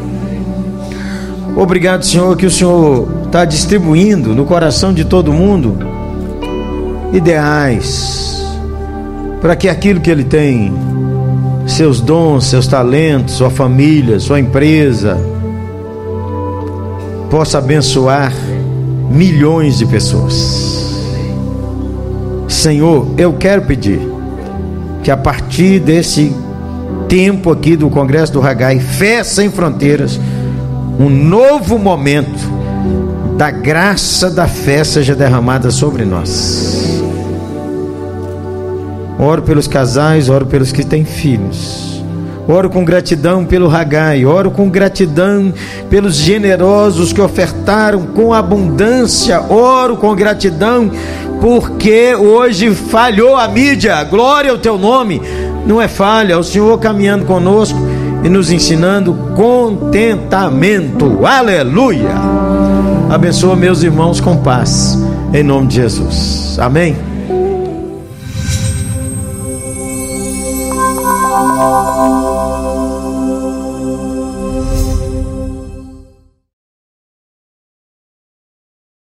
Obrigado, 1.56 2.06
Senhor, 2.06 2.38
que 2.38 2.46
o 2.46 2.52
Senhor 2.52 3.21
está 3.32 3.46
distribuindo 3.46 4.36
no 4.36 4.44
coração 4.44 4.94
de 4.94 5.06
todo 5.06 5.32
mundo 5.32 5.78
ideais 7.14 8.46
para 9.40 9.56
que 9.56 9.70
aquilo 9.70 10.02
que 10.02 10.12
ele 10.12 10.26
tem, 10.26 10.74
seus 11.66 12.02
dons, 12.02 12.48
seus 12.48 12.68
talentos, 12.68 13.36
sua 13.36 13.50
família, 13.50 14.20
sua 14.20 14.38
empresa, 14.38 15.18
possa 17.30 17.60
abençoar 17.60 18.34
milhões 19.10 19.78
de 19.78 19.86
pessoas. 19.86 21.00
Senhor, 22.50 23.08
eu 23.18 23.32
quero 23.32 23.62
pedir 23.62 24.02
que 25.04 25.10
a 25.10 25.16
partir 25.16 25.80
desse 25.80 26.36
tempo 27.08 27.50
aqui 27.50 27.78
do 27.78 27.90
Congresso 27.90 28.34
do 28.34 28.42
Hagai, 28.42 28.78
Fé 28.82 29.24
Sem 29.24 29.50
Fronteiras, 29.50 30.20
um 31.00 31.10
novo 31.10 31.80
momento 31.80 32.61
da 33.42 33.50
graça 33.50 34.30
da 34.30 34.48
fé 34.48 34.84
seja 34.84 35.16
derramada 35.16 35.72
sobre 35.72 36.06
nós. 36.06 37.02
Oro 39.18 39.42
pelos 39.42 39.68
casais, 39.68 40.30
oro 40.30 40.46
pelos 40.46 40.72
que 40.72 40.86
têm 40.86 41.04
filhos. 41.04 42.04
Oro 42.48 42.70
com 42.70 42.86
gratidão 42.86 43.44
pelo 43.44 43.68
Ragai, 43.68 44.28
oro 44.28 44.52
com 44.52 44.70
gratidão 44.70 45.52
pelos 45.90 46.18
generosos 46.18 47.12
que 47.12 47.20
ofertaram 47.20 48.06
com 48.06 48.32
abundância, 48.32 49.42
oro 49.52 49.98
com 49.98 50.16
gratidão 50.16 50.92
porque 51.42 52.14
hoje 52.14 52.76
falhou 52.76 53.36
a 53.36 53.48
mídia. 53.48 54.04
Glória 54.04 54.52
ao 54.52 54.60
teu 54.60 54.78
nome. 54.78 55.20
Não 55.66 55.82
é 55.82 55.88
falha, 55.88 56.34
é 56.34 56.38
o 56.38 56.44
Senhor 56.44 56.80
caminhando 56.80 57.26
conosco 57.26 57.80
e 58.24 58.30
nos 58.30 58.52
ensinando 58.52 59.14
contentamento. 59.36 61.26
Aleluia! 61.26 62.16
Abençoa 63.10 63.56
meus 63.56 63.84
irmãos 63.84 64.22
com 64.22 64.38
paz, 64.38 64.98
em 65.34 65.44
nome 65.44 65.68
de 65.68 65.76
Jesus. 65.76 66.58
Amém. 66.60 67.11